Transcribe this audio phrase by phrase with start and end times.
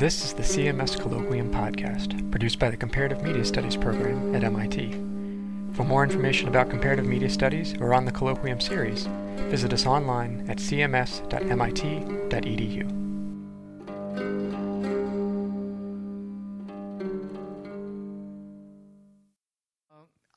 [0.00, 4.92] This is the CMS Colloquium podcast, produced by the Comparative Media Studies program at MIT.
[5.74, 9.06] For more information about comparative media studies or on the Colloquium series,
[9.50, 11.20] visit us online at cms.mit.edu.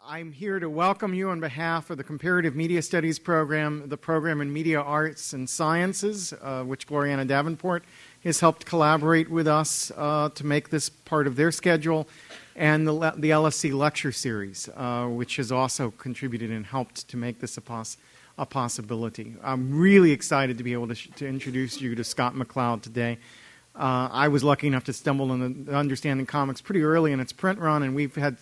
[0.05, 4.41] I'm here to welcome you on behalf of the Comparative Media Studies program, the program
[4.41, 7.83] in Media Arts and Sciences, uh, which Glorianna Davenport
[8.23, 12.07] has helped collaborate with us uh, to make this part of their schedule,
[12.55, 17.39] and the, the LSC lecture series, uh, which has also contributed and helped to make
[17.39, 17.97] this a, poss-
[18.37, 19.35] a possibility.
[19.43, 23.17] I'm really excited to be able to, sh- to introduce you to Scott McCloud today.
[23.75, 27.33] Uh, I was lucky enough to stumble on the Understanding Comics pretty early in its
[27.33, 28.37] print run, and we've had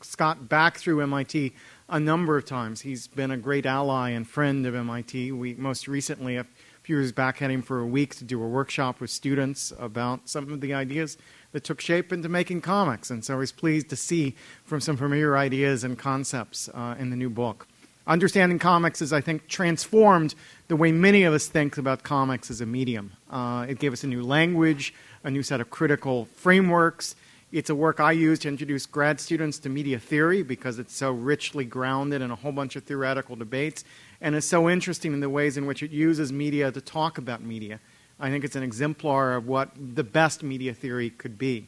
[0.00, 1.52] Scott back through MIT
[1.88, 2.80] a number of times.
[2.80, 5.32] He's been a great ally and friend of MIT.
[5.32, 6.46] We most recently, a
[6.86, 10.28] few years back, had him for a week to do a workshop with students about
[10.28, 11.18] some of the ideas
[11.50, 13.10] that took shape into making comics.
[13.10, 17.10] And so I was pleased to see from some familiar ideas and concepts uh, in
[17.10, 17.66] the new book.
[18.06, 20.36] Understanding comics has, I think, transformed
[20.68, 23.10] the way many of us think about comics as a medium.
[23.28, 27.16] Uh, it gave us a new language, a new set of critical frameworks.
[27.50, 31.10] It's a work I use to introduce grad students to media theory because it's so
[31.10, 33.82] richly grounded in a whole bunch of theoretical debates
[34.20, 37.42] and is so interesting in the ways in which it uses media to talk about
[37.42, 37.80] media.
[38.18, 41.66] I think it's an exemplar of what the best media theory could be.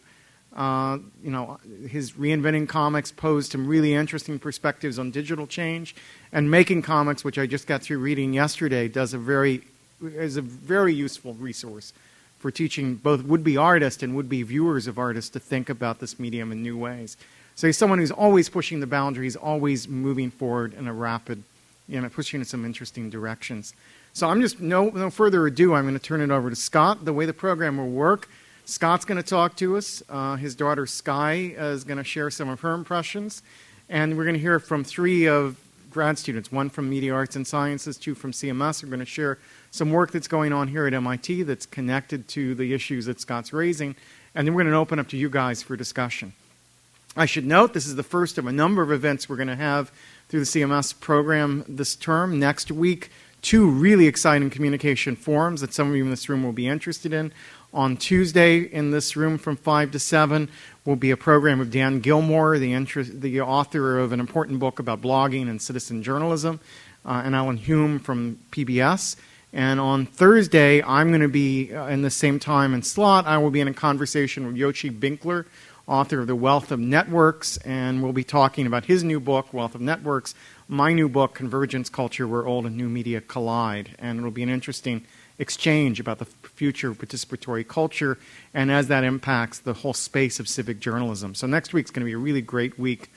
[0.57, 5.95] Uh, you know, his reinventing comics posed some really interesting perspectives on digital change,
[6.33, 9.63] and making comics, which I just got through reading yesterday, does a very
[10.01, 11.93] is a very useful resource
[12.39, 16.53] for teaching both would-be artists and would-be viewers of artists to think about this medium
[16.53, 17.17] in new ways.
[17.57, 21.43] So he's someone who's always pushing the boundaries, always moving forward in a rapid,
[21.89, 23.75] you know, pushing in some interesting directions.
[24.13, 25.75] So I'm just no no further ado.
[25.75, 27.05] I'm going to turn it over to Scott.
[27.05, 28.29] The way the program will work
[28.69, 30.03] Scott's going to talk to us.
[30.11, 33.43] Uh, his daughter Sky is going to share some of her impressions.
[33.89, 35.57] And we're going to hear from three of
[35.91, 38.83] grad students one from Media Arts and Sciences, two from CMS.
[38.83, 39.39] We're going to share
[39.71, 43.55] some work that's going on here at MIT that's connected to the issues that Scott's
[43.55, 43.97] raising.
[44.35, 46.35] And then we're going to open up to you guys for discussion.
[47.17, 49.57] I should note this is the first of a number of events we're going to
[49.57, 49.91] have
[50.29, 52.39] through the CMS program this term.
[52.39, 53.11] Next week,
[53.43, 57.13] two really exciting communication forums that some of you in this room will be interested
[57.13, 57.33] in.
[57.73, 60.49] On Tuesday, in this room from 5 to 7,
[60.85, 65.03] will be a program of Dan Gillmor, the, the author of an important book about
[65.03, 66.61] blogging and citizen journalism,
[67.05, 69.17] uh, and Ellen Hume from PBS.
[69.53, 73.27] And on Thursday, I'm going to be uh, in the same time and slot.
[73.27, 75.47] I will be in a conversation with Yochai Benkler,
[75.89, 79.75] author of The Wealth of Networks, and we'll be talking about his new book, Wealth
[79.75, 80.35] of Networks,
[80.69, 83.97] my new book, Convergence Culture Where Old and New Media Collide.
[83.99, 85.05] And it'll be an interesting
[85.39, 88.19] exchange about the future of participatory culture
[88.53, 91.35] and as that impacts the whole space of civic journalism.
[91.35, 93.11] So next week's going to be a really great week.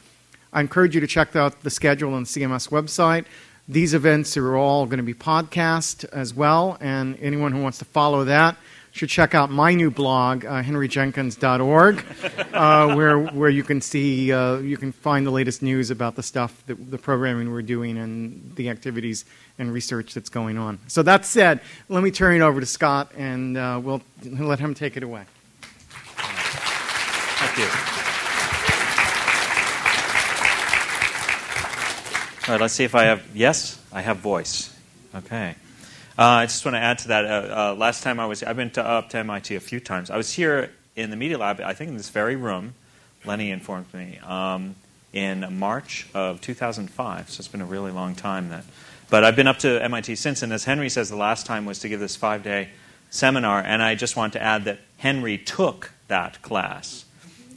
[0.54, 3.26] I encourage you to check out the schedule on the CMS website.
[3.68, 7.86] These events are all going to be podcast as well, and anyone who wants to
[7.86, 8.56] follow that
[8.92, 12.06] should check out my new blog, uh, henryjenkins.org,
[12.54, 16.24] uh, where where you can see uh, you can find the latest news about the
[16.24, 19.26] stuff, that, the programming we're doing, and the activities
[19.58, 20.80] and research that's going on.
[20.88, 24.74] So that said, let me turn it over to Scott, and uh, we'll let him
[24.74, 25.24] take it away.
[27.42, 27.66] Thank you.
[32.48, 33.24] All right, let's see if I have.
[33.34, 34.76] Yes, I have voice.
[35.16, 35.56] Okay.
[36.20, 37.26] Uh, I just want to add to that.
[37.26, 40.10] Uh, uh, last time I was, I've been to, up to MIT a few times.
[40.10, 42.74] I was here in the media lab, I think in this very room.
[43.24, 44.76] Lenny informed me um,
[45.14, 47.30] in March of 2005.
[47.30, 48.66] So it's been a really long time that.
[49.10, 51.80] But I've been up to MIT since, and as Henry says, the last time was
[51.80, 52.70] to give this five-day
[53.10, 57.06] seminar, and I just want to add that Henry took that class,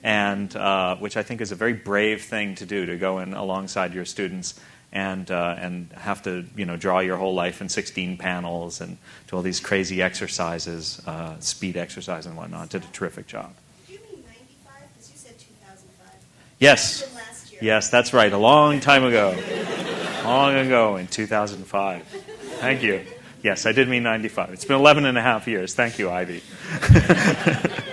[0.02, 3.34] and uh, which I think is a very brave thing to do to go in
[3.34, 4.60] alongside your students
[4.94, 8.96] and uh, and have to you know draw your whole life in 16 panels and
[9.28, 12.70] do all these crazy exercises, uh, speed exercise and whatnot.
[12.70, 13.52] Did a terrific job.
[13.86, 14.72] Did you mean 95?
[14.94, 16.08] Because you said 2005.
[16.60, 17.60] Yes, Even last year.
[17.62, 18.32] yes, that's right.
[18.32, 19.36] A long time ago,
[20.24, 22.02] long ago in 2005.
[22.60, 23.04] Thank you.
[23.42, 24.54] Yes, I did mean 95.
[24.54, 25.74] It's been 11 and a half years.
[25.74, 26.40] Thank you, Ivy.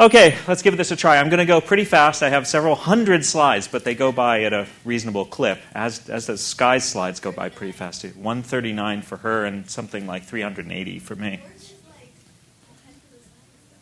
[0.00, 1.16] Okay, let's give this a try.
[1.16, 2.22] I'm going to go pretty fast.
[2.22, 6.26] I have several hundred slides, but they go by at a reasonable clip, as, as
[6.26, 8.02] the sky slides go by pretty fast.
[8.02, 8.10] too.
[8.10, 11.40] 139 for her and something like 380 for me.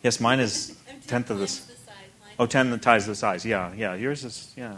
[0.01, 0.75] Yes, mine is
[1.05, 1.71] tenth of this.
[2.39, 3.45] Oh, ten the ties the size.
[3.45, 3.93] Yeah, yeah.
[3.93, 4.77] Yours is yeah.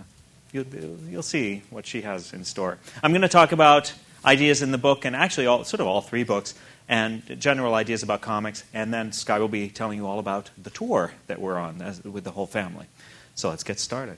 [0.52, 0.66] You'll,
[1.10, 2.80] you'll see what she has in store.
[3.04, 3.94] I'm going to talk about
[4.26, 6.56] ideas in the book, and actually, all, sort of all three books,
[6.90, 8.66] and general ideas about comics.
[8.74, 12.04] And then Sky will be telling you all about the tour that we're on as,
[12.04, 12.88] with the whole family.
[13.36, 14.18] So let's get started.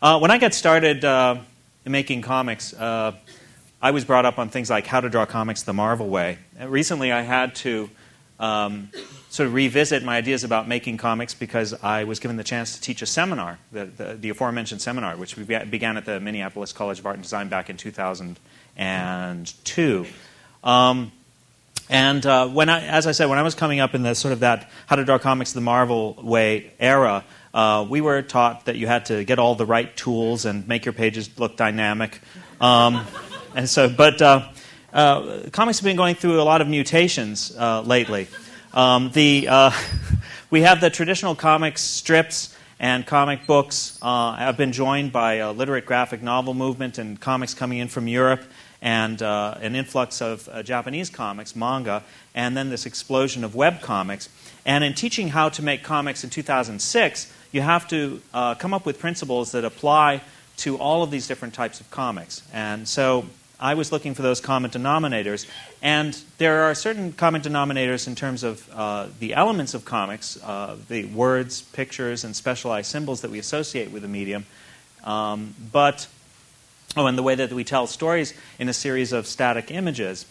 [0.00, 1.38] Uh, when I got started uh,
[1.86, 3.12] making comics, uh,
[3.80, 6.36] I was brought up on things like how to draw comics the Marvel way.
[6.58, 7.88] And recently, I had to
[8.38, 8.90] um,
[9.30, 12.80] sort of revisit my ideas about making comics because I was given the chance to
[12.80, 16.98] teach a seminar, the, the, the aforementioned seminar, which we began at the Minneapolis College
[16.98, 20.06] of Art and Design back in 2002.
[20.62, 21.10] Um,
[21.88, 24.32] and uh, when I, as I said, when I was coming up in the sort
[24.32, 28.76] of that how to draw comics the Marvel way era, uh, we were taught that
[28.76, 32.20] you had to get all the right tools and make your pages look dynamic.
[32.60, 33.06] Um,
[33.54, 34.48] and so, but uh,
[34.92, 38.28] uh, comics have been going through a lot of mutations uh, lately.
[38.72, 39.70] Um, the, uh,
[40.50, 45.86] we have the traditional comics strips and comic books have been joined by a literate
[45.86, 48.42] graphic novel movement and comics coming in from Europe
[48.84, 52.04] and uh, an influx of uh, Japanese comics, manga,
[52.34, 54.28] and then this explosion of web comics.
[54.66, 58.84] And in teaching how to make comics in 2006, you have to uh, come up
[58.84, 60.20] with principles that apply
[60.58, 62.42] to all of these different types of comics.
[62.52, 63.24] And so
[63.58, 65.48] I was looking for those common denominators.
[65.80, 70.76] And there are certain common denominators in terms of uh, the elements of comics, uh,
[70.88, 74.44] the words, pictures, and specialized symbols that we associate with the medium.
[75.04, 76.06] Um, but,
[76.96, 80.26] oh, and the way that we tell stories in a series of static images.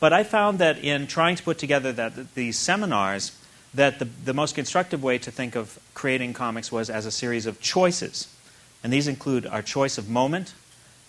[0.00, 3.32] But I found that in trying to put together that, these seminars,
[3.74, 7.46] that the, the most constructive way to think of creating comics was as a series
[7.46, 8.34] of choices.
[8.82, 10.54] And these include our choice of moment,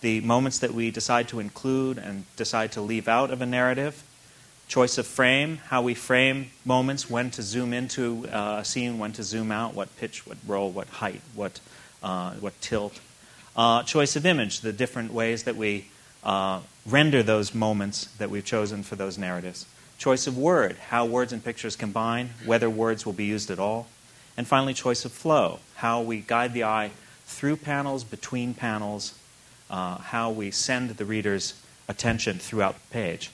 [0.01, 4.03] the moments that we decide to include and decide to leave out of a narrative,
[4.67, 9.13] choice of frame, how we frame moments, when to zoom into uh, a scene, when
[9.13, 11.59] to zoom out, what pitch, what roll, what height, what,
[12.03, 12.99] uh, what tilt,
[13.55, 15.87] uh, choice of image, the different ways that we
[16.23, 19.65] uh, render those moments that we've chosen for those narratives,
[19.97, 23.87] choice of word, how words and pictures combine, whether words will be used at all,
[24.37, 26.91] and finally, choice of flow, how we guide the eye
[27.25, 29.13] through panels, between panels,
[29.69, 31.53] uh, how we send the reader's
[31.87, 33.31] attention throughout the page.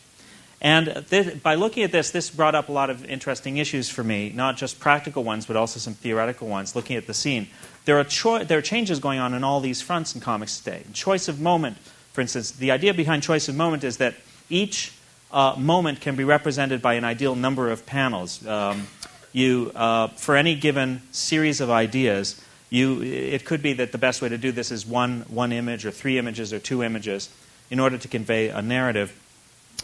[0.59, 4.03] And this, by looking at this, this brought up a lot of interesting issues for
[4.03, 7.47] me, not just practical ones, but also some theoretical ones, looking at the scene.
[7.87, 10.83] There are, cho- there are changes going on in all these fronts in comics today.
[10.91, 11.77] Choice of moment,
[12.11, 14.15] for instance, the idea behind choice of moment is that
[14.49, 14.91] each
[15.31, 18.45] uh, moment can be represented by an ideal number of panels.
[18.45, 18.87] Um,
[19.31, 24.21] you, uh, for any given series of ideas, you, it could be that the best
[24.21, 27.29] way to do this is one, one image or three images or two images
[27.71, 29.17] in order to convey a narrative.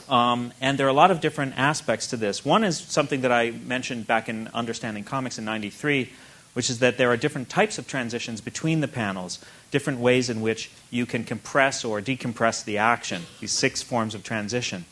[0.09, 2.43] Um, and there are a lot of different aspects to this.
[2.43, 6.11] One is something that I mentioned back in Understanding Comics in 93,
[6.53, 10.41] which is that there are different types of transitions between the panels, different ways in
[10.41, 14.85] which you can compress or decompress the action, these six forms of transition.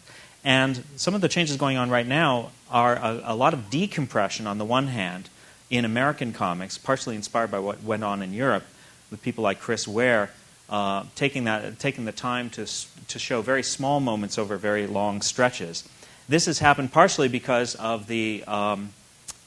[0.43, 4.47] And some of the changes going on right now are a, a lot of decompression
[4.47, 5.29] on the one hand,
[5.71, 8.65] in American comics, partially inspired by what went on in Europe
[9.09, 10.29] with people like Chris Ware,
[10.69, 12.67] uh, taking, that, taking the time to,
[13.07, 15.87] to show very small moments over very long stretches.
[16.27, 18.91] This has happened partially because of the um,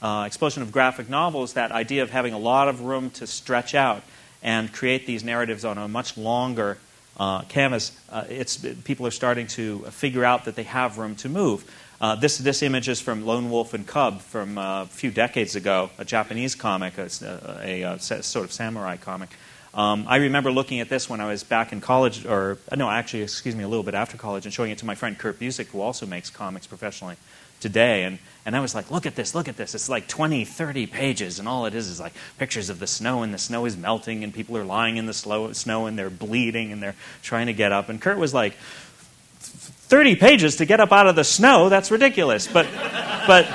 [0.01, 3.73] uh, explosion of graphic novels, that idea of having a lot of room to stretch
[3.73, 4.03] out
[4.43, 6.77] and create these narratives on a much longer
[7.17, 7.91] uh, canvas.
[8.09, 11.69] Uh, it's, people are starting to figure out that they have room to move.
[12.01, 15.55] Uh, this, this image is from Lone Wolf and Cub from uh, a few decades
[15.55, 17.09] ago, a Japanese comic, a,
[17.63, 19.29] a, a, sort of samurai comic.
[19.73, 22.89] Um, I remember looking at this when I was back in college, or uh, no,
[22.89, 25.39] actually, excuse me, a little bit after college, and showing it to my friend Kurt
[25.39, 27.15] Busiek, who also makes comics professionally
[27.65, 28.03] today.
[28.03, 29.73] And, and I was like, look at this, look at this.
[29.73, 33.23] It's like 20, 30 pages, and all it is is like pictures of the snow,
[33.23, 36.11] and the snow is melting, and people are lying in the slow, snow, and they're
[36.11, 36.93] bleeding, and they're
[37.23, 37.89] trying to get up.
[37.89, 38.53] And Kurt was like,
[39.39, 42.45] 30 pages to get up out of the snow, that's ridiculous.
[42.45, 42.67] But,
[43.25, 43.47] but,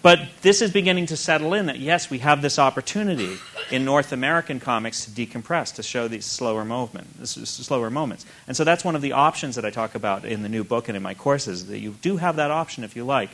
[0.00, 3.36] but this is beginning to settle in that, yes, we have this opportunity
[3.70, 8.24] in North American comics to decompress, to show these slower, movement, slower moments.
[8.46, 10.88] And so that's one of the options that I talk about in the new book
[10.88, 13.30] and in my courses, that you do have that option if you like.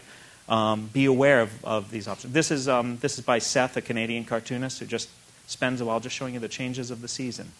[0.48, 2.34] Um, be aware of, of, these options.
[2.34, 5.08] This is, um, this is by Seth, a Canadian cartoonist who just
[5.46, 7.52] spends a while just showing you the changes of the season.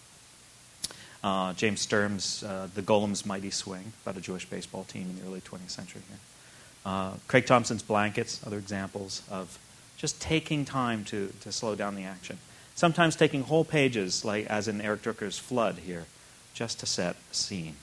[1.23, 5.27] Uh, James Sturm's uh, The Golem's Mighty Swing, about a Jewish baseball team in the
[5.27, 6.19] early 20th century here.
[6.85, 9.57] Uh, Craig Thompson's Blankets, other examples of
[9.97, 12.37] just taking time to, to slow down the action.
[12.75, 16.05] Sometimes taking whole pages, like as in Eric Drooker's Flood here,
[16.53, 17.75] just to set a scene.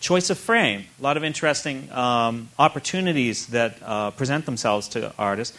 [0.00, 5.56] Choice of frame, a lot of interesting um, opportunities that uh, present themselves to artists.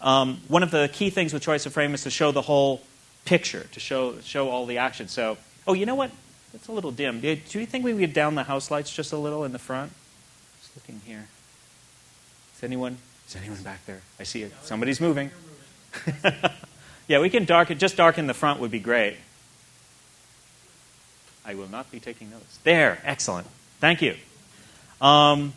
[0.00, 2.82] Um, one of the key things with choice of frame is to show the whole
[3.24, 5.08] picture to show, show all the action.
[5.08, 6.10] So, oh, you know what?
[6.52, 7.20] It's a little dim.
[7.20, 9.92] Do you think we could down the house lights just a little in the front?
[10.60, 11.26] Just looking here.
[12.56, 12.98] Is anyone?
[13.26, 14.02] Is anyone back there?
[14.20, 14.52] I see it.
[14.62, 15.30] Somebody's moving.
[17.08, 17.78] yeah, we can darken.
[17.78, 19.16] Just darken the front would be great.
[21.44, 22.58] I will not be taking notes.
[22.64, 23.46] There, excellent.
[23.80, 24.16] Thank you.
[25.00, 25.52] Um,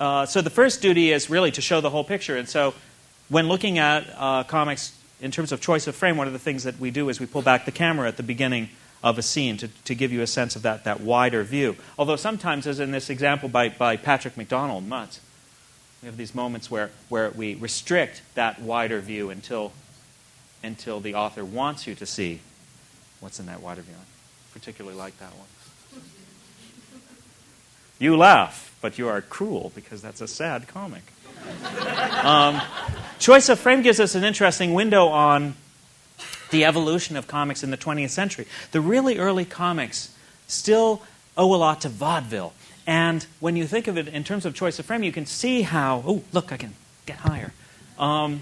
[0.00, 2.36] uh, so the first duty is really to show the whole picture.
[2.36, 2.74] And so
[3.28, 6.64] when looking at uh, comics in terms of choice of frame, one of the things
[6.64, 8.70] that we do is we pull back the camera at the beginning
[9.02, 11.76] of a scene to, to give you a sense of that, that wider view.
[11.98, 15.20] Although sometimes, as in this example by, by Patrick McDonnell, Mutt,
[16.02, 19.72] we have these moments where, where we restrict that wider view until,
[20.62, 22.40] until the author wants you to see
[23.20, 23.94] what's in that wider view.
[23.94, 24.04] I
[24.52, 26.02] particularly like that one.
[27.98, 31.02] You laugh, but you are cruel because that's a sad comic.
[32.18, 32.60] Um,
[33.20, 35.54] choice of frame gives us an interesting window on
[36.50, 38.46] the evolution of comics in the 20th century.
[38.72, 40.14] The really early comics
[40.48, 41.02] still
[41.36, 42.54] owe a lot to vaudeville.
[42.88, 45.60] And when you think of it in terms of choice of frame, you can see
[45.60, 46.72] how, oh, look, I can
[47.04, 47.52] get higher.
[47.98, 48.40] Um,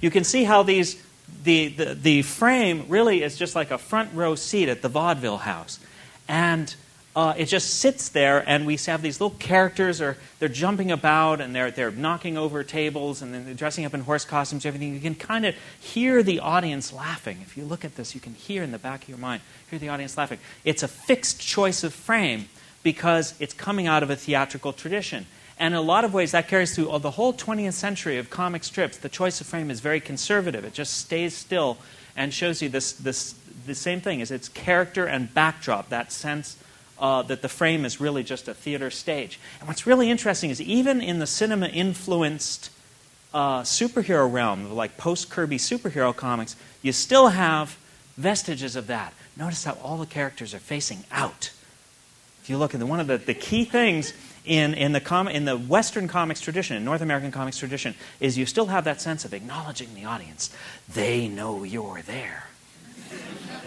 [0.00, 1.02] you can see how these,
[1.42, 5.38] the, the, the frame really is just like a front row seat at the vaudeville
[5.38, 5.80] house.
[6.28, 6.72] And
[7.16, 11.40] uh, it just sits there, and we have these little characters, or they're jumping about,
[11.40, 14.94] and they're, they're knocking over tables, and then they're dressing up in horse costumes, everything.
[14.94, 17.38] You can kind of hear the audience laughing.
[17.42, 19.80] If you look at this, you can hear in the back of your mind, hear
[19.80, 20.38] the audience laughing.
[20.64, 22.48] It's a fixed choice of frame
[22.84, 25.26] because it's coming out of a theatrical tradition.
[25.58, 28.62] And in a lot of ways, that carries through the whole 20th century of comic
[28.62, 28.96] strips.
[28.96, 30.64] The choice of frame is very conservative.
[30.64, 31.78] It just stays still
[32.16, 33.34] and shows you this, this
[33.66, 36.56] the same thing is its character and backdrop, that sense
[36.98, 39.40] uh, that the frame is really just a theater stage.
[39.58, 42.70] And what's really interesting is even in the cinema influenced
[43.32, 47.76] uh, superhero realm, like post Kirby superhero comics, you still have
[48.16, 49.12] vestiges of that.
[49.36, 51.50] Notice how all the characters are facing out.
[52.44, 54.12] If you look at the, one of the, the key things
[54.44, 58.36] in, in, the com- in the Western comics tradition, in North American comics tradition, is
[58.36, 60.54] you still have that sense of acknowledging the audience.
[60.86, 62.44] They know you're there.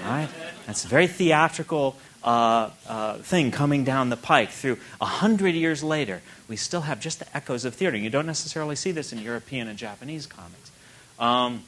[0.05, 0.29] Right?
[0.67, 5.84] That's a very theatrical uh, uh, thing coming down the pike through a hundred years
[5.84, 6.22] later.
[6.48, 7.98] We still have just the echoes of theater.
[7.98, 10.72] You don't necessarily see this in European and Japanese comics.
[11.17, 11.63] Um,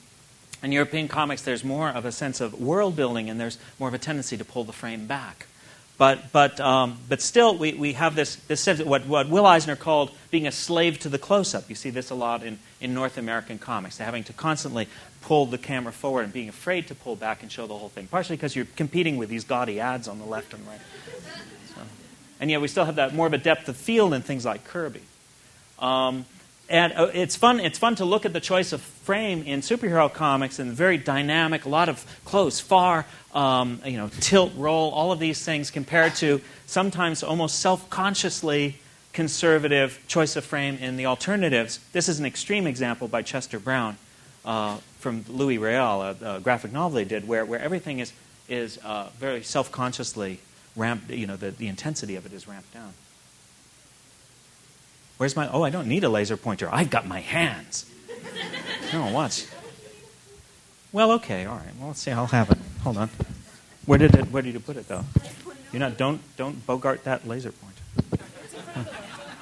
[0.62, 3.96] in European comics, there's more of a sense of world building, and there's more of
[3.96, 5.48] a tendency to pull the frame back.
[6.00, 9.46] But, but, um, but still, we, we have this, this sense of what, what Will
[9.46, 11.70] Eisner called being a slave to the close up.
[11.70, 14.88] You see this a lot in, in North American comics, having to constantly
[15.22, 18.08] pull the camera forward and being afraid to pull back and show the whole thing,
[18.08, 20.80] partially because you're competing with these gaudy ads on the left and right.
[21.76, 21.82] So,
[22.40, 24.64] and yet, we still have that more of a depth of field in things like
[24.64, 25.02] Kirby.
[25.80, 26.24] Um,
[26.70, 27.60] and uh, it's fun.
[27.60, 31.66] It's fun to look at the choice of frame in superhero comics and very dynamic,
[31.66, 36.16] a lot of close, far, um, you know, tilt, roll, all of these things compared
[36.16, 38.78] to sometimes almost self-consciously
[39.14, 41.80] conservative choice of frame in the alternatives.
[41.92, 43.98] This is an extreme example by Chester Brown
[44.46, 48.14] uh, from Louis Riel, a, a, graphic novel they did, where, where everything is
[48.48, 50.40] is uh, very self-consciously
[50.76, 51.10] ramped.
[51.12, 52.94] You know, the, the intensity of it is ramped down.
[55.20, 56.70] Where's my, oh, I don't need a laser pointer.
[56.72, 57.86] I've got my hands.
[58.94, 59.46] no, watch.
[60.94, 61.76] Well, okay, all right.
[61.78, 62.12] Well, let's see.
[62.12, 62.58] I'll have it.
[62.84, 63.10] Hold on.
[63.86, 65.04] Where did it, where did you put it, though?
[65.74, 68.16] You're not, don't, don't bogart that laser pointer.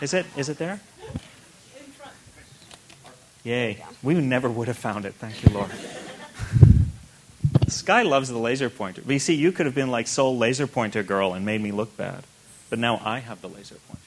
[0.02, 0.80] Is it, is it there?
[3.44, 3.86] Yay.
[4.02, 5.14] We never would have found it.
[5.14, 5.70] Thank you, Lord.
[7.68, 9.04] Sky loves the laser pointer.
[9.06, 11.72] But you see, you could have been like sole laser pointer girl and made me
[11.72, 12.24] look bad.
[12.72, 14.07] But now I have the laser pointer.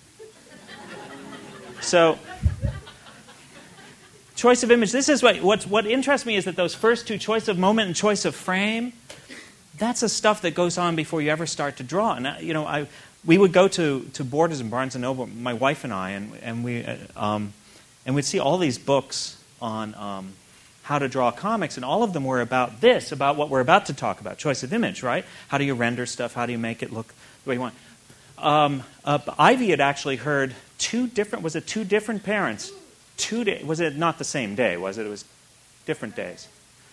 [1.80, 2.18] So,
[4.37, 4.92] choice of image.
[4.92, 7.87] This is what, what, what interests me is that those first two, choice of moment
[7.87, 8.92] and choice of frame,
[9.78, 12.14] that's the stuff that goes on before you ever start to draw.
[12.14, 12.87] And, you know, I,
[13.25, 16.32] we would go to, to Borders and Barnes & Noble, my wife and I, and,
[16.42, 17.54] and, we, uh, um,
[18.04, 20.32] and we'd see all these books on um,
[20.82, 23.87] how to draw comics, and all of them were about this, about what we're about
[23.87, 25.25] to talk about, choice of image, right?
[25.49, 26.34] How do you render stuff?
[26.34, 27.75] How do you make it look the way you want?
[28.40, 32.73] Um, uh, Ivy had actually heard two different, was it two different parents?
[33.16, 35.06] Two day, was it not the same day, was it?
[35.06, 35.25] It was
[35.87, 36.49] different days.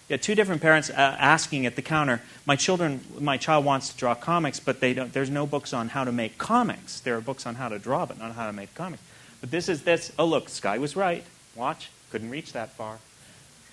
[0.09, 3.97] Yeah, two different parents uh, asking at the counter, my children, my child wants to
[3.97, 7.01] draw comics, but they don't, there's no books on how to make comics.
[7.01, 9.03] There are books on how to draw, but not how to make comics.
[9.41, 11.23] But this is this, oh look, Sky was right.
[11.55, 12.99] Watch, couldn't reach that far.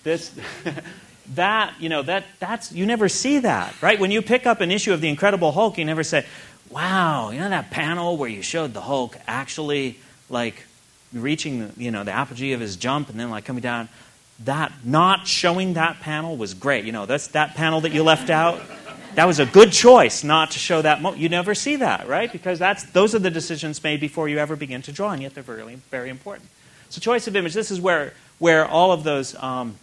[0.03, 0.35] This,
[1.35, 3.99] that, you know, that, that's, you never see that, right?
[4.01, 6.27] When you pick up an issue of The Incredible Hulk, you never say,
[6.71, 10.65] wow, you know that panel where you showed the Hulk actually like
[11.13, 13.89] reaching the, you know, the apogee of his jump and then like coming down?
[14.45, 16.85] That not showing that panel was great.
[16.85, 18.61] You know, that's that panel that you left out.
[19.15, 21.01] that was a good choice not to show that.
[21.01, 22.31] Mo- you never see that, right?
[22.31, 25.35] Because that's, those are the decisions made before you ever begin to draw, and yet
[25.35, 26.49] they're very, very important.
[26.91, 29.77] So, choice of image, this is where, where all of those um,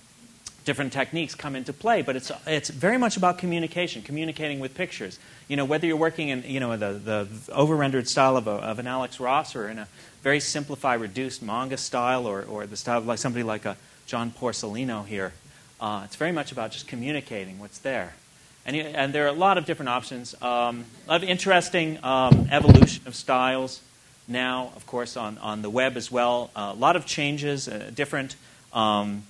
[0.63, 5.19] different techniques come into play, but it's, it's very much about communication, communicating with pictures.
[5.47, 8.79] You know, whether you're working in you know, the, the over-rendered style of, a, of
[8.79, 9.87] an Alex Ross or in a
[10.21, 13.75] very simplified, reduced manga style or, or the style of like somebody like a
[14.05, 15.33] John Porcellino here,
[15.79, 18.13] uh, it's very much about just communicating what's there.
[18.65, 20.35] And, and there are a lot of different options.
[20.41, 23.81] Um, a lot of interesting um, evolution of styles
[24.27, 26.51] now, of course, on, on the web as well.
[26.55, 28.35] Uh, a lot of changes, uh, different
[28.73, 29.23] um,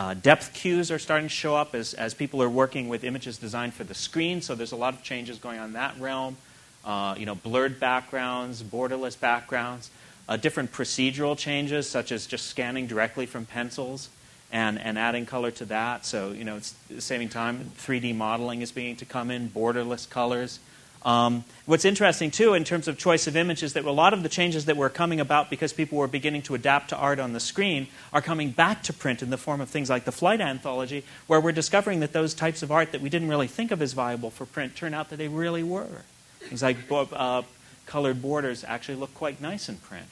[0.00, 3.36] uh, depth cues are starting to show up as, as people are working with images
[3.36, 4.40] designed for the screen.
[4.40, 6.38] So there's a lot of changes going on in that realm.
[6.86, 9.90] Uh, you know, blurred backgrounds, borderless backgrounds,
[10.26, 14.08] uh, different procedural changes, such as just scanning directly from pencils
[14.50, 16.06] and, and adding color to that.
[16.06, 17.70] So, you know, it's saving time.
[17.76, 20.60] 3D modeling is beginning to come in, borderless colors.
[21.02, 24.22] Um, what's interesting, too, in terms of choice of image, is that a lot of
[24.22, 27.32] the changes that were coming about because people were beginning to adapt to art on
[27.32, 30.40] the screen are coming back to print in the form of things like the Flight
[30.40, 33.80] Anthology, where we're discovering that those types of art that we didn't really think of
[33.80, 36.04] as viable for print turn out that they really were.
[36.40, 37.42] Things like uh,
[37.86, 40.06] colored borders actually look quite nice in print.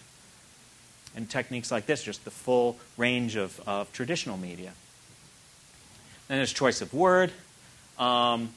[1.15, 4.73] And techniques like this, just the full range of, of traditional media.
[6.29, 7.33] Then there's choice of word.
[7.99, 8.51] Um,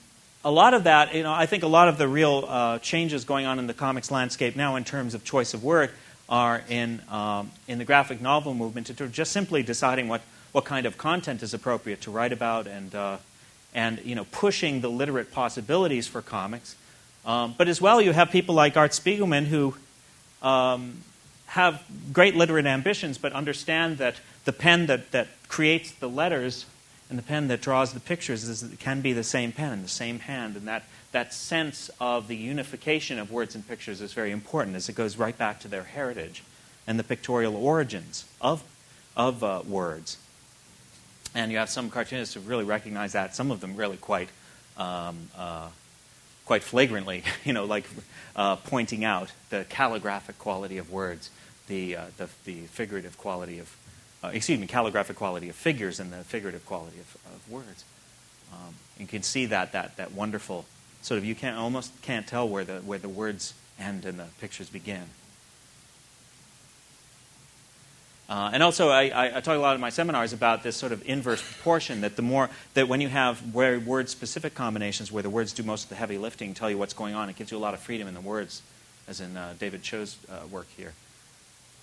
[0.44, 3.26] a lot of that, you know, I think a lot of the real uh, changes
[3.26, 5.92] going on in the comics landscape now in terms of choice of word
[6.28, 10.22] are in, um, in the graphic novel movement, to just simply deciding what,
[10.52, 13.18] what kind of content is appropriate to write about and, uh,
[13.74, 16.76] and you know, pushing the literate possibilities for comics.
[17.26, 19.76] Um, but as well, you have people like Art Spiegelman who
[20.42, 21.02] um,
[21.48, 26.66] have great literate ambitions, but understand that the pen that, that creates the letters
[27.12, 29.90] and the pen that draws the pictures is, can be the same pen and the
[29.90, 30.56] same hand.
[30.56, 34.88] And that, that sense of the unification of words and pictures is very important as
[34.88, 36.42] it goes right back to their heritage
[36.88, 38.64] and the pictorial origins of,
[39.18, 40.18] of uh, words.
[41.36, 44.30] And you have some cartoonists who really recognize that, some of them really quite,
[44.78, 45.68] um, uh,
[46.46, 47.90] quite flagrantly, you know, like
[48.38, 51.30] uh, pointing out the calligraphic quality of words,
[51.68, 53.76] the, uh, the, the figurative quality of,
[54.24, 57.84] uh, excuse me, calligraphic quality of figures and the figurative quality of, of words.
[58.54, 60.66] Um, you can see that, that, that wonderful
[61.02, 64.28] sort of, you can't, almost can't tell where the, where the words end and the
[64.40, 65.04] pictures begin.
[68.30, 70.94] Uh, and also, I, I, I, talk a lot in my seminars about this sort
[70.94, 75.30] of inverse proportion that the more that when you have very word-specific combinations where the
[75.30, 77.58] words do most of the heavy lifting, tell you what's going on, it gives you
[77.58, 78.62] a lot of freedom in the words,
[79.06, 80.94] as in uh, David Choe's uh, work here.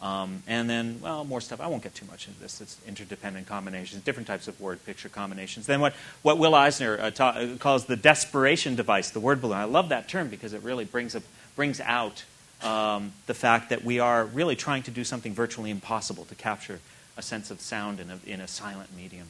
[0.01, 1.61] Um, and then, well, more stuff.
[1.61, 2.61] I won't get too much into this.
[2.61, 5.67] It's interdependent combinations, different types of word picture combinations.
[5.67, 9.59] Then what, what Will Eisner uh, ta- uh, calls the desperation device, the word balloon.
[9.59, 11.25] I love that term because it really brings, up,
[11.57, 12.25] brings out
[12.63, 16.79] um, the fact that we are really trying to do something virtually impossible to capture
[17.17, 19.27] a sense of sound in a, in a silent medium.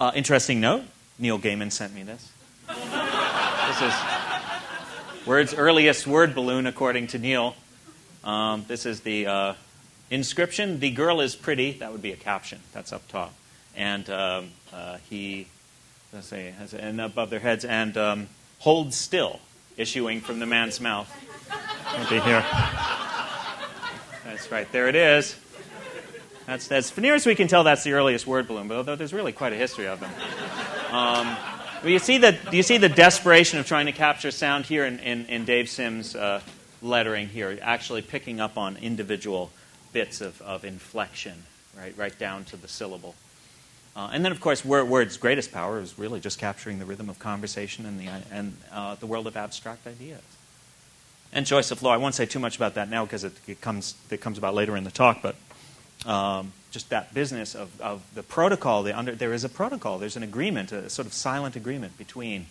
[0.00, 0.82] Uh, interesting note
[1.20, 2.32] Neil Gaiman sent me this.
[2.68, 3.94] this is
[5.24, 7.54] Word's earliest word balloon, according to Neil.
[8.24, 9.54] Um, this is the uh,
[10.10, 10.80] inscription.
[10.80, 11.72] The girl is pretty.
[11.72, 12.60] That would be a caption.
[12.72, 13.34] That's up top.
[13.76, 15.46] And um, uh, he,
[16.12, 19.40] let's say, has, and above their heads, and um, hold still,
[19.76, 21.10] issuing from the man's mouth.
[21.94, 22.44] It'll be here.
[24.24, 24.70] That's right.
[24.70, 25.36] There it is.
[26.46, 29.12] That's, as near as we can tell, that's the earliest word balloon, but although there's
[29.12, 30.10] really quite a history of them.
[30.90, 31.36] Um,
[31.84, 35.26] you see the, you see the desperation of trying to capture sound here in, in,
[35.26, 36.40] in Dave Sim's uh,
[36.82, 39.50] lettering here, actually picking up on individual
[39.92, 41.44] bits of, of inflection,
[41.76, 43.14] right, right down to the syllable.
[43.94, 47.10] Uh, and then, of course, word, word's greatest power is really just capturing the rhythm
[47.10, 50.22] of conversation and the, and, uh, the world of abstract ideas.
[51.32, 53.60] And choice of flow, I won't say too much about that now because it, it,
[53.60, 55.36] comes, it comes about later in the talk, but
[56.06, 60.16] um, just that business of, of the protocol, the under, there is a protocol, there's
[60.16, 62.46] an agreement, a sort of silent agreement between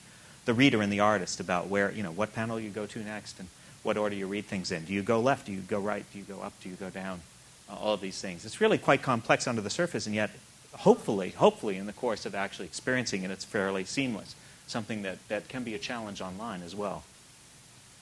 [0.46, 3.40] the reader and the artist about where, you know, what panel you go to next
[3.40, 3.50] and
[3.84, 4.86] what order you read things in.
[4.86, 5.48] Do you go left?
[5.48, 6.06] Do you go right?
[6.12, 6.54] Do you go up?
[6.62, 7.22] Do you go down?
[7.70, 8.46] Uh, all of these things.
[8.46, 10.32] It's really quite complex under the surface, and yet,
[10.74, 14.36] hopefully, hopefully, in the course of actually experiencing it, it's fairly seamless.
[14.68, 17.04] Something that, that can be a challenge online as well.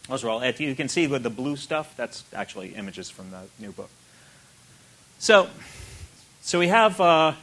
[0.07, 3.41] Those are all, you can see with the blue stuff, that's actually images from the
[3.59, 3.89] new book.
[5.19, 5.49] So,
[6.41, 7.33] so we have, uh,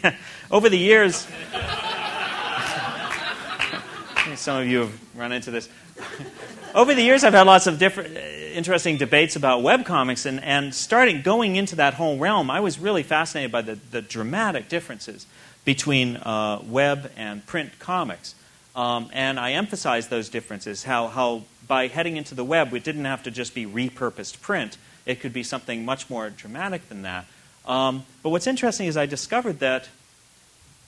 [0.50, 1.28] over the years,
[4.36, 5.68] some of you have run into this
[6.74, 10.74] over the years, I've had lots of different, uh, interesting debates about webcomics, and, and
[10.74, 15.26] starting going into that whole realm, I was really fascinated by the, the dramatic differences
[15.64, 18.34] between uh, web and print comics.
[18.76, 23.06] Um, and I emphasized those differences, how, how by heading into the web, it didn't
[23.06, 24.76] have to just be repurposed print.
[25.04, 27.26] It could be something much more dramatic than that.
[27.66, 29.88] Um, but what's interesting is I discovered that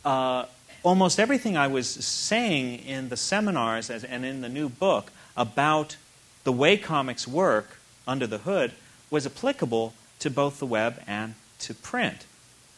[0.05, 0.45] uh,
[0.83, 5.97] almost everything I was saying in the seminars and in the new book about
[6.45, 8.73] the way comics work under the hood
[9.11, 12.25] was applicable to both the web and to print.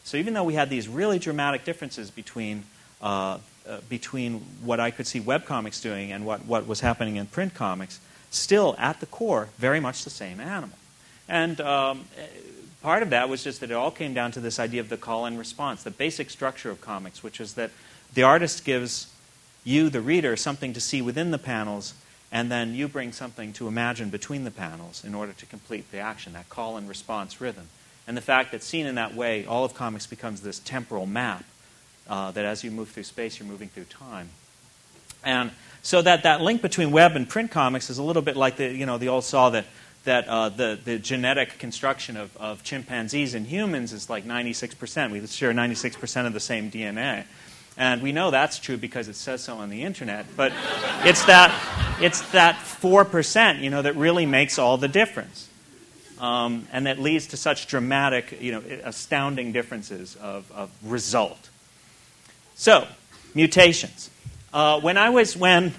[0.03, 2.63] So even though we had these really dramatic differences between,
[3.01, 3.37] uh,
[3.67, 7.27] uh, between what I could see web comics doing and what, what was happening in
[7.27, 10.77] print comics, still at the core, very much the same animal.
[11.29, 12.05] And um,
[12.81, 14.97] part of that was just that it all came down to this idea of the
[14.97, 17.71] call and response, the basic structure of comics, which is that
[18.13, 19.07] the artist gives
[19.63, 21.93] you, the reader, something to see within the panels,
[22.31, 25.99] and then you bring something to imagine between the panels in order to complete the
[25.99, 27.67] action, that call and response rhythm.
[28.07, 31.45] And the fact that seen in that way, all of comics becomes this temporal map
[32.07, 34.29] uh, that as you move through space, you're moving through time.
[35.23, 38.57] And so that, that link between web and print comics is a little bit like
[38.57, 39.65] the, you know, the old saw that,
[40.03, 45.11] that uh, the, the genetic construction of, of chimpanzees and humans is like 96%.
[45.11, 47.25] We share 96% of the same DNA.
[47.77, 50.25] And we know that's true because it says so on the internet.
[50.35, 50.53] But
[51.03, 51.51] it's that,
[51.99, 55.49] it's that 4%, you know, that really makes all the difference
[56.23, 61.49] um, and that leads to such dramatic, you know, astounding differences of, of result.
[62.55, 62.87] So,
[63.35, 64.09] mutations.
[64.53, 65.73] Uh, when I was, when,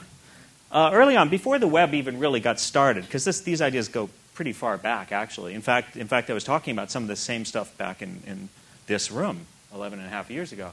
[0.70, 4.52] uh, early on, before the web even really got started, because these ideas go pretty
[4.52, 5.54] far back, actually.
[5.54, 8.20] In fact, in fact, I was talking about some of the same stuff back in,
[8.26, 8.50] in
[8.86, 10.72] this room 11 and a half years ago,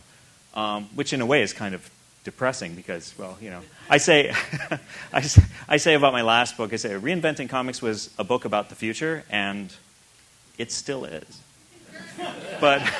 [0.53, 1.89] um, which in a way is kind of
[2.23, 4.33] depressing because, well, you know, I say,
[5.13, 5.29] I,
[5.67, 8.75] I say about my last book, I say Reinventing Comics was a book about the
[8.75, 9.73] future, and
[10.57, 11.41] it still is.
[12.59, 12.79] but,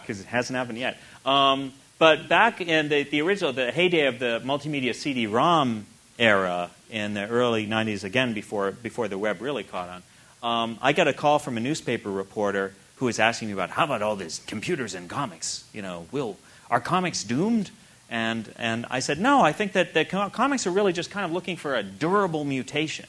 [0.00, 0.98] because it hasn't happened yet.
[1.26, 5.84] Um, but back in the, the original, the heyday of the multimedia CD ROM
[6.18, 10.02] era in the early 90s, again, before, before the web really caught on,
[10.42, 13.84] um, I got a call from a newspaper reporter who was asking me about how
[13.84, 15.64] about all these computers and comics?
[15.72, 16.36] You know, will
[16.70, 17.70] are comics doomed?
[18.10, 21.32] And, and I said, no, I think that, that comics are really just kind of
[21.32, 23.06] looking for a durable mutation.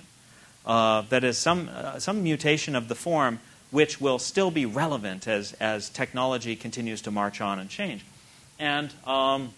[0.66, 3.40] Uh, that is, some, uh, some mutation of the form
[3.72, 8.06] which will still be relevant as, as technology continues to march on and change.
[8.60, 9.54] And, um,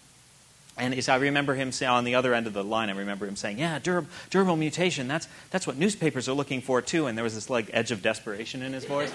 [0.78, 3.36] and I remember him saying on the other end of the line, I remember him
[3.36, 5.08] saying, "Yeah, durable, durable mutation.
[5.08, 8.02] That's that's what newspapers are looking for too." And there was this like edge of
[8.02, 9.12] desperation in his voice.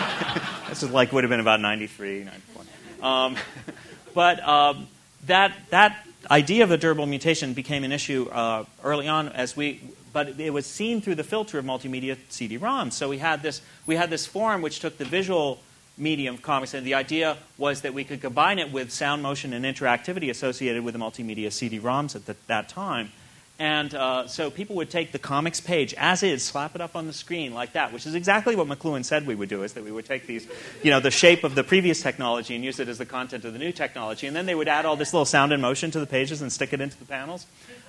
[0.68, 2.62] this is like would have been about 93, 94.
[3.02, 3.36] Um,
[4.14, 4.86] but um,
[5.26, 9.80] that, that idea of a durable mutation became an issue uh, early on as we
[10.12, 12.92] but it was seen through the filter of multimedia CD-ROMs.
[12.92, 15.60] So we had this we had this form which took the visual
[15.96, 19.52] medium of comics, and the idea was that we could combine it with sound, motion,
[19.52, 23.12] and interactivity associated with the multimedia CD-ROMs at the, that time,
[23.60, 27.06] and uh, so people would take the comics page as is, slap it up on
[27.06, 29.84] the screen like that, which is exactly what McLuhan said we would do, is that
[29.84, 30.48] we would take these,
[30.82, 33.52] you know, the shape of the previous technology and use it as the content of
[33.52, 34.26] the new technology.
[34.26, 36.50] And then they would add all this little sound and motion to the pages and
[36.50, 37.44] stick it into the panels.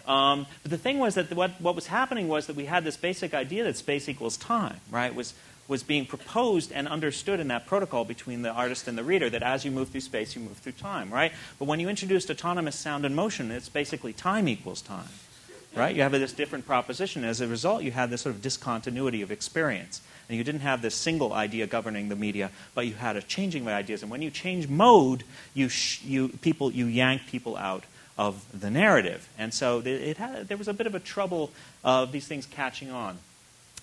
[0.05, 2.97] Um, but the thing was that what, what was happening was that we had this
[2.97, 5.15] basic idea that space equals time, right?
[5.15, 5.34] Was,
[5.69, 9.41] was being proposed and understood in that protocol between the artist and the reader that
[9.41, 11.31] as you move through space, you move through time, right?
[11.60, 15.07] But when you introduced autonomous sound and motion, it's basically time equals time
[15.75, 15.95] right?
[15.95, 17.23] You have this different proposition.
[17.23, 20.01] As a result, you have this sort of discontinuity of experience.
[20.27, 23.63] And you didn't have this single idea governing the media, but you had a changing
[23.63, 24.01] of ideas.
[24.01, 27.84] And when you change mode, you, sh- you, people, you yank people out
[28.17, 29.27] of the narrative.
[29.38, 31.51] And so it had, there was a bit of a trouble
[31.84, 33.17] of these things catching on.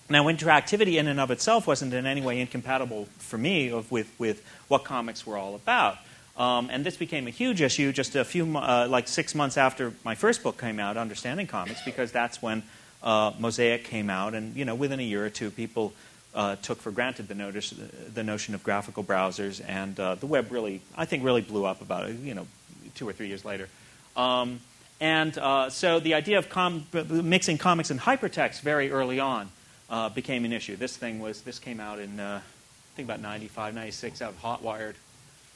[0.09, 4.11] Now, interactivity in and of itself wasn't in any way incompatible for me of, with,
[4.17, 5.97] with what comics were all about.
[6.39, 9.91] Um, and this became a huge issue just a few, uh, like six months after
[10.05, 12.63] my first book came out, Understanding Comics, because that's when
[13.03, 15.91] uh, Mosaic came out, and you know, within a year or two, people
[16.33, 17.73] uh, took for granted the, notice,
[18.13, 21.81] the notion of graphical browsers, and uh, the web really, I think, really blew up
[21.81, 22.47] about you know,
[22.95, 23.67] two or three years later.
[24.15, 24.61] Um,
[25.01, 29.49] and uh, so the idea of com- mixing comics and hypertext very early on
[29.89, 30.77] uh, became an issue.
[30.77, 32.41] This thing was, this came out in, I
[32.95, 34.95] think about 95, 96, out of Hotwired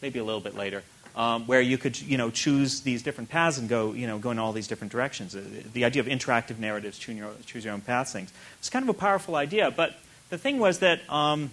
[0.04, 0.84] maybe a little bit later,
[1.16, 4.32] um, where you could you know, choose these different paths and go, you know, go
[4.32, 5.34] in all these different directions.
[5.34, 8.34] Uh, the idea of interactive narratives, choose your, choose your own paths things.
[8.60, 9.96] It's kind of a powerful idea, but
[10.30, 11.52] the thing was that um,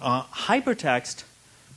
[0.00, 1.24] uh, hypertext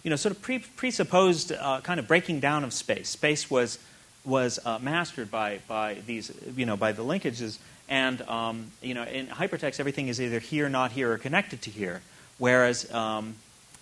[0.04, 3.10] you know, sort of pre- presupposed uh, kind of breaking down of space.
[3.10, 3.80] Space was,
[4.26, 7.58] was uh, mastered by, by these, you know, by the linkages.
[7.90, 11.70] And, um, you know, in hypertext, everything is either here, not here, or connected to
[11.70, 12.02] here.
[12.38, 13.36] Whereas um,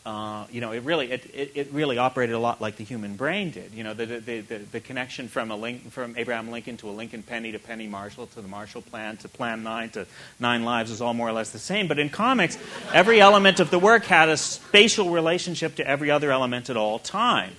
[0.03, 3.15] uh, you know, it really it, it, it, really operated a lot like the human
[3.15, 3.71] brain did.
[3.71, 6.91] You know, the the, the, the connection from a link, from Abraham Lincoln to a
[6.91, 10.07] Lincoln Penny to Penny Marshall to the Marshall Plan to Plan Nine to
[10.39, 11.87] Nine Lives is all more or less the same.
[11.87, 12.57] But in comics,
[12.91, 16.97] every element of the work had a spatial relationship to every other element at all
[16.97, 17.53] time,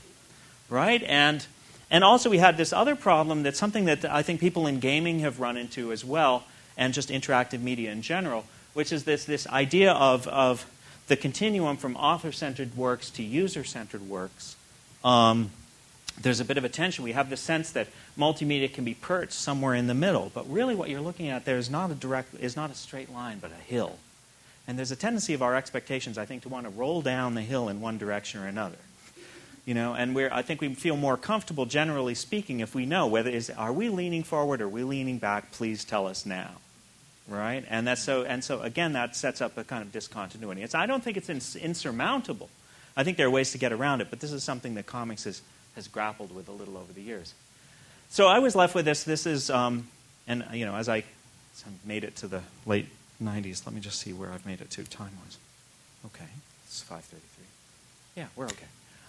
[0.69, 1.03] right?
[1.05, 1.47] And
[1.93, 5.21] and also we had this other problem that's something that I think people in gaming
[5.21, 6.43] have run into as well,
[6.77, 10.67] and just interactive media in general, which is this this idea of of
[11.09, 14.57] the continuum from author centered works to user centered works,
[15.05, 15.51] um,
[16.21, 17.05] there's a bit of a tension.
[17.05, 17.89] We have the sense that
[18.19, 21.57] multimedia can be perched somewhere in the middle, but really what you're looking at there
[21.57, 23.99] is not a direct, is not a straight line, but a hill.
[24.69, 27.43] And there's a tendency of our expectations, I think, to want to roll down the
[27.43, 28.77] hill in one direction or another.
[29.65, 33.07] You know, and we're, I think we feel more comfortable, generally speaking, if we know
[33.07, 35.53] whether is are we leaning forward or are we leaning back.
[35.53, 36.53] Please tell us now
[37.29, 37.65] right?
[37.69, 38.23] And that's so.
[38.23, 40.63] And so again, that sets up a kind of discontinuity.
[40.63, 42.51] It's, I don't think it's ins- insurmountable.
[42.97, 45.25] I think there are ways to get around it, but this is something that comics
[45.25, 45.41] has,
[45.77, 47.33] has grappled with a little over the years.
[48.11, 49.05] So I was left with this.
[49.05, 49.89] This is, um,
[50.27, 51.05] and you know, as I
[51.85, 52.87] made it to the late
[53.23, 55.39] 90s, let me just see where I've made it to time wise.
[56.07, 56.29] Okay,
[56.67, 57.21] it's 5:33.
[58.17, 58.67] Yeah, we're okay.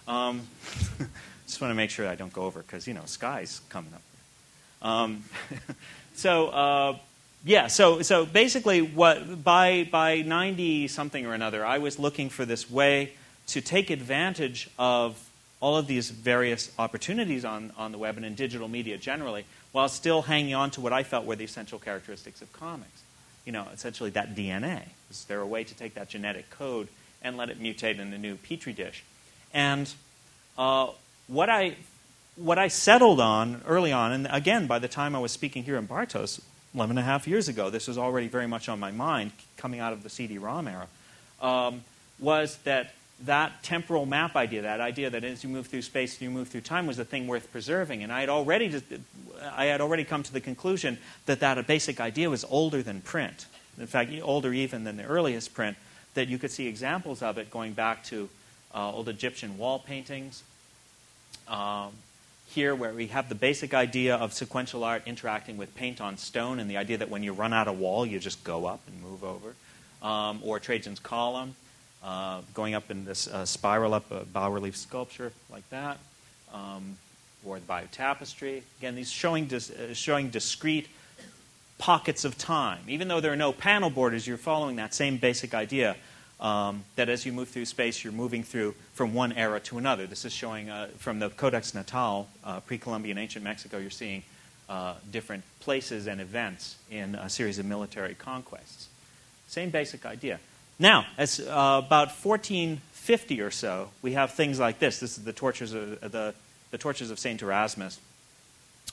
[0.08, 0.42] Um,
[1.46, 4.88] just want to make sure I don't go over because you know, sky's coming up.
[4.88, 5.24] Um,
[6.14, 6.48] so.
[6.48, 6.98] Uh,
[7.44, 12.46] yeah, so, so basically, what, by, by 90 something or another, I was looking for
[12.46, 13.12] this way
[13.48, 15.18] to take advantage of
[15.60, 19.90] all of these various opportunities on, on the web and in digital media generally, while
[19.90, 23.02] still hanging on to what I felt were the essential characteristics of comics.
[23.44, 24.82] You know, essentially that DNA.
[25.10, 26.88] Is there a way to take that genetic code
[27.20, 29.04] and let it mutate in a new petri dish?
[29.52, 29.92] And
[30.56, 30.88] uh,
[31.26, 31.76] what I
[32.36, 35.76] what I settled on early on, and again, by the time I was speaking here
[35.76, 36.40] in Bartos,
[36.74, 39.80] 11 and a half years ago, this was already very much on my mind coming
[39.80, 40.88] out of the CD-ROM era,
[41.40, 41.82] um,
[42.18, 46.30] was that that temporal map idea, that idea that as you move through space, you
[46.30, 48.02] move through time, was a thing worth preserving.
[48.02, 48.84] And I had already, just,
[49.52, 53.46] I had already come to the conclusion that that basic idea was older than print.
[53.78, 55.76] In fact, older even than the earliest print,
[56.14, 58.28] that you could see examples of it going back to
[58.74, 60.42] uh, old Egyptian wall paintings,
[61.48, 61.92] um,
[62.54, 66.60] here where we have the basic idea of sequential art interacting with paint on stone
[66.60, 69.02] and the idea that when you run out of wall, you just go up and
[69.02, 69.54] move over.
[70.02, 71.56] Um, or Trajan's column,
[72.02, 75.98] uh, going up in this uh, spiral up a bas relief sculpture like that.
[76.52, 76.96] Um,
[77.44, 78.62] or the Bayeux Tapestry.
[78.78, 80.88] Again, these showing, dis- uh, showing discrete
[81.78, 82.80] pockets of time.
[82.88, 85.96] Even though there are no panel borders, you're following that same basic idea
[86.40, 90.06] um, that as you move through space, you're moving through from one era to another.
[90.06, 94.22] This is showing uh, from the Codex Nuttall, uh, pre Columbian ancient Mexico, you're seeing
[94.68, 98.88] uh, different places and events in a series of military conquests.
[99.46, 100.40] Same basic idea.
[100.78, 104.98] Now, as uh, about 1450 or so, we have things like this.
[105.00, 106.34] This is the tortures of, the,
[106.70, 107.40] the tortures of St.
[107.40, 108.00] Erasmus,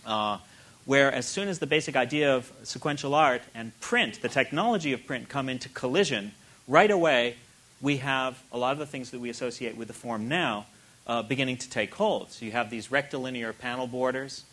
[0.05, 0.37] uh,
[0.85, 5.05] where as soon as the basic idea of sequential art and print, the technology of
[5.07, 6.33] print, come into collision,
[6.67, 7.35] right away,
[7.81, 10.65] we have a lot of the things that we associate with the form now
[11.07, 12.31] uh, beginning to take hold.
[12.31, 14.43] So you have these rectilinear panel borders,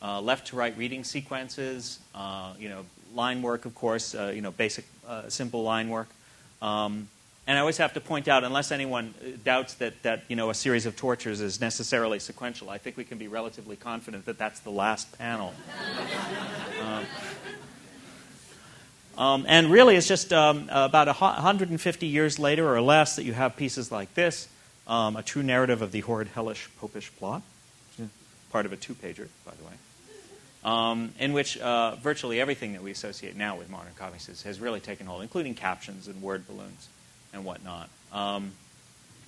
[0.00, 4.40] uh, left to right reading sequences, uh, you know, line work, of course, uh, you
[4.40, 6.08] know, basic, uh, simple line work.
[6.62, 7.08] Um,
[7.46, 10.50] and I always have to point out, unless anyone uh, doubts that, that you know,
[10.50, 14.38] a series of tortures is necessarily sequential, I think we can be relatively confident that
[14.38, 15.54] that's the last panel.
[16.82, 17.04] um,
[19.18, 23.56] um, and really, it's just um, about 150 years later or less that you have
[23.56, 24.48] pieces like this
[24.86, 27.42] um, a true narrative of the horrid, hellish, popish plot,
[28.50, 29.72] part of a two pager, by the way,
[30.64, 34.60] um, in which uh, virtually everything that we associate now with modern comics is, has
[34.60, 36.88] really taken hold, including captions and word balloons
[37.32, 37.90] and whatnot.
[38.12, 38.52] Um,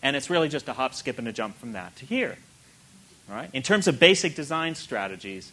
[0.03, 2.37] and it's really just a hop, skip, and a jump from that to here.
[3.29, 3.51] Right?
[3.53, 5.53] In terms of basic design strategies,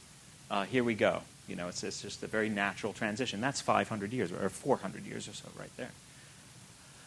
[0.49, 1.21] uh, here we go.
[1.47, 3.41] You know, it's, it's just a very natural transition.
[3.41, 5.91] That's 500 years or 400 years or so right there.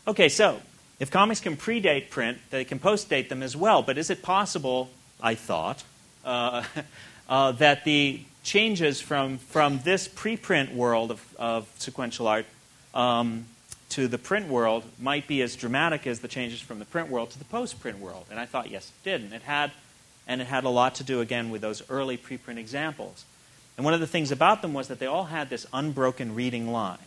[0.06, 0.60] Okay, so
[1.00, 3.82] if comics can predate print, they can postdate them as well.
[3.82, 5.84] But is it possible, I thought,
[6.24, 6.64] uh,
[7.28, 12.46] uh, that the changes from, from this preprint world of, of sequential art
[12.94, 13.44] um,
[13.90, 17.30] to the print world might be as dramatic as the changes from the print world
[17.30, 18.26] to the post-print world?
[18.30, 19.20] And I thought, yes, it did.
[19.22, 19.72] And it had,
[20.26, 23.24] and it had a lot to do, again, with those early preprint examples.
[23.78, 26.70] And one of the things about them was that they all had this unbroken reading
[26.70, 26.98] line.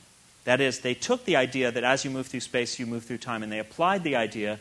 [0.46, 3.20] That is, they took the idea that as you move through space, you move through
[3.20, 4.58] time, and they applied the idea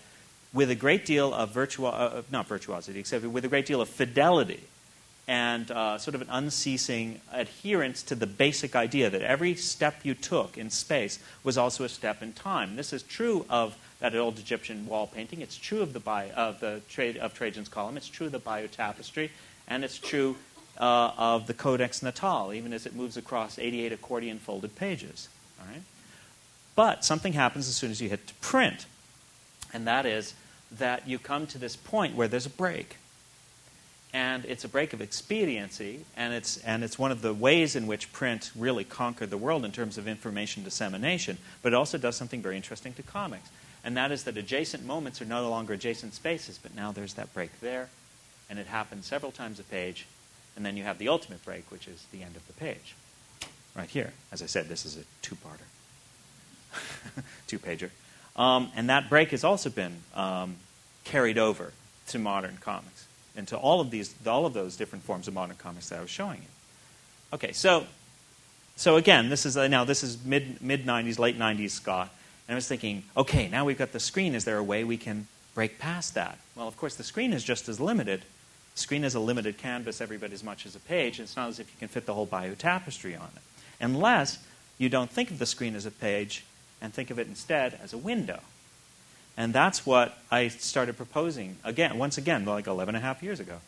[0.53, 3.88] with a great deal of virtuo- uh, not virtuosity, except with a great deal of
[3.88, 4.61] fidelity.
[5.29, 10.12] and uh, sort of an unceasing adherence to the basic idea that every step you
[10.12, 12.75] took in space was also a step in time.
[12.75, 15.40] This is true of that old Egyptian wall painting.
[15.40, 17.96] It's true of the, Bi- of the trade of Trajan's column.
[17.96, 19.31] It's true of the Bayeux tapestry,
[19.68, 20.35] and it's true
[20.81, 25.29] uh, of the Codex Nuttall, even as it moves across 88 accordion folded pages.
[25.61, 25.83] All right?
[26.75, 28.87] But something happens as soon as you hit to print,
[29.73, 30.35] and that is
[30.73, 32.97] that you come to this point where there's a break.
[34.12, 37.87] And it's a break of expediency, and it's, and it's one of the ways in
[37.87, 41.38] which print really conquered the world in terms of information dissemination.
[41.62, 43.51] But it also does something very interesting to comics,
[43.85, 47.33] and that is that adjacent moments are no longer adjacent spaces, but now there's that
[47.35, 47.88] break there,
[48.49, 50.07] and it happens several times a page,
[50.61, 52.94] and then you have the ultimate break, which is the end of the page.
[53.75, 54.12] Right here.
[54.31, 57.88] As I said, this is a two parter, two pager.
[58.37, 60.57] Um, and that break has also been um,
[61.05, 61.73] carried over
[62.09, 65.57] to modern comics and to all of these, all of those different forms of modern
[65.57, 66.49] comics that I was showing you.
[67.33, 67.87] Okay, so,
[68.77, 72.11] so again, this is uh, now this is mid mid '90s, late '90s Scott,
[72.49, 74.35] and I was thinking, okay, now we've got the screen.
[74.35, 76.38] Is there a way we can break past that?
[76.55, 78.25] Well, of course, the screen is just as limited.
[78.74, 81.18] Screen is a limited canvas, every bit as much as a page.
[81.18, 83.42] and It's not as if you can fit the whole Bayeux tapestry on it,
[83.80, 84.38] unless
[84.78, 86.44] you don't think of the screen as a page
[86.80, 88.40] and think of it instead as a window.
[89.37, 93.40] And that's what I started proposing again, once again, like 11 and a half years
[93.40, 93.59] ago.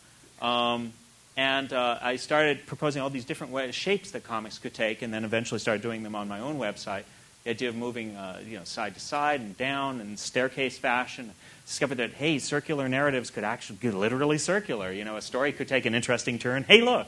[0.41, 0.93] Um,
[1.35, 5.13] and uh, I started proposing all these different ways, shapes that comics could take, and
[5.13, 7.03] then eventually started doing them on my own website.
[7.43, 11.31] The idea of moving, uh, you know, side to side and down in staircase fashion.
[11.65, 14.91] Discovered that hey, circular narratives could actually be literally circular.
[14.91, 16.63] You know, a story could take an interesting turn.
[16.63, 17.07] Hey, look,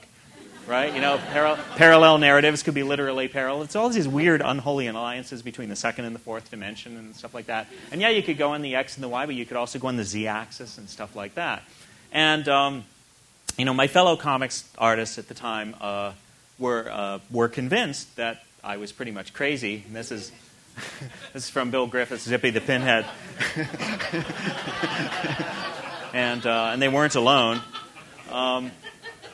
[0.67, 0.93] right?
[0.93, 3.63] You know, par- parallel narratives could be literally parallel.
[3.63, 7.34] It's all these weird, unholy alliances between the second and the fourth dimension and stuff
[7.34, 7.67] like that.
[7.91, 9.80] And yeah, you could go on the x and the y, but you could also
[9.80, 11.63] go on the z axis and stuff like that.
[12.12, 12.84] And um,
[13.58, 16.13] you know, my fellow comics artists at the time uh,
[16.60, 19.84] were uh, were convinced that I was pretty much crazy.
[19.86, 20.32] And this is
[21.34, 23.06] this is from Bill Griffith's Zippy the Pinhead.
[26.13, 27.62] and, uh, and they weren't alone.
[28.32, 28.71] Um,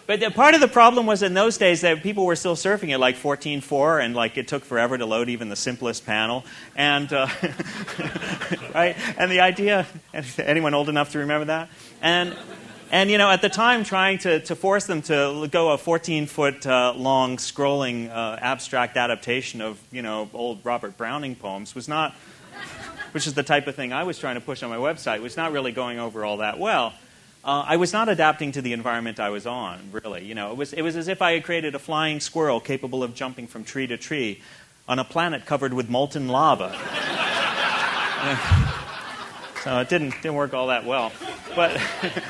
[0.06, 2.92] but the, part of the problem was in those days that people were still surfing
[2.92, 6.44] at like 14.4 and like it took forever to load even the simplest panel.
[6.76, 7.28] And, uh,
[8.76, 8.98] right?
[9.18, 9.88] And the idea,
[10.40, 11.70] anyone old enough to remember that?
[12.02, 12.36] And,
[12.92, 16.28] and you know, at the time, trying to, to force them to go a 14
[16.28, 21.88] foot uh, long scrolling uh, abstract adaptation of, you know, old Robert Browning poems was
[21.88, 22.14] not,
[23.14, 25.36] which is the type of thing I was trying to push on my website, was
[25.36, 26.94] not really going over all that well
[27.44, 30.24] uh, I was not adapting to the environment I was on, really.
[30.24, 33.04] You know, it was, it was as if I had created a flying squirrel capable
[33.04, 34.42] of jumping from tree to tree
[34.88, 36.70] on a planet covered with molten lava.
[39.64, 41.12] so it didn't, didn't work all that well.
[41.56, 41.82] But,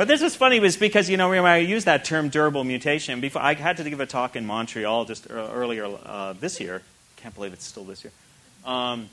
[0.00, 3.42] but this is funny was because, you know, I used that term durable mutation, before,
[3.42, 6.76] I had to give a talk in Montreal just earlier uh, this year.
[6.80, 8.12] I Can't believe it's still this year.
[8.64, 9.10] Um,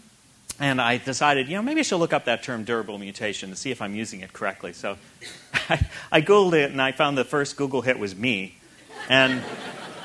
[0.61, 3.57] and I decided, you know, maybe I should look up that term durable mutation to
[3.57, 4.71] see if I'm using it correctly.
[4.71, 4.95] So
[5.69, 8.55] I, I Googled it and I found the first Google hit was me.
[9.09, 9.43] And,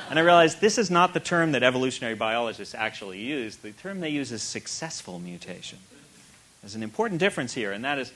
[0.09, 3.55] and I realized this is not the term that evolutionary biologists actually use.
[3.55, 5.79] The term they use is successful mutation.
[6.61, 8.11] There's an important difference here, and that is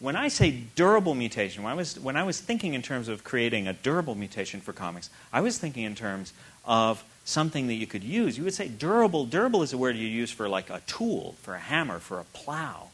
[0.00, 3.22] when I say durable mutation, when I was, when I was thinking in terms of
[3.22, 6.32] creating a durable mutation for comics, I was thinking in terms
[6.64, 8.36] of something that you could use.
[8.38, 9.26] You would say durable.
[9.26, 12.24] Durable is a word you use for like a tool, for a hammer, for a
[12.24, 12.88] plow.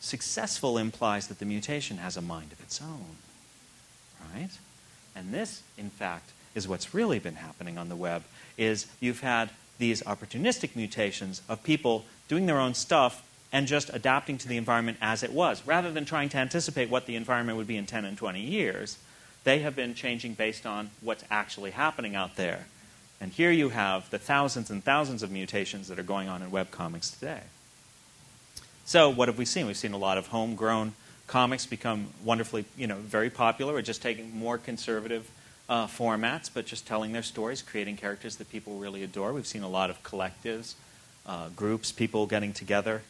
[0.00, 3.16] Successful implies that the mutation has a mind of its own.
[4.34, 4.50] Right?
[5.14, 8.22] And this, in fact, is what's really been happening on the web
[8.56, 14.38] is you've had these opportunistic mutations of people doing their own stuff and just adapting
[14.38, 15.66] to the environment as it was.
[15.66, 18.98] Rather than trying to anticipate what the environment would be in 10 and 20 years,
[19.44, 22.66] they have been changing based on what's actually happening out there.
[23.20, 26.50] And here you have the thousands and thousands of mutations that are going on in
[26.50, 27.42] webcomics today.
[28.84, 29.66] So, what have we seen?
[29.66, 30.94] We've seen a lot of homegrown
[31.26, 35.30] comics become wonderfully, you know, very popular, or just taking more conservative
[35.68, 39.32] uh, formats, but just telling their stories, creating characters that people really adore.
[39.32, 40.74] We've seen a lot of collectives,
[41.26, 43.02] uh, groups, people getting together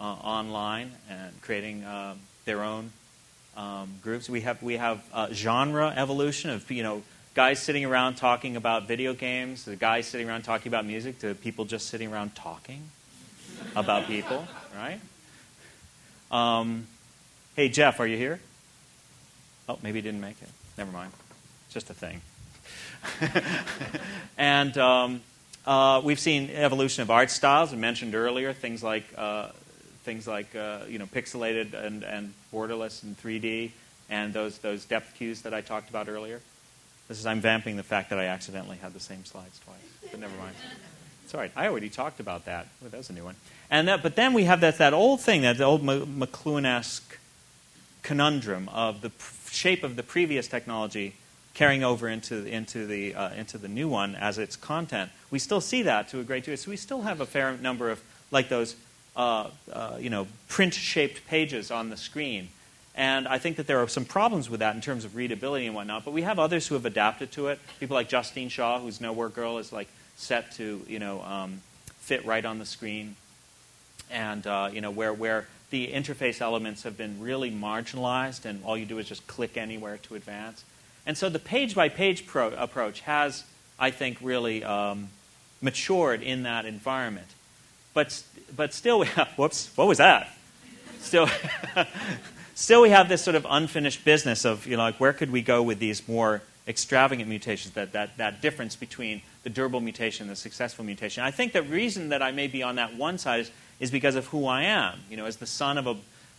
[0.00, 2.92] uh, online and creating uh, their own
[3.56, 4.28] um, groups.
[4.30, 7.02] We have we have uh, genre evolution of you know
[7.34, 11.34] guys sitting around talking about video games, the guys sitting around talking about music, to
[11.34, 12.82] people just sitting around talking
[13.76, 14.46] about people,
[14.76, 15.00] right?
[16.30, 16.86] Um,
[17.56, 18.40] hey, Jeff, are you here?
[19.68, 20.48] Oh, maybe he didn't make it.
[20.76, 21.12] Never mind.
[21.70, 22.20] Just a thing.
[24.38, 25.20] and um,
[25.66, 27.72] uh, we've seen evolution of art styles.
[27.72, 29.50] I mentioned earlier things like uh,
[30.08, 33.72] things like uh, you know pixelated and, and borderless and 3D,
[34.08, 36.40] and those those depth cues that I talked about earlier.
[37.08, 40.18] This is I'm vamping the fact that I accidentally had the same slides twice, but
[40.18, 40.54] never mind.
[41.24, 41.52] It's all right.
[41.54, 42.68] I already talked about that.
[42.82, 43.34] Oh, that was a new one.
[43.70, 47.18] And that, but then we have that, that old thing, that old McLuhan-esque
[48.02, 49.12] conundrum of the
[49.50, 51.16] shape of the previous technology
[51.52, 55.10] carrying over into, into, the, uh, into the new one as its content.
[55.30, 56.56] We still see that to a great degree.
[56.56, 58.00] So we still have a fair number of,
[58.30, 58.74] like those,
[59.16, 62.48] uh, uh, you know, print-shaped pages on the screen
[62.98, 65.74] and I think that there are some problems with that in terms of readability and
[65.74, 66.04] whatnot.
[66.04, 67.60] But we have others who have adapted to it.
[67.78, 69.86] People like Justine Shaw, whose Nowhere Girl is like
[70.16, 71.62] set to you know um,
[72.00, 73.14] fit right on the screen,
[74.10, 78.76] and uh, you know where where the interface elements have been really marginalized, and all
[78.76, 80.64] you do is just click anywhere to advance.
[81.06, 83.44] And so the page by page approach has,
[83.78, 85.10] I think, really um,
[85.62, 87.28] matured in that environment.
[87.98, 88.22] But
[88.54, 90.28] but still, we have, whoops, what was that?
[91.00, 91.28] Still.
[92.54, 95.42] still we have this sort of unfinished business of, you know, like where could we
[95.42, 100.30] go with these more extravagant mutations, that, that, that difference between the durable mutation and
[100.30, 101.24] the successful mutation.
[101.24, 104.14] I think the reason that I may be on that one side is, is because
[104.14, 105.00] of who I am.
[105.10, 105.96] You know, as the son of a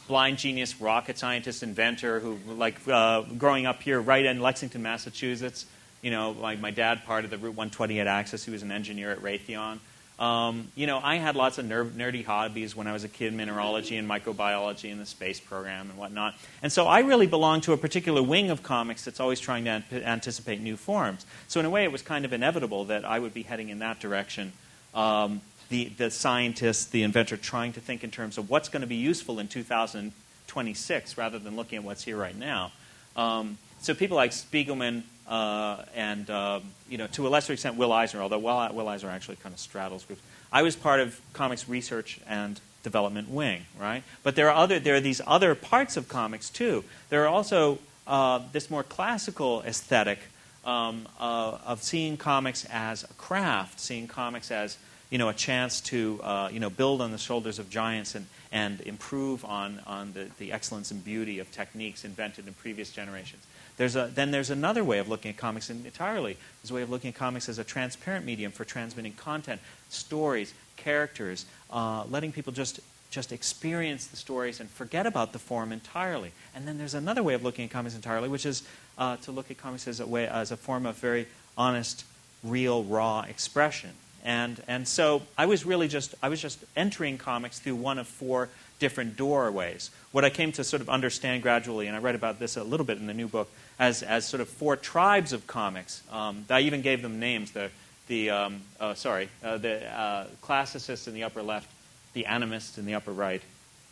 [0.08, 5.66] blind genius rocket scientist, inventor, who, like, uh, growing up here right in Lexington, Massachusetts,
[6.02, 9.12] you know, like my dad, part of the Route 128 axis, he was an engineer
[9.12, 9.80] at Raytheon.
[10.20, 13.96] Um, you know, I had lots of nerdy hobbies when I was a kid, mineralogy
[13.96, 16.36] and microbiology and the space program and whatnot.
[16.62, 19.82] And so I really belonged to a particular wing of comics that's always trying to
[19.92, 21.26] anticipate new forms.
[21.48, 23.80] So in a way, it was kind of inevitable that I would be heading in
[23.80, 24.52] that direction.
[24.94, 25.40] Um,
[25.70, 28.96] the, the scientist, the inventor, trying to think in terms of what's going to be
[28.96, 32.74] useful in 2026 rather than looking at what's here right now.
[33.16, 36.60] Um, so people like Spiegelman uh, and uh,
[36.90, 39.60] you know to a lesser extent Will Eisner, although Will, Will Eisner actually kind of
[39.60, 40.22] straddles groups.
[40.52, 44.04] I was part of comics research and development wing, right?
[44.24, 46.84] But there are other there are these other parts of comics too.
[47.10, 47.78] There are also
[48.08, 50.20] uh, this more classical aesthetic
[50.66, 54.78] um, uh, of seeing comics as a craft, seeing comics as
[55.12, 58.26] you know a chance to uh, you know build on the shoulders of giants and
[58.52, 63.46] and improve on on the, the excellence and beauty of techniques invented in previous generations.
[63.78, 66.38] There's a, then there's another way of looking at comics entirely.
[66.62, 70.54] There's a way of looking at comics as a transparent medium for transmitting content, stories,
[70.76, 72.80] characters, uh, letting people just
[73.10, 76.32] just experience the stories and forget about the form entirely.
[76.54, 78.64] And then there's another way of looking at comics entirely, which is
[79.00, 81.28] uh, to look at comics as a way as a form of very
[81.58, 82.06] honest,
[82.44, 83.92] real, raw expression.
[84.24, 88.08] And and so I was really just I was just entering comics through one of
[88.08, 88.50] four
[88.80, 89.92] different doorways.
[90.12, 92.86] What I came to sort of understand gradually, and I read about this a little
[92.86, 96.02] bit in the new book, as, as sort of four tribes of comics.
[96.12, 97.52] Um, I even gave them names.
[97.52, 97.70] The,
[98.08, 101.70] the um, oh, sorry, uh, the uh, classicists in the upper left,
[102.14, 103.42] the animists in the upper right.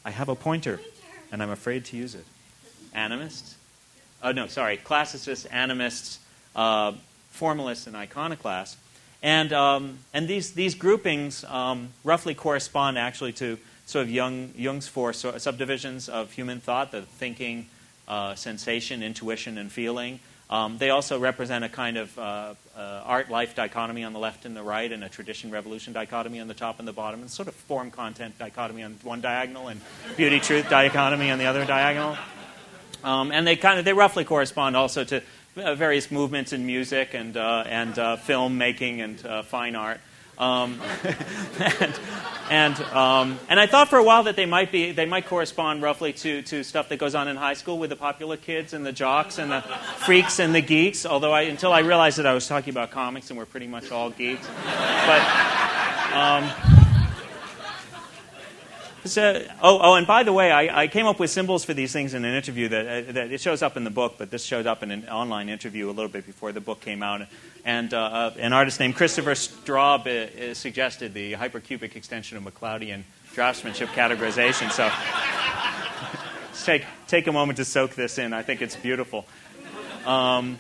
[0.03, 0.79] I have a pointer,
[1.31, 2.25] and I'm afraid to use it.
[2.93, 3.55] Animists?
[4.23, 4.77] Oh, no, sorry.
[4.77, 6.19] Classicists, animists,
[6.55, 6.93] uh,
[7.29, 8.77] formalists, and iconoclasts.
[9.23, 14.87] And, um, and these, these groupings um, roughly correspond actually to sort of Jung, Jung's
[14.87, 17.67] four subdivisions of human thought the thinking,
[18.07, 20.19] uh, sensation, intuition, and feeling.
[20.49, 24.45] Um, they also represent a kind of uh, uh, art life dichotomy on the left
[24.45, 27.29] and the right, and a tradition revolution dichotomy on the top and the bottom, and
[27.29, 29.81] sort of form content dichotomy on one diagonal, and
[30.15, 32.17] beauty truth dichotomy on the other diagonal.
[33.03, 35.21] Um, and they kind of they roughly correspond also to
[35.57, 39.99] uh, various movements in music and uh, and uh, film making and fine art.
[40.37, 40.79] Um,
[41.59, 41.99] and
[42.49, 45.81] and, um, and I thought for a while that they might be they might correspond
[45.81, 48.85] roughly to, to stuff that goes on in high school with the popular kids and
[48.85, 49.61] the jocks and the
[50.05, 51.05] freaks and the geeks.
[51.05, 53.91] Although I until I realized that I was talking about comics and we're pretty much
[53.91, 54.47] all geeks.
[54.65, 55.21] But
[56.13, 56.76] um,
[59.07, 61.91] so, oh, oh, and by the way, I, I, came up with symbols for these
[61.91, 64.43] things in an interview that, uh, that, it shows up in the book, but this
[64.43, 67.21] showed up in an online interview a little bit before the book came out.
[67.65, 73.03] And uh, uh an artist named Christopher Straub uh, suggested the hypercubic extension of McCloudian
[73.33, 74.71] draftsmanship categorization.
[74.71, 74.89] So
[76.65, 78.33] take, take a moment to soak this in.
[78.33, 79.25] I think it's beautiful.
[80.05, 80.59] Um,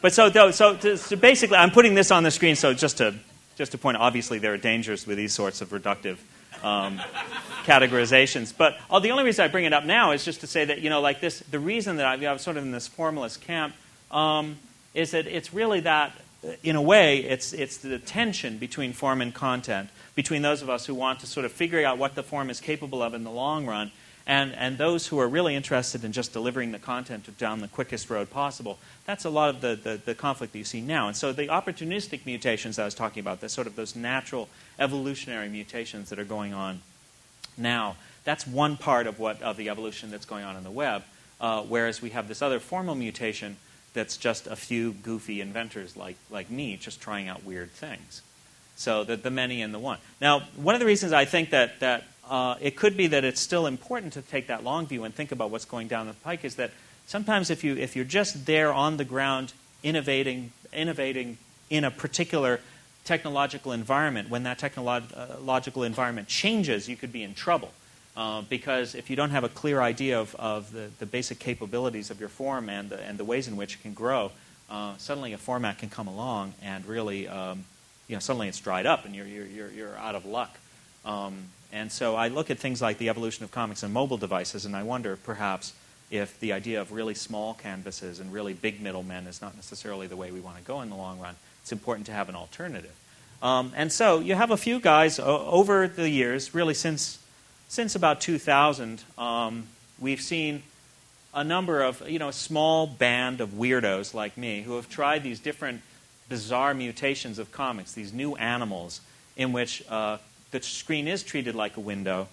[0.00, 3.14] but so, so, so basically, I'm putting this on the screen so just to,
[3.56, 6.18] just to point, obviously, there are dangers with these sorts of reductive
[6.62, 7.00] um,
[7.64, 8.52] categorizations.
[8.56, 10.80] But uh, the only reason I bring it up now is just to say that,
[10.80, 13.74] you know, like this, the reason that I, am sort of in this formalist camp
[14.10, 14.58] um,
[14.94, 16.12] is that it's really that,
[16.62, 20.86] in a way, it's, it's the tension between form and content, between those of us
[20.86, 23.30] who want to sort of figure out what the form is capable of in the
[23.30, 23.90] long run,
[24.28, 28.10] and, and those who are really interested in just delivering the content down the quickest
[28.10, 28.78] road possible.
[29.06, 31.08] That's a lot of the, the, the conflict that you see now.
[31.08, 35.48] And so the opportunistic mutations I was talking about, the sort of those natural evolutionary
[35.48, 36.82] mutations that are going on
[37.56, 41.04] now, that's one part of, what, of the evolution that's going on in the web.
[41.40, 43.56] Uh, whereas we have this other formal mutation
[43.94, 48.20] that's just a few goofy inventors like, like me just trying out weird things.
[48.76, 49.98] So the, the many and the one.
[50.20, 53.40] Now, one of the reasons I think that, that uh, it could be that it's
[53.40, 56.44] still important to take that long view and think about what's going down the pike
[56.44, 56.70] is that
[57.06, 59.52] sometimes if, you, if you're just there on the ground
[59.82, 61.38] innovating, innovating
[61.70, 62.60] in a particular
[63.04, 67.72] technological environment, when that technological environment changes, you could be in trouble.
[68.16, 72.10] Uh, because if you don't have a clear idea of, of the, the, basic capabilities
[72.10, 74.32] of your form and the, and the ways in which it can grow,
[74.68, 77.64] uh, suddenly a format can come along and really, um,
[78.08, 80.58] you know, suddenly it's dried up and you're, you're, you're out of luck.
[81.04, 84.64] Um, and so I look at things like the evolution of comics and mobile devices,
[84.64, 85.72] and I wonder perhaps
[86.10, 90.16] if the idea of really small canvases and really big middlemen is not necessarily the
[90.16, 91.36] way we want to go in the long run.
[91.62, 92.94] It's important to have an alternative.
[93.42, 97.18] Um, and so you have a few guys over the years, really since
[97.68, 99.66] since about 2000, um,
[99.98, 100.62] we've seen
[101.34, 105.22] a number of, you know, a small band of weirdos like me who have tried
[105.22, 105.82] these different
[106.30, 109.02] bizarre mutations of comics, these new animals
[109.36, 110.16] in which uh,
[110.50, 112.28] the screen is treated like a window,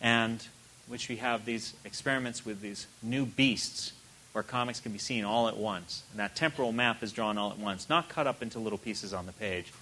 [0.00, 0.46] and
[0.86, 3.92] which we have these experiments with these new beasts
[4.32, 6.04] where comics can be seen all at once.
[6.10, 9.12] And that temporal map is drawn all at once, not cut up into little pieces
[9.12, 9.72] on the page,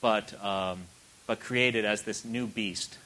[0.00, 0.82] but, um,
[1.26, 2.98] but created as this new beast.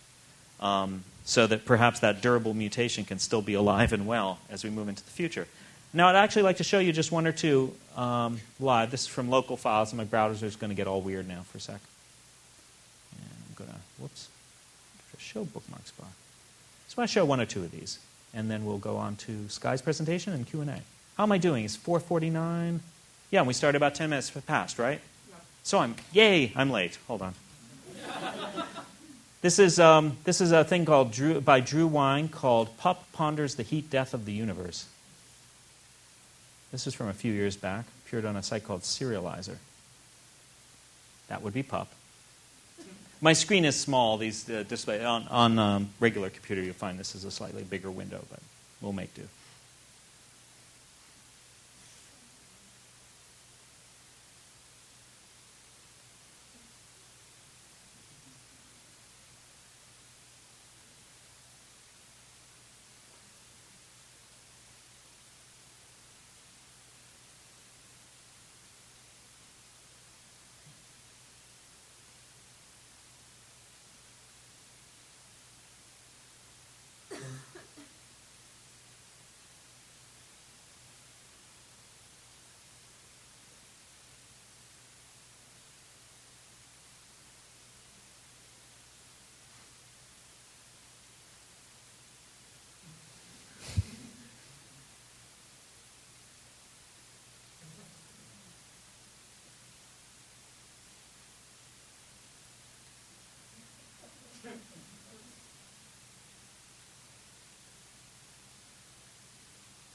[0.58, 4.70] Um, so that perhaps that durable mutation can still be alive and well as we
[4.70, 5.46] move into the future.
[5.92, 8.90] Now, I'd actually like to show you just one or two um, live.
[8.90, 11.42] This is from local files, and my browser is going to get all weird now
[11.42, 11.80] for a sec.
[13.16, 14.28] And I'm going to, whoops,
[15.18, 16.08] show bookmarks bar.
[16.88, 17.98] So I want to show one or two of these,
[18.34, 20.82] and then we'll go on to Sky's presentation and Q&A.
[21.16, 21.64] How am I doing?
[21.64, 22.80] It's 449?
[23.30, 25.00] Yeah, and we started about 10 minutes past, right?
[25.28, 25.36] Yeah.
[25.62, 26.98] So I'm, yay, I'm late.
[27.08, 27.34] Hold on.
[29.42, 33.54] This is, um, this is a thing called Drew, by Drew Weing called Pup Ponders
[33.54, 34.86] the Heat Death of the Universe.
[36.72, 39.58] This is from a few years back, appeared on a site called Serializer.
[41.28, 41.88] That would be Pup.
[43.20, 44.18] My screen is small.
[44.18, 47.90] These uh, display on, on um, regular computer, you'll find this is a slightly bigger
[47.90, 48.40] window, but
[48.80, 49.22] we'll make do.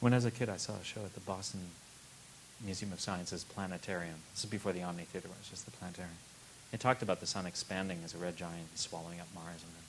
[0.02, 1.62] When I was a kid, I saw a show at the Boston
[2.66, 4.16] Museum of Science's planetarium.
[4.34, 6.16] This is before the Omni Theater was, just the planetarium.
[6.74, 9.84] It talked about the sun expanding as a red giant swallowing up Mars and then,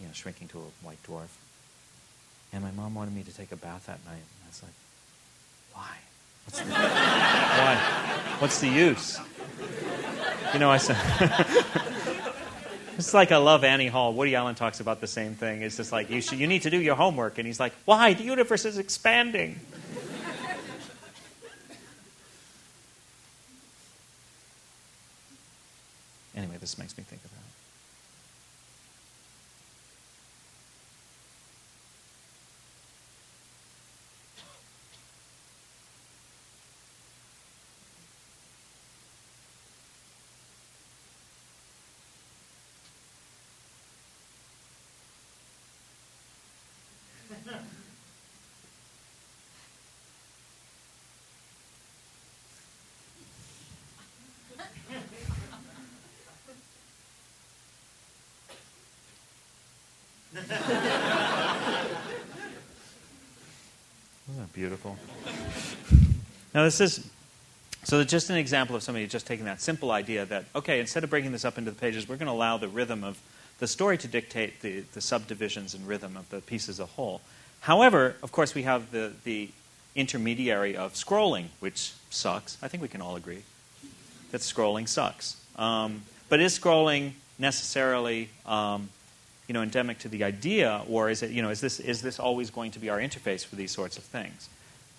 [0.00, 1.28] you know, shrinking to a white dwarf.
[2.50, 4.24] And my mom wanted me to take a bath that night.
[4.24, 4.72] And I was like,
[5.74, 5.98] why?
[6.46, 7.76] What's the, why?
[8.38, 9.20] What's the use?
[10.54, 10.96] You know, I said,
[13.00, 14.12] it's like I love Annie Hall.
[14.12, 15.62] Woody Allen talks about the same thing.
[15.62, 17.38] It's just like, you, should, you need to do your homework.
[17.38, 18.12] And he's like, why?
[18.12, 19.58] The universe is expanding.
[26.36, 27.40] anyway, this makes me think of that.
[64.60, 64.96] beautiful?
[66.54, 67.08] Now, this is
[67.84, 71.10] so just an example of somebody just taking that simple idea that, okay, instead of
[71.10, 73.20] breaking this up into the pages, we're going to allow the rhythm of
[73.58, 77.20] the story to dictate the, the subdivisions and rhythm of the piece as a whole.
[77.60, 79.50] However, of course, we have the, the
[79.94, 82.58] intermediary of scrolling, which sucks.
[82.62, 83.42] I think we can all agree
[84.30, 85.36] that scrolling sucks.
[85.56, 88.88] Um, but is scrolling necessarily um,
[89.46, 92.20] you know, endemic to the idea, or is it, you know, is this, is this
[92.20, 94.48] always going to be our interface for these sorts of things?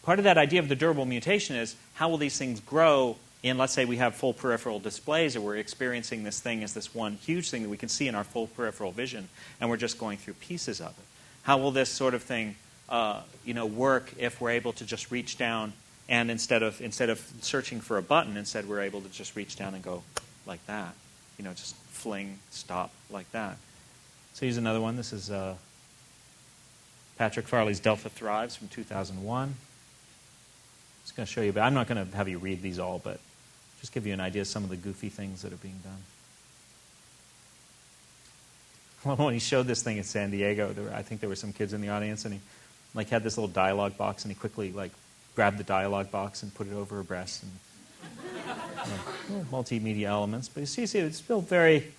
[0.04, 3.58] Part of that idea of the durable mutation is how will these things grow in,
[3.58, 7.14] let's say, we have full peripheral displays, or we're experiencing this thing as this one
[7.14, 9.30] huge thing that we can see in our full peripheral vision,
[9.60, 11.06] and we're just going through pieces of it.
[11.43, 12.56] How will this sort of thing,
[12.88, 15.74] uh, you know, work if we're able to just reach down
[16.12, 19.56] and instead of instead of searching for a button, instead we're able to just reach
[19.56, 20.04] down and go
[20.45, 20.93] like that,
[21.38, 23.58] you know, just fling, stop like that.
[24.34, 24.97] So here's another one.
[24.97, 25.56] This is uh,
[27.18, 29.56] Patrick Farley's Delta Thrives from 2001.
[31.12, 32.80] I'm just going to show you, but I'm not going to have you read these
[32.80, 33.20] all, but
[33.82, 35.80] just give you an idea of some of the goofy things that are being
[39.03, 39.18] done.
[39.18, 41.74] When he showed this thing in San Diego, were, I think there were some kids
[41.74, 42.39] in the audience, and he
[42.93, 44.91] like had this little dialogue box, and he quickly like
[45.36, 47.51] grabbed the dialogue box and put it over her breast, and
[49.30, 50.47] you know, multimedia elements.
[50.47, 51.91] But you see, see, it's still very,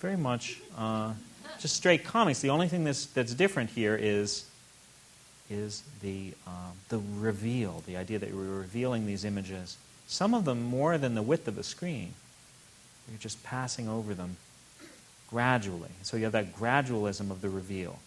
[0.00, 1.14] very much uh,
[1.60, 2.40] just straight comics.
[2.40, 4.44] The only thing that's that's different here is
[5.50, 9.76] is the um, the reveal, the idea that we're revealing these images.
[10.06, 12.14] Some of them more than the width of a screen.
[13.08, 14.36] You're just passing over them
[15.28, 15.90] gradually.
[16.02, 17.98] So you have that gradualism of the reveal.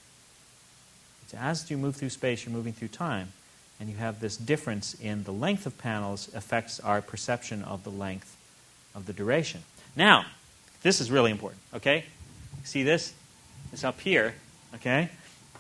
[1.24, 3.34] It's as you move through space, you're moving through time,
[3.80, 7.89] and you have this difference in the length of panels affects our perception of the
[7.89, 8.36] length
[8.94, 9.62] of the duration.
[9.96, 10.26] Now,
[10.82, 12.06] this is really important, okay?
[12.64, 13.14] See this?
[13.72, 14.36] It's up here,
[14.76, 15.10] okay?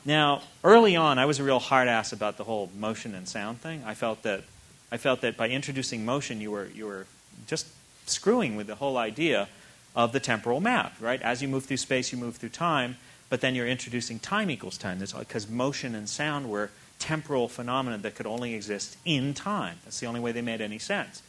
[0.03, 3.61] Now, early on, I was a real hard ass about the whole motion and sound
[3.61, 3.83] thing.
[3.85, 4.43] I felt that
[4.91, 7.05] I felt that by introducing motion, you were you were
[7.47, 7.67] just
[8.07, 9.47] screwing with the whole idea
[9.95, 11.21] of the temporal map, right?
[11.21, 12.97] As you move through space, you move through time,
[13.29, 14.99] but then you're introducing time equals time.
[14.99, 19.77] Because motion and sound were temporal phenomena that could only exist in time.
[19.83, 21.21] That's the only way they made any sense.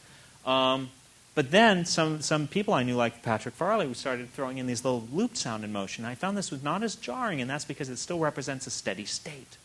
[0.45, 0.89] Um,
[1.35, 4.85] but then some, some people I knew, like Patrick Farley, who started throwing in these
[4.85, 6.05] little loop sound in motion.
[6.05, 9.05] I found this was not as jarring, and that's because it still represents a steady
[9.05, 9.57] state,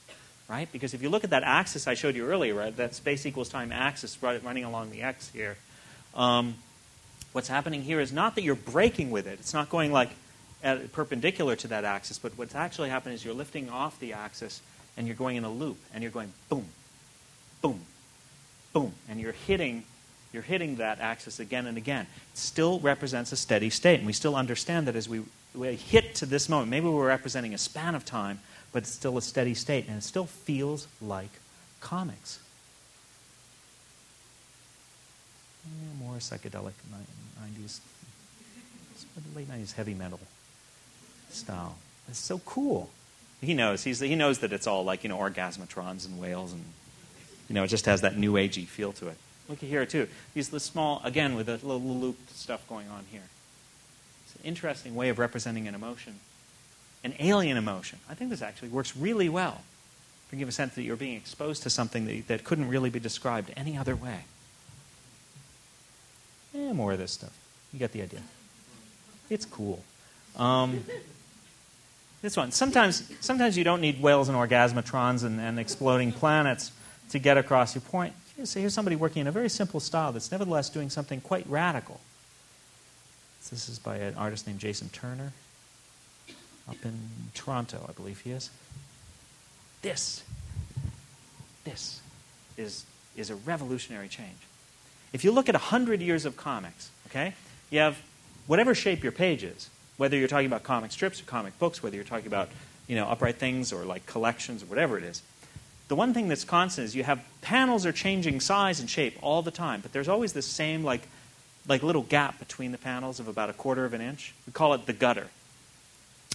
[0.48, 0.70] right?
[0.72, 3.50] Because if you look at that axis I showed you earlier, right, that space equals
[3.50, 5.56] time axis running along the x here,
[6.14, 6.54] um,
[7.32, 9.38] what's happening here is not that you're breaking with it.
[9.38, 10.10] It's not going like
[10.92, 14.62] perpendicular to that axis, but what's actually happening is you're lifting off the axis
[14.96, 16.64] and you're going in a loop, and you're going boom,
[17.62, 17.82] boom,
[18.72, 19.84] boom, and you're hitting
[20.32, 22.06] you're hitting that axis again and again.
[22.32, 25.22] It still represents a steady state, and we still understand that as we,
[25.54, 28.40] we hit to this moment, maybe we're representing a span of time,
[28.72, 31.30] but it's still a steady state, and it still feels like
[31.80, 32.40] comics.
[35.64, 36.72] Yeah, more psychedelic
[37.42, 37.80] 90s,
[39.34, 40.20] late 90s heavy metal
[41.30, 41.76] style.
[42.08, 42.90] It's so cool.
[43.40, 43.84] He knows.
[43.84, 46.62] He's, he knows that it's all like, you know, orgasmatrons and whales, and,
[47.48, 49.16] you know, it just has that new agey feel to it.
[49.48, 50.08] Look at here, too.
[50.34, 53.22] These the small, again, with a little looped stuff going on here.
[54.24, 56.16] It's an interesting way of representing an emotion,
[57.02, 57.98] an alien emotion.
[58.10, 59.62] I think this actually works really well.
[60.30, 63.00] To give a sense that you're being exposed to something that, that couldn't really be
[63.00, 64.24] described any other way.
[66.54, 67.34] Eh, more of this stuff.
[67.72, 68.20] You get the idea.
[69.30, 69.82] It's cool.
[70.36, 70.84] Um,
[72.22, 72.52] this one.
[72.52, 76.72] Sometimes, sometimes you don't need whales and orgasmatrons and, and exploding planets
[77.10, 78.12] to get across your point.
[78.38, 82.00] Here's, here's somebody working in a very simple style that's nevertheless doing something quite radical.
[83.50, 85.32] This is by an artist named Jason Turner
[86.68, 86.96] up in
[87.34, 88.50] Toronto, I believe he is.
[89.82, 90.22] This,
[91.64, 92.00] this
[92.56, 92.86] is,
[93.16, 94.38] is a revolutionary change.
[95.12, 97.34] If you look at 100 years of comics, okay,
[97.70, 97.98] you have
[98.46, 101.96] whatever shape your page is, whether you're talking about comic strips or comic books, whether
[101.96, 102.50] you're talking about
[102.86, 105.22] you know, upright things or like collections or whatever it is,
[105.88, 109.42] the one thing that's constant is you have panels are changing size and shape all
[109.42, 111.02] the time, but there's always this same like,
[111.66, 114.34] like little gap between the panels of about a quarter of an inch.
[114.46, 115.28] We call it the gutter.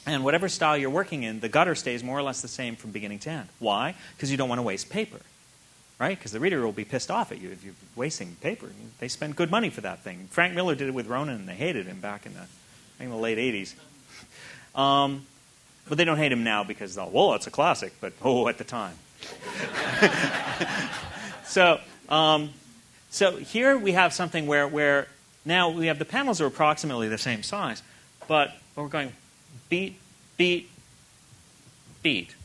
[0.06, 2.92] And whatever style you're working in, the gutter stays more or less the same from
[2.92, 3.50] beginning to end.
[3.60, 3.96] Why?
[4.16, 5.20] Because you don't want to waste paper
[6.04, 6.18] right?
[6.18, 8.68] Because the reader will be pissed off at you if you're wasting paper.
[9.00, 10.28] They spend good money for that thing.
[10.32, 12.46] Frank Miller did it with Ronin, and they hated him back in the,
[13.04, 13.74] in the late 80s.
[14.78, 15.26] Um,
[15.88, 18.58] but they don't hate him now because, oh, well, it's a classic, but oh, at
[18.58, 18.96] the time.
[21.46, 22.50] so, um,
[23.10, 25.08] so here we have something where, where
[25.46, 27.84] now we have the panels are approximately the same size,
[28.28, 29.14] but we're going
[29.70, 30.00] beat,
[30.38, 30.70] beat,
[32.02, 32.36] beat,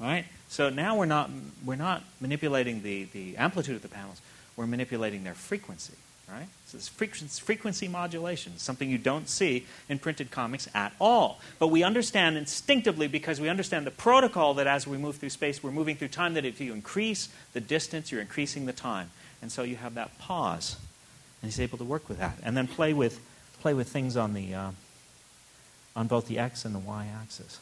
[0.00, 0.24] right?
[0.48, 1.30] So now we're not,
[1.64, 4.20] we're not manipulating the, the amplitude of the panels,
[4.56, 5.94] we're manipulating their frequency.
[6.28, 6.48] Right?
[6.66, 11.40] So this frequency, modulation, something you don't see in printed comics at all.
[11.60, 15.62] But we understand instinctively because we understand the protocol that as we move through space,
[15.62, 19.10] we're moving through time, that if you increase the distance, you're increasing the time.
[19.40, 20.76] And so you have that pause.
[21.42, 22.38] And he's able to work with that.
[22.42, 23.20] And then play with,
[23.60, 24.70] play with things on, the, uh,
[25.94, 27.60] on both the x and the y axis.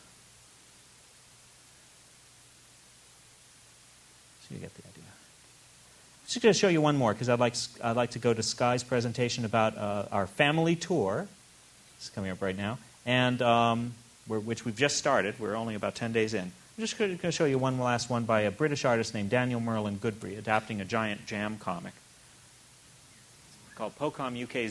[4.49, 4.94] So you get the idea.
[6.27, 8.43] Just going to show you one more because I'd like, I'd like to go to
[8.43, 11.29] Sky's presentation about uh, our family tour.
[11.97, 13.95] It's coming up right now, and um,
[14.27, 15.39] which we've just started.
[15.39, 16.43] We're only about 10 days in.
[16.43, 19.61] I'm just going to show you one last one by a British artist named Daniel
[19.61, 21.93] Merlin Goodbrey, adapting a giant jam comic
[23.75, 24.71] called POCOM UK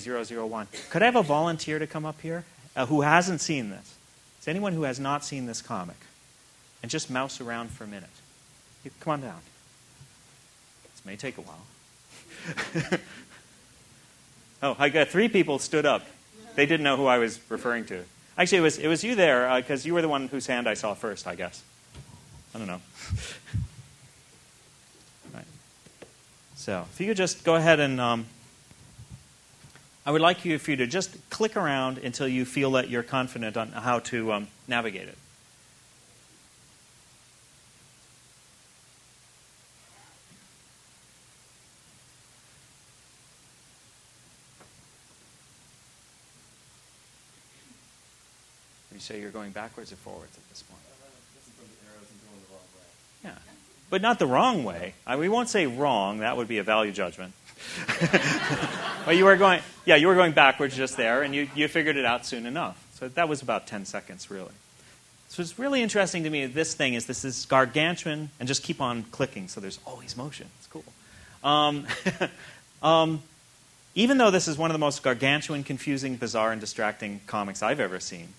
[0.49, 0.68] 001.
[0.89, 2.45] Could I have a volunteer to come up here
[2.76, 3.95] uh, who hasn't seen this?
[4.41, 5.97] Is anyone who has not seen this comic?
[6.82, 8.10] And just mouse around for a minute.
[8.99, 9.39] Come on down.
[11.06, 12.93] May take a while.
[14.64, 16.06] oh, I got three people stood up.
[16.56, 18.04] They didn't know who I was referring to.
[18.38, 20.68] Actually, it was, it was you there because uh, you were the one whose hand
[20.68, 21.64] I saw first, I guess.
[22.56, 22.82] I don't know.
[25.34, 25.45] right.
[26.56, 27.99] So, if you could just go ahead and.
[27.99, 28.26] Um,
[30.06, 33.04] I would like you for you to just click around until you feel that you're
[33.04, 35.18] confident on how to um, navigate it.
[49.04, 50.80] Say you're going backwards or forwards at this point?
[53.26, 53.32] Yeah.
[53.89, 54.93] But not the wrong way.
[55.06, 57.34] I, we won't say wrong, that would be a value judgment.
[59.06, 61.97] but you were going, yeah, you were going backwards just there, and you, you figured
[61.97, 62.82] it out soon enough.
[62.93, 64.54] So that was about 10 seconds, really.
[65.28, 68.80] So it's really interesting to me this thing is this is gargantuan, and just keep
[68.80, 70.47] on clicking, so there's always motion.
[70.60, 70.86] It's cool.
[71.43, 71.88] Um,
[72.82, 73.22] um,
[73.95, 77.82] even though this is one of the most gargantuan, confusing, bizarre, and distracting comics I've
[77.82, 78.30] ever seen,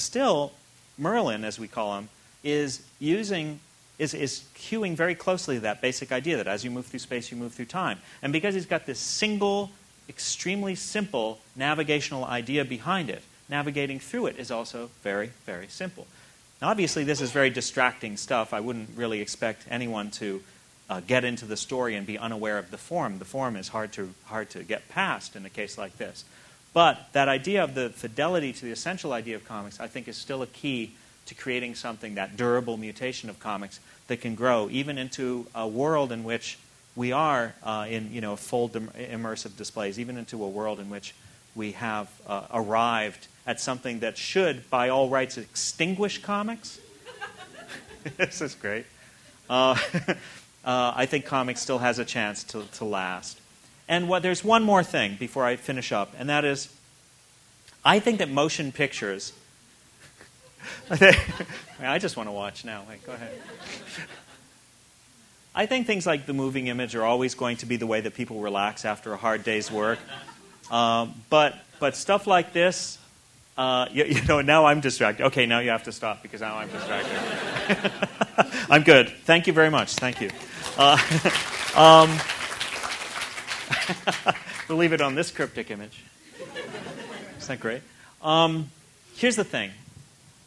[0.00, 0.52] still,
[0.98, 2.08] Merlin, as we call him,
[2.42, 3.60] is using
[3.98, 7.30] is, is hewing very closely to that basic idea that as you move through space,
[7.30, 7.98] you move through time.
[8.22, 9.70] And because he's got this single,
[10.08, 16.06] extremely simple navigational idea behind it, navigating through it is also very, very simple.
[16.60, 18.52] Now, obviously, this is very distracting stuff.
[18.52, 20.42] I wouldn't really expect anyone to
[20.88, 23.18] uh, get into the story and be unaware of the form.
[23.18, 26.24] The form is hard to, hard to get past in a case like this.
[26.74, 30.16] But that idea of the fidelity to the essential idea of comics, I think, is
[30.16, 30.94] still a key
[31.26, 36.12] to creating something, that durable mutation of comics, that can grow even into a world
[36.12, 36.58] in which
[36.96, 41.14] we are uh, in you know full immersive displays, even into a world in which
[41.54, 46.80] we have uh, arrived at something that should, by all rights, extinguish comics.
[48.16, 48.86] this is great.
[49.50, 49.76] Uh,
[50.64, 53.38] uh, I think comics still has a chance to, to last.
[53.88, 56.74] And what, there's one more thing before I finish up, and that is
[57.84, 59.32] I think that motion pictures
[61.80, 62.84] I just want to watch now.
[62.88, 63.32] Wait, go ahead.
[65.54, 68.14] I think things like the moving image are always going to be the way that
[68.14, 69.98] people relax after a hard day's work.
[70.70, 72.98] Um, but, but stuff like this,
[73.58, 75.26] uh, you, you, know, now I'm distracted.
[75.26, 77.92] Okay, now you have to stop because now I'm distracted.
[78.70, 79.10] I'm good.
[79.24, 79.94] Thank you very much.
[79.94, 80.30] Thank you.
[80.78, 80.96] Uh,
[81.76, 82.18] um,
[84.68, 86.02] we'll leave it on this cryptic image.
[87.38, 87.82] Isn't that great?
[88.22, 88.70] Um,
[89.16, 89.70] here's the thing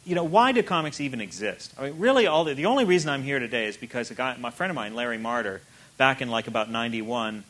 [0.06, 1.74] you know, why do comics even exist?
[1.76, 4.36] I mean, really, all the, the only reason I'm here today is because a guy,
[4.38, 5.58] my friend of mine, Larry Marder,
[5.96, 7.42] back in like about 91,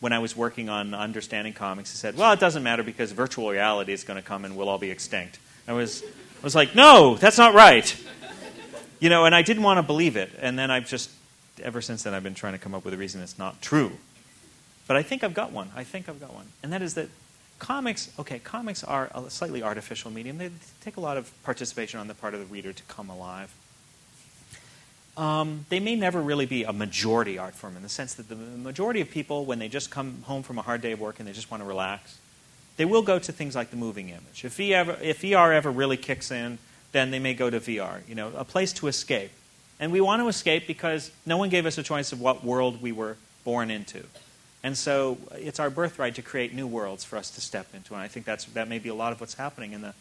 [0.00, 3.48] when I was working on understanding comics, he said, well, it doesn't matter because virtual
[3.48, 5.38] reality is going to come and we'll all be extinct.
[5.68, 7.96] I was, I was like, no, that's not right.
[8.98, 10.30] You know, and I didn't want to believe it.
[10.40, 11.10] And then I've just,
[11.62, 13.92] ever since then, I've been trying to come up with a reason it's not true.
[14.90, 15.70] But I think I've got one.
[15.76, 16.46] I think I've got one.
[16.64, 17.08] And that is that
[17.60, 20.38] comics, okay, comics are a slightly artificial medium.
[20.38, 23.54] They take a lot of participation on the part of the reader to come alive.
[25.16, 28.34] Um, they may never really be a majority art form in the sense that the
[28.34, 31.28] majority of people, when they just come home from a hard day of work and
[31.28, 32.18] they just want to relax,
[32.76, 34.44] they will go to things like the moving image.
[34.44, 36.58] If, ever, if VR ever really kicks in,
[36.90, 39.30] then they may go to VR, you know, a place to escape.
[39.78, 42.82] And we want to escape because no one gave us a choice of what world
[42.82, 44.02] we were born into.
[44.62, 47.94] And so it's our birthright to create new worlds for us to step into.
[47.94, 49.94] And I think that's, that may be a lot of what's happening in the,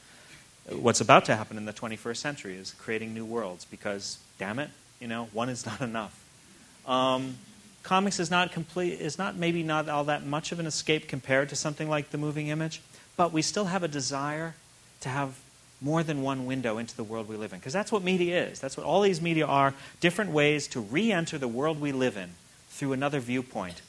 [0.76, 4.70] what's about to happen in the 21st century is creating new worlds because, damn it,
[5.00, 6.20] you know, one is not enough.
[6.86, 7.38] Um,
[7.84, 11.50] comics is not complete, is not maybe not all that much of an escape compared
[11.50, 12.82] to something like the moving image,
[13.16, 14.56] but we still have a desire
[15.02, 15.40] to have
[15.82, 17.60] more than one window into the world we live in.
[17.60, 18.60] Because that's what media is.
[18.60, 22.18] That's what all these media are different ways to re enter the world we live
[22.18, 22.32] in
[22.70, 23.82] through another viewpoint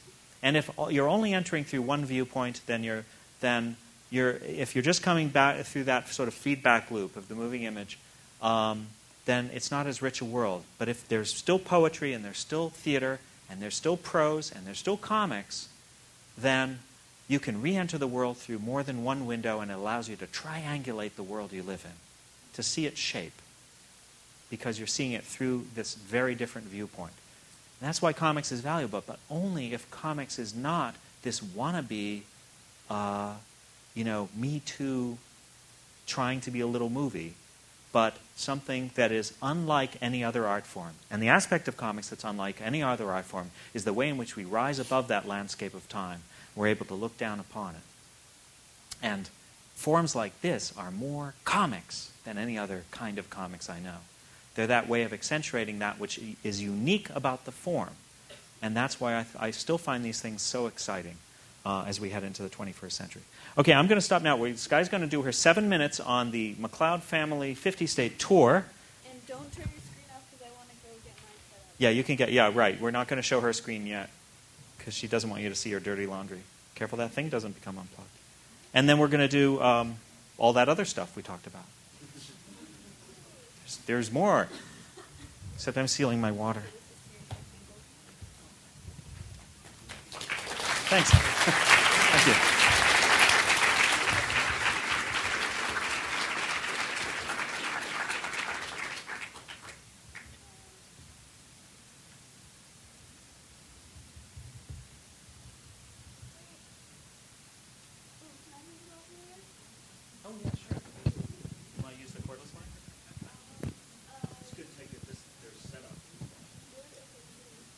[0.43, 3.05] and if you're only entering through one viewpoint, then you're,
[3.41, 3.77] then
[4.11, 7.65] you're, if you're just coming back through that sort of feedback loop of the moving
[7.65, 7.99] image,
[8.43, 8.87] um,
[9.27, 10.65] then it's not as rich a world.
[10.79, 13.21] But if there's still poetry and there's still theater
[13.51, 15.69] and there's still prose and there's still comics,
[16.39, 16.81] then
[17.29, 20.17] you can re enter the world through more than one window and it allows you
[20.17, 21.93] to triangulate the world you live in,
[22.55, 23.41] to see its shape,
[24.49, 27.13] because you're seeing it through this very different viewpoint.
[27.81, 32.23] And that's why comics is valuable, but only if comics is not this wannabe,
[32.91, 33.35] uh,
[33.95, 35.17] you know, Me Too,
[36.07, 37.35] trying to be a little movie,
[37.93, 40.93] but something that is unlike any other art form.
[41.11, 44.17] And the aspect of comics that's unlike any other art form is the way in
[44.17, 46.21] which we rise above that landscape of time.
[46.55, 47.81] We're able to look down upon it.
[49.03, 49.29] And
[49.75, 53.99] forms like this are more comics than any other kind of comics I know.
[54.55, 57.91] They're that way of accentuating that which is unique about the form.
[58.63, 61.17] And that's why I, th- I still find these things so exciting
[61.65, 63.23] uh, as we head into the 21st century.
[63.59, 64.53] Okay, I'm going to stop now.
[64.55, 68.65] Sky's going to do her seven minutes on the McCloud family 50 state tour.
[69.11, 71.65] And don't turn your screen off because I want to go get mine set up.
[71.79, 72.81] Yeah, you can get, yeah, right.
[72.81, 74.11] We're not going to show her screen yet
[74.79, 76.41] because she doesn't want you to see her dirty laundry.
[76.75, 78.09] Careful that thing doesn't become unplugged.
[78.73, 79.97] And then we're going to do um,
[80.39, 81.65] all that other stuff we talked about.
[83.87, 84.49] There's, more.
[85.55, 86.63] Except I'm sealing my water.
[90.89, 91.11] Thanks.
[91.11, 92.35] Thank you.
[110.27, 110.79] Oh, yeah, sure.
[111.07, 112.71] You want to use the cordless line?
[114.41, 115.91] It's good to take it this, their setup.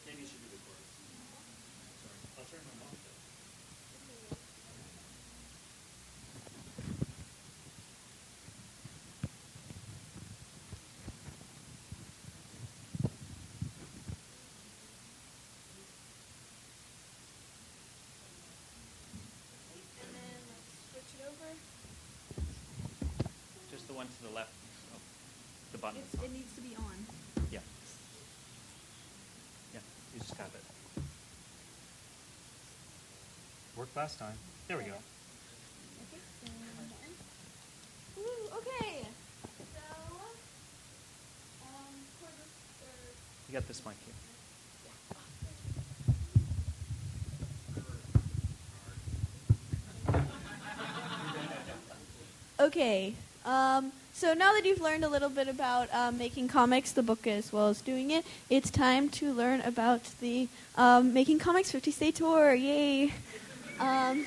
[0.07, 0.93] Maybe you should do the cordless.
[2.05, 2.19] Sorry.
[2.37, 3.17] I'll turn them off though.
[20.03, 21.49] And then let's switch it over.
[23.71, 24.55] Just the one to the left
[24.95, 25.01] of
[25.73, 25.99] the button.
[26.01, 27.07] It's, it needs to be on.
[27.51, 27.59] Yeah.
[29.75, 29.81] Yeah,
[30.15, 30.63] you just tap it.
[33.77, 34.35] Worked last time.
[34.69, 34.91] There we go.
[34.91, 36.21] Okay.
[38.17, 38.25] Woo,
[38.59, 39.07] okay.
[39.75, 39.83] So,
[41.65, 42.95] um, cordless, or,
[43.49, 44.15] You got this mic here.
[52.61, 53.15] Okay.
[53.45, 53.93] Um,
[54.23, 57.53] so now that you've learned a little bit about um, making comics, the book as
[57.53, 60.47] well as doing it, it's time to learn about the
[60.77, 62.55] um, Making Comics 50 State Tour.
[62.55, 63.13] Yay!
[63.81, 64.25] Um,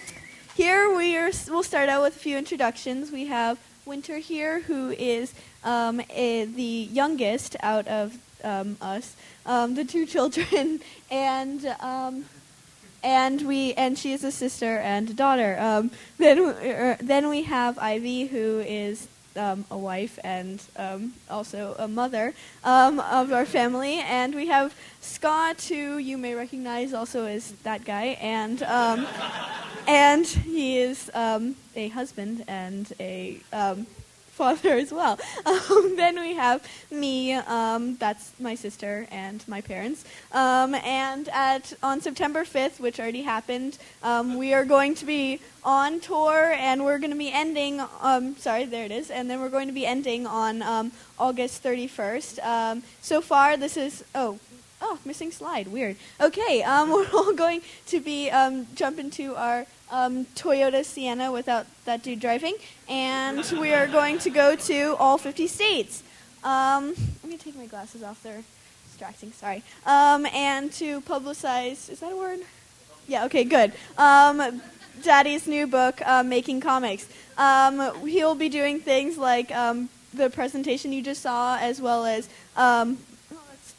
[0.54, 3.10] here we are, we'll start out with a few introductions.
[3.10, 5.34] We have Winter here, who is
[5.64, 9.16] um, a, the youngest out of um, us,
[9.46, 11.74] um, the two children, and
[13.02, 15.58] and we and she is a sister and a daughter.
[15.58, 21.76] Um, then uh, then we have Ivy, who is um, a wife and um, also
[21.78, 22.34] a mother
[22.64, 27.86] um, of our family, and we have Scott, who you may recognize also as that
[27.86, 29.08] guy, and um,
[29.88, 33.86] and he is um, a husband and a um,
[34.36, 35.18] father as well.
[35.46, 36.62] Um, then we have
[36.92, 40.04] me, um, that's my sister and my parents.
[40.32, 45.40] Um, and at on September 5th, which already happened, um, we are going to be
[45.64, 49.40] on tour and we're going to be ending, um, sorry, there it is, and then
[49.40, 52.44] we're going to be ending on um, August 31st.
[52.44, 54.40] Um, so far, this is, oh,
[54.88, 55.68] Oh, missing slide.
[55.70, 55.96] Weird.
[56.22, 61.66] Okay, um, we're all going to be um, jump into our um, Toyota Sienna without
[61.86, 62.54] that dude driving,
[62.88, 66.04] and we are going to go to all 50 states.
[66.44, 68.22] Um, I'm gonna take my glasses off.
[68.22, 68.44] They're
[68.86, 69.32] distracting.
[69.32, 69.64] Sorry.
[69.88, 71.90] Um, and to publicize.
[71.90, 72.42] Is that a word?
[73.08, 73.26] Yeah.
[73.26, 73.44] Okay.
[73.44, 73.74] Good.
[73.98, 74.62] Um,
[75.02, 77.10] Daddy's new book, uh, Making Comics.
[77.40, 82.30] Um, he'll be doing things like um, the presentation you just saw, as well as
[82.56, 83.00] um,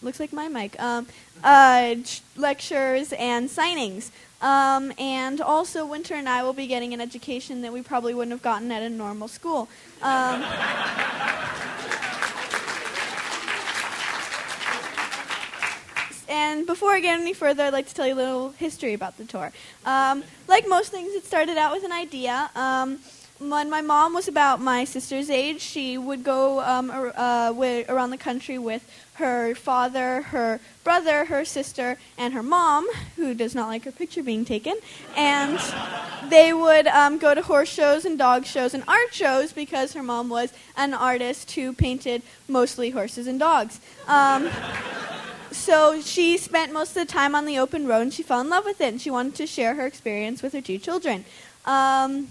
[0.06, 0.80] looks like my mic.
[0.80, 1.06] Um,
[1.44, 1.96] uh,
[2.36, 4.10] lectures and signings.
[4.40, 8.32] Um, and also, Winter and I will be getting an education that we probably wouldn't
[8.32, 9.68] have gotten at a normal school.
[10.00, 10.44] Um,
[16.28, 19.16] and before I get any further, I'd like to tell you a little history about
[19.18, 19.52] the tour.
[19.84, 22.50] Um, like most things, it started out with an idea.
[22.54, 23.00] Um,
[23.38, 28.10] when my mom was about my sister's age, she would go um, ar- uh, around
[28.10, 28.82] the country with
[29.16, 32.86] her father, her brother, her sister, and her mom,
[33.16, 34.76] who does not like her picture being taken.
[35.16, 35.58] And
[36.30, 40.02] they would um, go to horse shows and dog shows and art shows because her
[40.02, 43.80] mom was an artist who painted mostly horses and dogs.
[44.06, 44.50] Um,
[45.50, 48.50] so she spent most of the time on the open road and she fell in
[48.50, 51.24] love with it and she wanted to share her experience with her two children.
[51.64, 52.28] Um,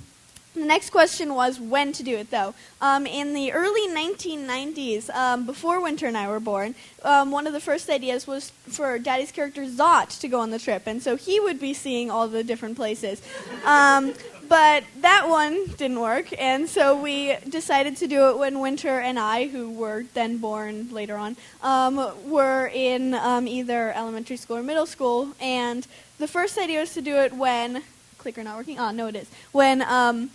[0.55, 2.53] The next question was when to do it, though.
[2.79, 7.51] Um, in the early 1990s, um, before Winter and I were born, um, one of
[7.51, 11.17] the first ideas was for Daddy's character Zot to go on the trip, and so
[11.17, 13.21] he would be seeing all the different places.
[13.65, 14.13] Um,
[14.47, 19.19] but that one didn't work, and so we decided to do it when Winter and
[19.19, 21.97] I, who were then born later on, um,
[22.29, 25.33] were in um, either elementary school or middle school.
[25.41, 25.85] And
[26.17, 27.83] the first idea was to do it when
[28.25, 28.79] clicker not working.
[28.79, 30.31] Oh no, it is when um,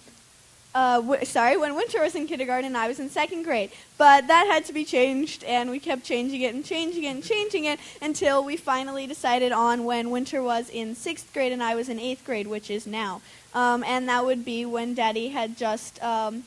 [0.75, 3.71] uh, w- sorry, when Winter was in kindergarten, I was in second grade.
[3.99, 7.25] But that had to be changed, and we kept changing it and changing it and
[7.25, 11.75] changing it until we finally decided on when Winter was in sixth grade and I
[11.75, 13.21] was in eighth grade, which is now.
[13.55, 16.45] Um, and that would be when Daddy had just um,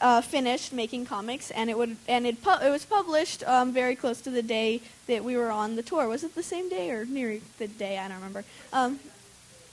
[0.00, 3.96] uh, finished making comics, and it would and it pu- it was published um, very
[3.96, 6.08] close to the day that we were on the tour.
[6.08, 7.98] Was it the same day or near the day?
[7.98, 8.44] I don't remember.
[8.72, 9.00] Um,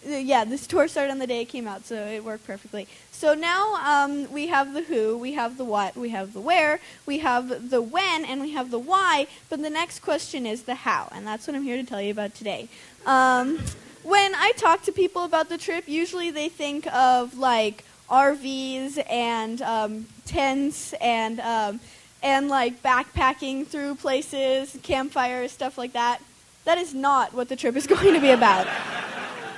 [0.06, 2.88] yeah, this tour started on the day it came out, so it worked perfectly.
[3.12, 6.80] So now um, we have the who, we have the what, we have the where,
[7.06, 9.28] we have the when, and we have the why.
[9.49, 12.12] But the next question is the how, and that's what I'm here to tell you
[12.12, 12.68] about today.
[13.06, 13.60] Um,
[14.03, 19.62] when I talk to people about the trip, usually they think of like RVs and
[19.62, 21.80] um, tents and um,
[22.22, 26.20] and like backpacking through places, campfires, stuff like that.
[26.66, 28.68] That is not what the trip is going to be about.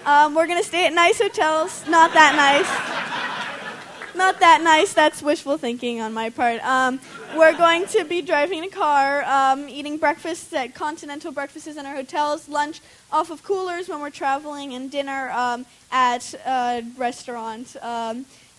[0.07, 1.85] Um, we're going to stay at nice hotels.
[1.85, 4.15] Not that nice.
[4.15, 4.93] Not that nice.
[4.93, 6.63] That's wishful thinking on my part.
[6.63, 7.01] Um,
[7.35, 11.85] we're going to be driving in a car, um, eating breakfasts at continental breakfasts in
[11.85, 12.79] our hotels, lunch
[13.11, 17.75] off of coolers when we're traveling, and dinner um, at a restaurant.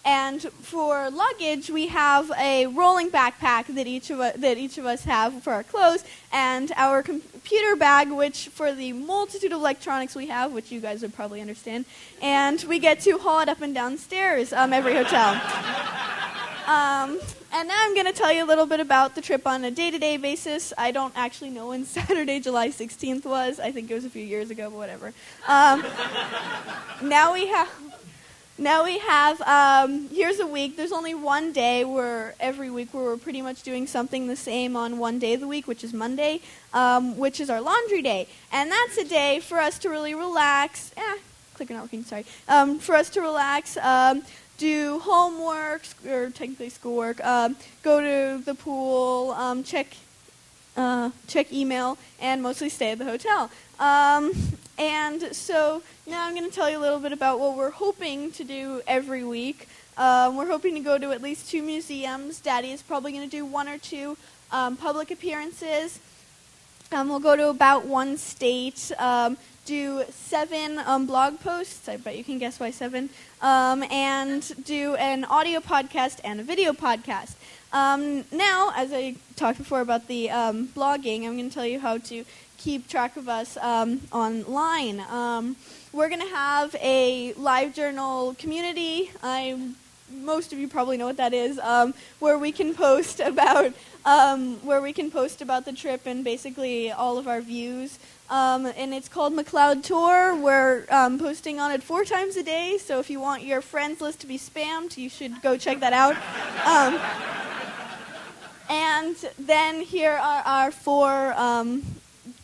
[0.08, 4.86] And for luggage, we have a rolling backpack that each of us, that each of
[4.86, 6.02] us have for our clothes,
[6.32, 11.02] and our computer bag, which for the multitude of electronics we have, which you guys
[11.02, 11.84] would probably understand,
[12.22, 15.38] and we get to haul it up and down stairs um, every hotel.
[16.68, 17.18] Um,
[17.50, 19.70] and now I'm going to tell you a little bit about the trip on a
[19.70, 20.74] day-to-day basis.
[20.76, 23.58] I don't actually know when Saturday, July 16th was.
[23.58, 25.14] I think it was a few years ago, but whatever.
[25.48, 25.82] Um,
[27.00, 27.70] now we have
[28.58, 30.76] now we have um, here's a week.
[30.76, 34.76] There's only one day where every week where we're pretty much doing something the same
[34.76, 36.40] on one day of the week, which is Monday,
[36.74, 40.92] um, which is our laundry day, and that's a day for us to really relax.
[40.96, 41.18] Eh,
[41.54, 42.02] clicker not working.
[42.04, 42.24] Sorry.
[42.48, 43.76] Um, for us to relax.
[43.76, 44.22] Um,
[44.58, 47.24] do homework or technically schoolwork.
[47.24, 49.30] Um, go to the pool.
[49.30, 49.86] Um, check
[50.76, 53.50] uh, check email and mostly stay at the hotel.
[54.78, 58.30] And so now I'm going to tell you a little bit about what we're hoping
[58.32, 59.68] to do every week.
[59.96, 62.38] Um, we're hoping to go to at least two museums.
[62.38, 64.16] Daddy is probably going to do one or two
[64.52, 65.98] um, public appearances.
[66.92, 71.88] Um, we'll go to about one state, um, do seven um, blog posts.
[71.88, 73.10] I bet you can guess why seven.
[73.42, 77.34] Um, and do an audio podcast and a video podcast.
[77.72, 82.24] Now, as I talked before about the blogging, I'm going to tell you how to
[82.58, 85.00] keep track of us um, online.
[85.00, 85.56] Um,
[85.92, 89.10] we're going to have a live journal community.
[89.22, 89.72] I
[90.10, 93.72] most of you probably know what that is, um, where we can post about
[94.04, 97.98] um, where we can post about the trip and basically all of our views.
[98.30, 100.36] Um, and it's called McCloud Tour.
[100.36, 104.00] We're um, posting on it four times a day, so if you want your friends
[104.00, 106.16] list to be spammed, you should go check that out.
[108.70, 111.32] And then here are our four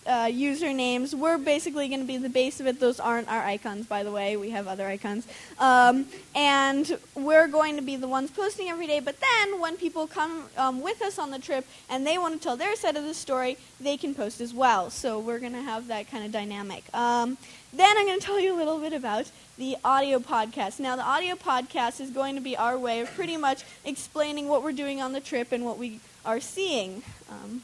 [0.06, 1.14] uh, usernames.
[1.14, 2.80] We're basically going to be the base of it.
[2.80, 4.36] Those aren't our icons, by the way.
[4.36, 5.26] We have other icons.
[5.58, 9.00] Um, and we're going to be the ones posting every day.
[9.00, 12.40] But then when people come um, with us on the trip and they want to
[12.40, 14.90] tell their side of the story, they can post as well.
[14.90, 16.84] So we're going to have that kind of dynamic.
[16.94, 17.38] Um,
[17.72, 20.78] then I'm going to tell you a little bit about the audio podcast.
[20.80, 24.62] Now, the audio podcast is going to be our way of pretty much explaining what
[24.62, 27.02] we're doing on the trip and what we are seeing.
[27.28, 27.62] Um,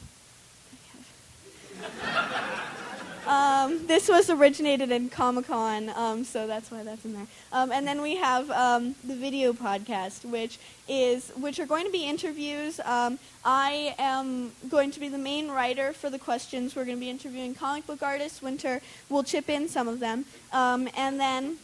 [3.26, 7.26] um, this was originated in Comic Con, um, so that's why that's in there.
[7.52, 10.58] Um, and then we have um, the video podcast, which
[10.88, 12.80] is which are going to be interviews.
[12.80, 16.74] Um, I am going to be the main writer for the questions.
[16.74, 18.42] We're going to be interviewing comic book artists.
[18.42, 21.58] Winter will chip in some of them, um, and then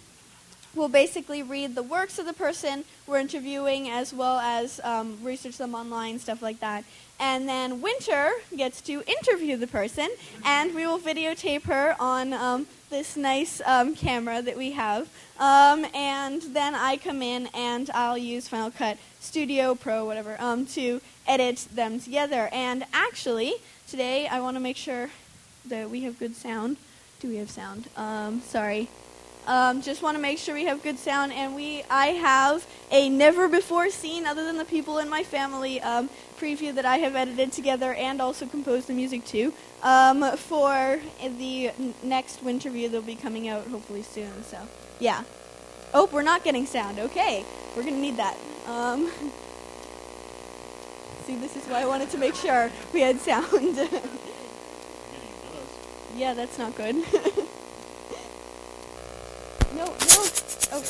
[0.74, 4.80] we'll basically read the works of the person we're interviewing as well as
[5.22, 6.84] research them online, stuff like that.
[7.18, 10.08] And then Winter gets to interview the person,
[10.44, 15.08] and we will videotape her on um, this nice um, camera that we have.
[15.38, 20.66] Um, and then I come in and I'll use Final Cut Studio Pro, whatever, um,
[20.66, 22.48] to edit them together.
[22.52, 23.54] And actually,
[23.88, 25.10] today I want to make sure
[25.66, 26.76] that we have good sound.
[27.20, 27.88] Do we have sound?
[27.96, 28.88] Um, sorry.
[29.46, 33.08] Um, just want to make sure we have good sound, and we I have a
[33.08, 37.14] never before seen, other than the people in my family, um, preview that I have
[37.16, 41.00] edited together and also composed the music to um, for
[41.38, 44.42] the n- next winter view that'll be coming out hopefully soon.
[44.44, 44.58] So
[44.98, 45.22] yeah.
[45.94, 46.98] Oh, we're not getting sound.
[46.98, 47.44] Okay,
[47.76, 48.36] we're gonna need that.
[48.66, 49.06] Um,
[51.24, 53.76] see, this is why I wanted to make sure we had sound.
[56.16, 56.96] yeah, that's not good.
[59.74, 59.86] no, no.
[59.88, 59.92] Oh.
[59.92, 60.65] Audio is.
[60.76, 60.82] Okay,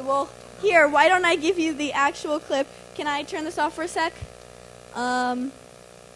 [0.00, 0.28] well,
[0.60, 2.66] here, why don't I give you the actual clip?
[2.96, 4.12] Can I turn this off for a sec?
[4.96, 5.52] Um,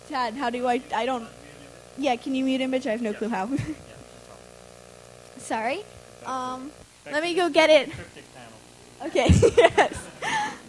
[0.09, 0.80] Tad, how do I?
[0.94, 1.28] I don't.
[1.98, 2.86] Yeah, can you mute image?
[2.86, 3.50] I have no clue how.
[5.36, 5.84] Sorry.
[6.24, 6.70] Um,
[7.12, 7.90] let me go get it.
[9.04, 9.28] Okay.
[9.56, 9.98] yes.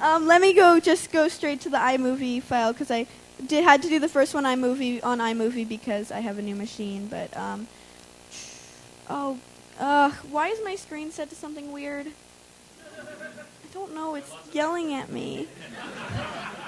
[0.02, 0.80] Um, let me go.
[0.82, 3.08] Just go straight to the iMovie file because I
[3.48, 6.56] did had to do the first one iMovie on iMovie because I have a new
[6.56, 7.08] machine.
[7.08, 7.68] But um,
[9.10, 9.40] oh,
[9.80, 12.08] uh, why is my screen set to something weird?
[12.08, 14.16] I don't know.
[14.16, 15.48] It's yelling at me.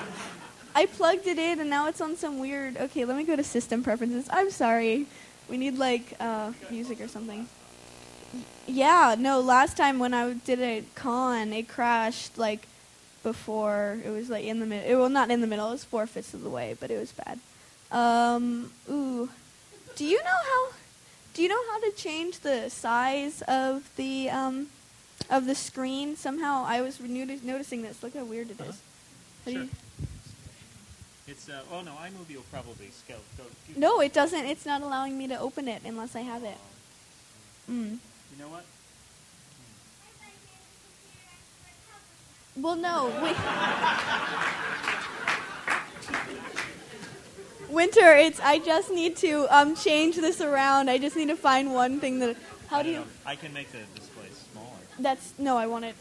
[0.74, 2.78] I plugged it in and now it's on some weird.
[2.78, 4.28] Okay, let me go to system preferences.
[4.32, 5.06] I'm sorry.
[5.50, 7.48] We need like uh, music or something.
[8.68, 9.42] Yeah, no.
[9.42, 12.68] Last time when I did a con, it crashed like
[13.24, 14.00] before.
[14.06, 15.00] It was like in the middle.
[15.00, 15.68] Well, not in the middle.
[15.70, 17.40] It was four fifths of the way, but it was bad.
[17.92, 18.72] Um.
[18.90, 19.30] Ooh.
[19.96, 20.70] Do you know how?
[21.34, 24.68] Do you know how to change the size of the um
[25.30, 26.16] of the screen?
[26.16, 28.02] Somehow I was noti- noticing this.
[28.02, 28.80] Look how weird it is.
[29.46, 29.68] Do Sure.
[31.28, 33.20] It's uh, oh no, iMovie will probably scale.
[33.38, 33.44] Go,
[33.78, 34.46] No, it doesn't.
[34.46, 36.58] It's not allowing me to open it unless I have it.
[37.70, 37.98] Mm.
[38.32, 38.66] You know what?
[42.58, 43.08] Well, no.
[43.24, 43.38] Wait.
[47.70, 48.40] Winter, it's.
[48.42, 50.90] I just need to um change this around.
[50.90, 52.36] I just need to find one thing that.
[52.68, 52.96] How do you?
[53.00, 53.06] know.
[53.26, 54.68] I can make the display smaller.
[55.00, 55.56] That's no.
[55.58, 55.96] I want it.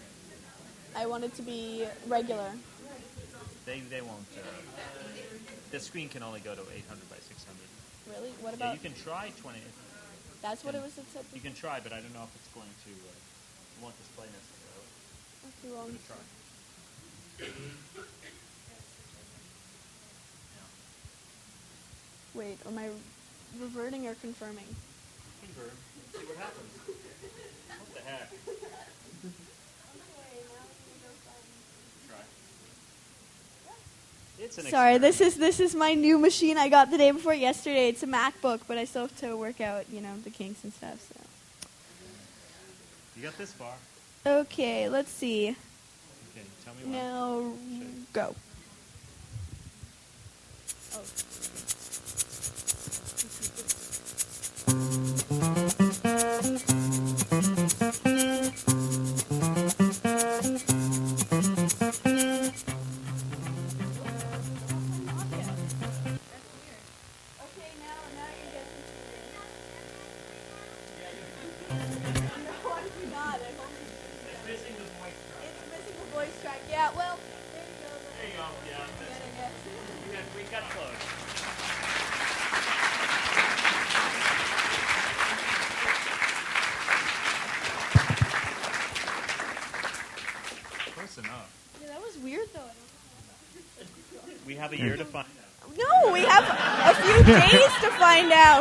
[0.97, 2.51] I want it to be regular.
[3.67, 4.27] They they won't.
[4.37, 4.41] Uh,
[5.71, 7.57] the screen can only go to 800 by 600.
[8.11, 8.31] Really?
[8.43, 8.67] What about?
[8.67, 9.59] Yeah, you can try 20.
[10.43, 10.99] that's what it was.
[10.99, 11.25] It said.
[11.35, 13.13] You can try, but I don't know if it's going to uh,
[13.83, 14.89] want display necessarily.
[15.47, 16.23] Okay, well, Give it a try.
[22.35, 22.89] Wait, am I
[23.61, 24.67] reverting or confirming?
[25.43, 25.73] Convert.
[26.15, 26.71] See what happens.
[26.87, 28.31] What the heck?
[32.07, 32.23] Try.
[33.67, 35.03] It's an Sorry, experiment.
[35.03, 37.89] this is this is my new machine I got the day before yesterday.
[37.91, 40.73] It's a MacBook, but I still have to work out, you know, the kinks and
[40.73, 40.99] stuff.
[41.13, 41.21] So.
[43.17, 43.75] You got this far.
[44.27, 45.51] Okay, let's see.
[45.51, 46.85] Okay, tell me.
[46.91, 47.53] Now
[48.15, 48.35] go.
[55.83, 55.87] Oh.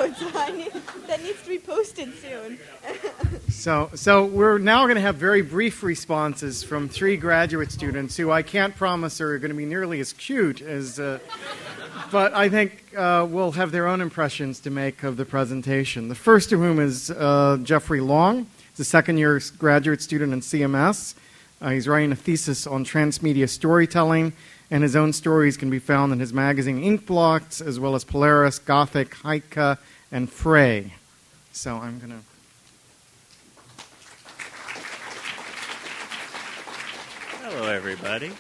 [0.10, 0.36] Out.
[0.36, 0.72] I need,
[1.08, 2.58] that needs to be posted soon.
[3.50, 8.32] So, so we're now going to have very brief responses from three graduate students who
[8.32, 11.20] I can't promise are going to be nearly as cute as, uh,
[12.12, 16.08] but I think uh, will have their own impressions to make of the presentation.
[16.08, 18.48] The first of whom is uh, Geoffrey Long.
[18.72, 21.16] He's a second-year graduate student in CMS.
[21.62, 24.34] Uh, he's writing a thesis on transmedia storytelling,
[24.72, 28.58] and his own stories can be found in his magazine Ink as well as Polaris,
[28.58, 29.78] Gothic, Heike,
[30.12, 30.94] and Frey.
[31.52, 32.18] So I'm going to.
[37.42, 38.32] Hello, everybody.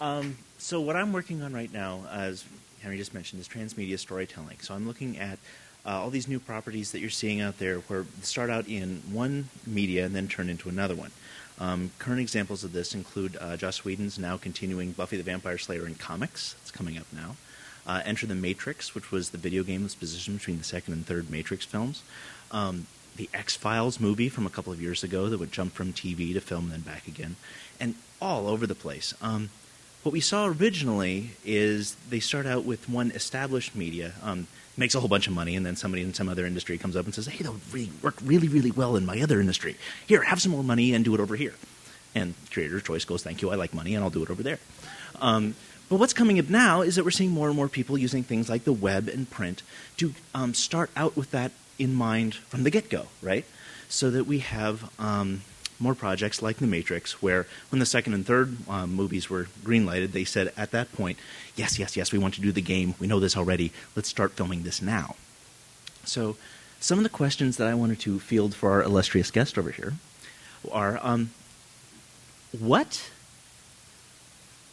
[0.00, 2.44] Um, so, what I'm working on right now, as
[2.82, 4.58] Henry just mentioned, is transmedia storytelling.
[4.60, 5.38] So, I'm looking at
[5.84, 9.02] uh, all these new properties that you're seeing out there where they start out in
[9.10, 11.10] one media and then turn into another one.
[11.58, 15.86] Um, current examples of this include uh, Joss Whedon's now continuing Buffy the Vampire Slayer
[15.86, 16.54] in comics.
[16.62, 17.36] It's coming up now.
[17.88, 21.06] Uh, Enter the Matrix, which was the video game that's positioned between the second and
[21.06, 22.02] third Matrix films.
[22.52, 22.86] Um,
[23.16, 26.32] the X Files movie from a couple of years ago that would jump from TV
[26.34, 27.36] to film and then back again,
[27.80, 29.14] and all over the place.
[29.20, 29.50] Um,
[30.02, 34.46] what we saw originally is they start out with one established media, um,
[34.76, 37.04] makes a whole bunch of money, and then somebody in some other industry comes up
[37.04, 39.76] and says, "Hey, that would really work really, really well in my other industry.
[40.06, 41.54] Here, have some more money and do it over here."
[42.14, 44.60] And creator's choice goes, "Thank you, I like money, and I'll do it over there."
[45.20, 45.56] Um,
[45.88, 48.48] but what's coming up now is that we're seeing more and more people using things
[48.48, 49.62] like the web and print
[49.96, 53.44] to um, start out with that in mind from the get go, right?
[53.88, 55.42] So that we have um,
[55.80, 60.12] more projects like The Matrix, where when the second and third um, movies were greenlighted,
[60.12, 61.18] they said at that point,
[61.56, 62.94] yes, yes, yes, we want to do the game.
[62.98, 63.72] We know this already.
[63.96, 65.16] Let's start filming this now.
[66.04, 66.36] So,
[66.80, 69.94] some of the questions that I wanted to field for our illustrious guest over here
[70.70, 71.30] are um,
[72.56, 73.10] what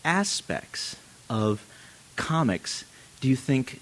[0.03, 0.97] aspects
[1.29, 1.65] of
[2.15, 2.85] comics
[3.21, 3.81] do you think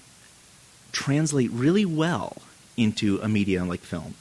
[0.92, 2.36] translate really well
[2.76, 4.14] into a media like film?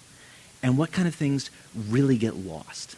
[0.61, 1.49] And what kind of things
[1.89, 2.95] really get lost?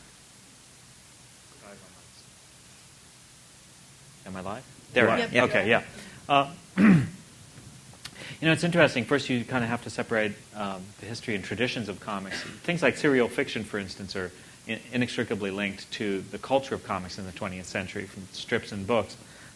[4.26, 4.64] Am I live?
[4.94, 5.34] There I Yep.
[5.34, 5.44] am.
[5.50, 5.84] Okay, yeah.
[6.28, 7.06] Uh, you
[8.42, 9.06] know, it's interesting.
[9.06, 12.42] First, you kind of have to separate um, the history and traditions of comics.
[12.64, 14.32] Things like serial fiction, for instance, are
[14.68, 18.88] in- inextricably linked to the culture of comics in the 20th century, from strips and
[18.88, 19.16] books.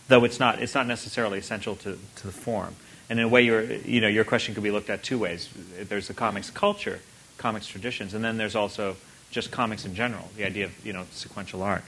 [0.10, 2.76] Though it's not, it's not necessarily essential to, to the form.
[3.10, 5.50] And in a way, your, you know, your question could be looked at two ways.
[5.80, 7.00] There's the comics culture,
[7.38, 8.98] comics traditions, and then there's also
[9.32, 11.84] just comics in general, the idea of you know sequential art.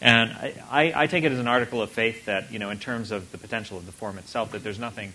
[0.00, 2.78] And I, I, I take it as an article of faith that you know, in
[2.78, 5.12] terms of the potential of the form itself, that there's nothing,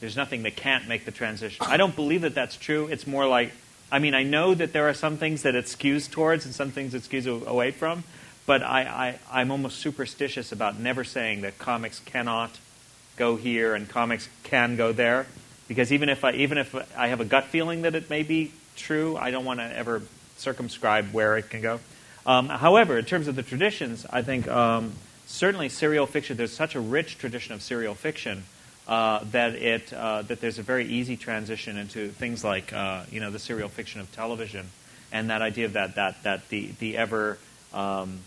[0.00, 1.64] there's nothing that can't make the transition.
[1.68, 2.88] I don't believe that that's true.
[2.88, 3.52] It's more like,
[3.92, 6.70] I mean, I know that there are some things that it skews towards and some
[6.70, 8.02] things it skews away from,
[8.46, 8.82] but I,
[9.30, 12.58] I, I'm almost superstitious about never saying that comics cannot
[13.16, 15.26] go here and comics can go there,
[15.68, 18.52] because even if I, even if I have a gut feeling that it may be
[18.76, 20.02] true, I don't want to ever
[20.36, 21.80] circumscribe where it can go.
[22.26, 24.92] Um, however, in terms of the traditions, I think um,
[25.26, 26.36] certainly serial fiction.
[26.36, 28.44] There's such a rich tradition of serial fiction
[28.88, 33.20] uh, that it uh, that there's a very easy transition into things like uh, you
[33.20, 34.70] know the serial fiction of television,
[35.12, 37.38] and that idea of that that that the the ever
[37.72, 38.20] um,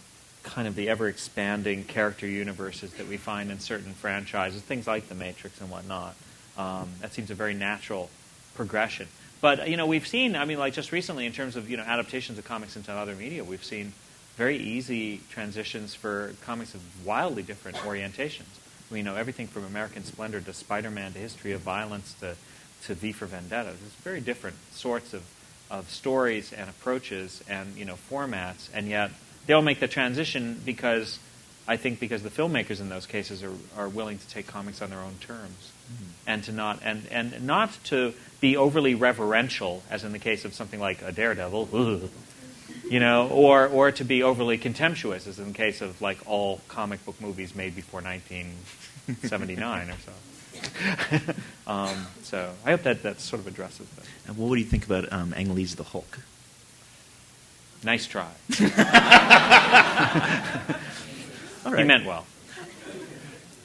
[0.48, 5.10] kind of the ever expanding character universes that we find in certain franchises, things like
[5.10, 6.16] The Matrix and whatnot.
[6.58, 8.10] Um, that seems a very natural
[8.56, 9.08] progression.
[9.42, 10.36] But you know, we've seen.
[10.36, 13.14] I mean, like just recently, in terms of you know adaptations of comics into other
[13.14, 13.94] media, we've seen
[14.36, 18.48] very easy transitions for comics of wildly different orientations.
[18.90, 22.36] We know everything from American Splendor to Spider-Man to History of Violence to
[22.86, 23.70] to V for Vendetta.
[23.80, 25.24] There's very different sorts of
[25.70, 29.12] of stories and approaches and you know formats, and yet
[29.48, 31.20] they all make the transition because
[31.68, 34.90] I think because the filmmakers in those cases are, are willing to take comics on
[34.90, 35.72] their own terms
[36.26, 40.54] and to not and, and not to be overly reverential, as in the case of
[40.54, 42.10] something like a Daredevil, ugh,
[42.90, 46.62] you know, or or to be overly contemptuous, as in the case of like all
[46.68, 50.14] comic book movies made before 1979 or so.
[51.68, 54.06] um, so I hope that that sort of addresses that.
[54.28, 56.20] And what would you think about um, Ang Lee's The Hulk?
[57.84, 58.30] Nice try.
[61.66, 62.26] All He meant well.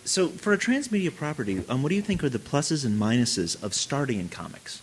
[0.04, 3.62] So, for a transmedia property, um, what do you think are the pluses and minuses
[3.62, 4.82] of starting in comics?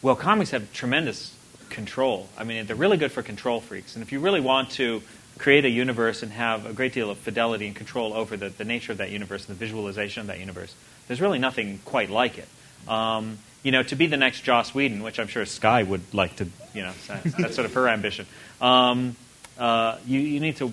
[0.00, 1.34] Well, comics have tremendous
[1.68, 2.28] control.
[2.38, 3.96] I mean, they're really good for control freaks.
[3.96, 5.02] And if you really want to
[5.38, 8.64] create a universe and have a great deal of fidelity and control over the, the
[8.64, 10.74] nature of that universe and the visualization of that universe,
[11.08, 12.48] there's really nothing quite like it.
[12.88, 16.36] Um, you know, to be the next Joss Whedon, which I'm sure Sky would like
[16.36, 18.26] to, you know, that's, sort of her ambition.
[18.60, 19.16] Um,
[19.58, 20.72] uh, you, you need to,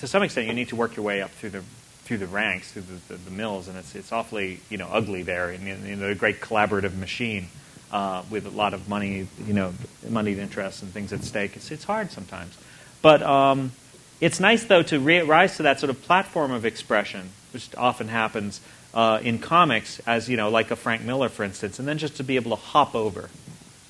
[0.00, 1.62] to some extent, you need to work your way up through the
[2.04, 5.22] through the ranks, through the, the, the mills, and it's it's awfully you know ugly
[5.22, 7.48] there, you know, a great collaborative machine
[7.92, 9.72] uh, with a lot of money, you know,
[10.08, 11.56] moneyed interests and things at stake.
[11.56, 12.56] It's it's hard sometimes,
[13.02, 13.72] but um,
[14.20, 18.08] it's nice though to re- rise to that sort of platform of expression, which often
[18.08, 18.60] happens
[18.94, 22.16] uh, in comics, as you know, like a Frank Miller, for instance, and then just
[22.16, 23.30] to be able to hop over.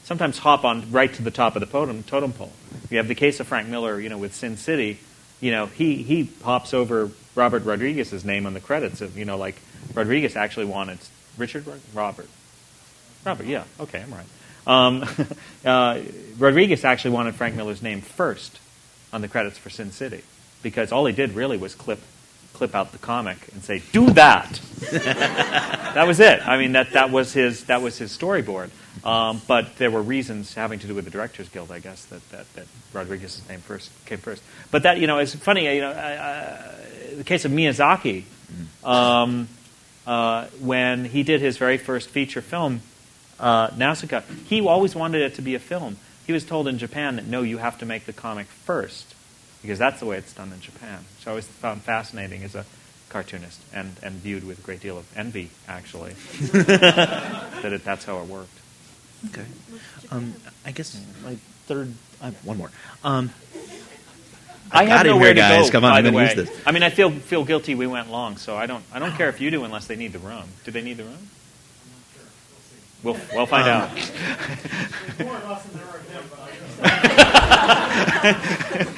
[0.04, 2.52] Sometimes hop on right to the top of the totem, totem pole.
[2.90, 4.98] You have the case of Frank Miller, you know, with Sin City.
[5.40, 9.36] You know, he he hops over Robert Rodriguez's name on the credits of, you know,
[9.36, 9.56] like
[9.94, 10.98] Rodriguez actually wanted
[11.38, 11.64] Richard
[11.94, 12.28] Robert.
[13.24, 14.26] Robert, yeah, okay, I'm right.
[14.66, 15.04] Um,
[15.64, 16.00] uh,
[16.38, 18.60] Rodriguez actually wanted Frank Miller's name first
[19.12, 20.22] on the credits for Sin City
[20.62, 22.00] because all he did really was clip
[22.52, 24.60] clip out the comic and say, "Do that."
[24.90, 26.46] that was it.
[26.46, 28.70] I mean, that that was his that was his storyboard.
[29.04, 32.28] Um, but there were reasons having to do with the Directors Guild, I guess, that,
[32.30, 34.42] that, that Rodriguez's name first came first.
[34.70, 38.24] But that, you know, it's funny, you know, I, I, the case of Miyazaki,
[38.84, 39.48] um,
[40.06, 42.80] uh, when he did his very first feature film,
[43.40, 45.96] uh, Nausicaa, he always wanted it to be a film.
[46.26, 49.16] He was told in Japan that no, you have to make the comic first
[49.62, 51.04] because that's the way it's done in Japan.
[51.20, 52.64] So I always found fascinating as a
[53.08, 56.12] cartoonist and, and viewed with a great deal of envy, actually,
[56.52, 58.58] that it, that's how it worked.
[59.30, 59.44] Okay.
[60.10, 60.34] Um,
[60.66, 61.36] I guess my
[61.66, 61.92] third.
[62.20, 62.70] Uh, one more.
[63.04, 63.30] Um,
[64.72, 65.70] I got have nowhere here, to go.
[65.70, 66.50] Come on, by I'm gonna use this.
[66.66, 67.74] I mean, I feel feel guilty.
[67.74, 70.12] We went long, so I don't I don't care if you do unless they need
[70.12, 70.44] the room.
[70.64, 71.28] Do they need the room?
[71.84, 72.26] I'm not sure.
[73.04, 73.82] We'll we'll find Um,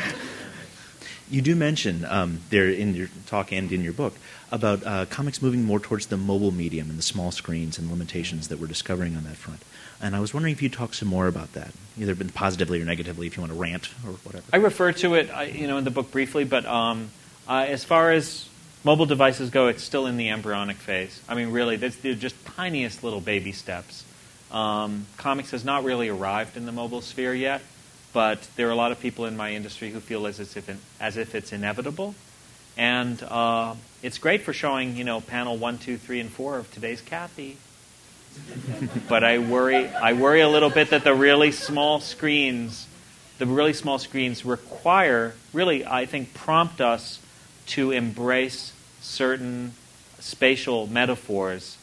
[0.05, 0.15] out.
[1.31, 4.15] You do mention um, there in your talk and in your book
[4.53, 8.49] about uh, comics moving more towards the mobile medium and the small screens and limitations
[8.49, 9.61] that we're discovering on that front.
[10.03, 13.27] And I was wondering if you'd talk some more about that, either positively or negatively,
[13.27, 14.45] if you want to rant or whatever.
[14.53, 17.09] I refer to it, I- you know, in the book briefly, but um,
[17.49, 18.47] uh, as far as
[18.85, 21.21] mobile devices go, it's still in the embryonic phase.
[21.29, 24.05] I mean, really, they're just tiniest little baby steps.
[24.53, 27.63] Um, comics has not really arrived in the mobile sphere yet,
[28.15, 30.70] but there are a lot of people in my industry who feel as if,
[31.01, 32.15] as if it's inevitable.
[32.77, 36.73] And uh, it's great for showing, you know, panel one, two, three, and four of
[36.73, 37.59] today's Cathy.
[39.09, 42.86] but I worry, I worry a little bit that the really small screens,
[43.39, 47.20] the really small screens require, really, I think, prompt us
[47.66, 49.73] to embrace certain
[50.20, 51.78] spatial metaphors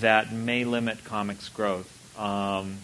[0.00, 1.88] that may limit comics growth.
[2.18, 2.78] Um,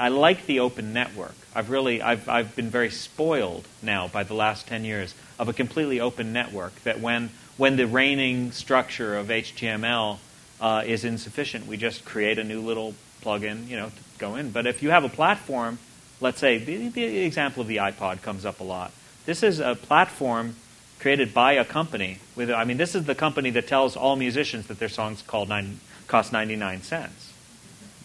[0.00, 1.34] I like the open network.
[1.54, 5.52] I've really, I've, I've been very spoiled now by the last 10 years of a
[5.52, 7.28] completely open network that when,
[7.58, 10.16] when the reigning structure of HTML
[10.58, 14.50] uh, is insufficient, we just create a new little plugin, you know, to go in.
[14.50, 15.78] But if you have a platform,
[16.18, 18.92] let's say, the, the example of the iPod comes up a lot.
[19.26, 20.56] This is a platform
[20.98, 22.20] created by a company.
[22.36, 25.50] With, I mean, this is the company that tells all musicians that their songs called
[25.50, 27.29] nine, cost 99 cents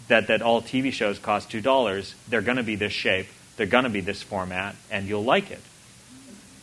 [0.07, 3.27] that, that all TV shows cost two dollars, they're going to be this shape,
[3.57, 5.61] they're going to be this format, and you'll like it.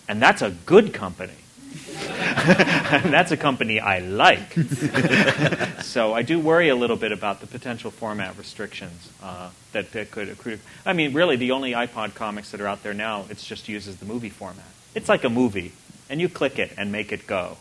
[0.08, 1.32] And that's a good company.
[2.02, 4.52] that's a company I like.
[5.82, 10.10] so I do worry a little bit about the potential format restrictions uh, that, that
[10.10, 10.58] could accrue.
[10.84, 13.96] I mean, really, the only iPod comics that are out there now, it's just uses
[13.96, 14.66] the movie format.
[14.94, 15.72] It's like a movie,
[16.10, 17.56] and you click it and make it go.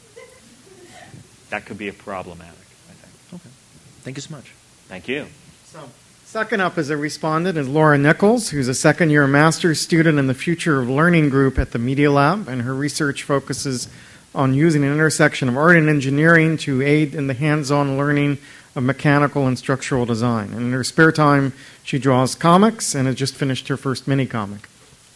[1.50, 2.56] That could be a problematic,
[2.90, 3.42] I think.
[3.42, 3.54] Okay.
[4.02, 4.52] Thank you so much.
[4.88, 5.28] Thank you.
[5.72, 5.88] So,
[6.26, 10.28] second up as a respondent is Laura Nichols, who's a second year master's student in
[10.28, 13.88] the Future of Learning group at the Media Lab, and her research focuses
[14.36, 18.38] on using an intersection of art and engineering to aid in the hands on learning
[18.76, 20.50] of mechanical and structural design.
[20.50, 21.54] And in her spare time,
[21.86, 24.68] she draws comics and has just finished her first mini comic.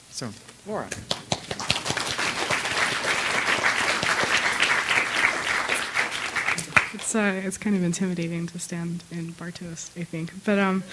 [0.10, 0.30] So,
[0.66, 0.88] Laura.
[7.06, 10.44] It's it's kind of intimidating to stand in Bartos, I think.
[10.44, 10.84] But um,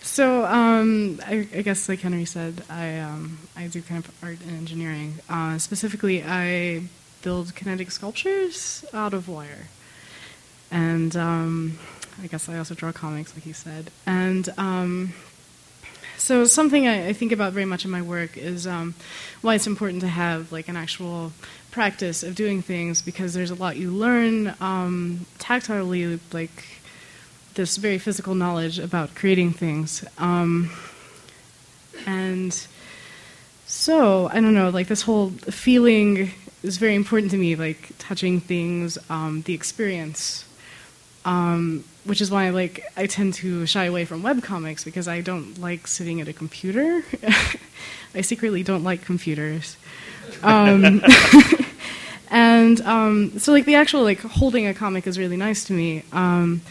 [0.00, 4.38] so um, I, I guess like Henry said, I um, I do kind of art
[4.40, 5.16] and engineering.
[5.28, 6.84] Uh, specifically, I
[7.20, 9.66] build kinetic sculptures out of wire,
[10.70, 11.78] and um,
[12.22, 13.90] I guess I also draw comics, like you said.
[14.06, 15.12] And um,
[16.22, 18.94] so something I, I think about very much in my work is um,
[19.40, 21.32] why it's important to have like an actual
[21.72, 26.64] practice of doing things because there's a lot you learn um, tactilely, like
[27.54, 30.04] this very physical knowledge about creating things.
[30.16, 30.70] Um,
[32.06, 32.54] and
[33.66, 36.30] so I don't know, like this whole feeling
[36.62, 40.44] is very important to me, like touching things, um, the experience.
[41.24, 45.58] Um, which is why like I tend to shy away from webcomics because I don't
[45.60, 47.02] like sitting at a computer.
[48.14, 49.76] I secretly don't like computers.
[50.42, 51.02] Um,
[52.30, 56.04] and um, so like the actual like holding a comic is really nice to me.
[56.12, 56.62] Um,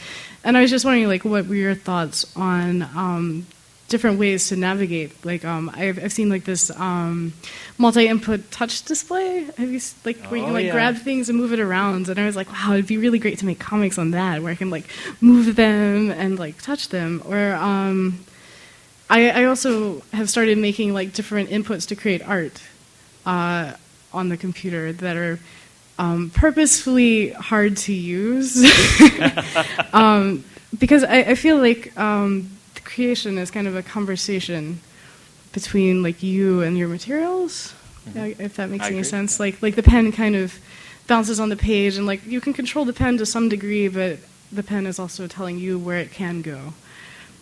[0.44, 3.46] and I was just wondering like what were your thoughts on um,
[3.92, 5.24] different ways to navigate?
[5.24, 7.34] Like um, I've, I've seen like this um,
[7.78, 9.44] multi-input touch display.
[9.58, 10.72] Have you like where you can Oh, like yeah.
[10.72, 12.10] grab things and move it around?
[12.10, 14.52] And I was like, wow, it'd be really great to make comics on that where
[14.52, 14.86] I can like
[15.22, 17.22] move them and like touch them.
[17.28, 18.26] Or um,
[19.10, 22.62] I, I also have started making like different inputs to create art
[23.26, 23.74] uh,
[24.14, 25.38] on the computer that are
[26.00, 28.58] um, purposefully hard to use
[29.94, 30.44] um,
[30.80, 32.50] because I, I feel like um,
[32.94, 34.80] creation is kind of a conversation
[35.54, 37.74] between like you and your materials.
[38.16, 39.04] uh, If that makes I any agree.
[39.10, 40.58] sense, like like the pen kind of
[41.08, 44.20] bounces on the page, and like you can control the pen to some degree, but
[44.52, 46.74] the pen is also telling you where it can go.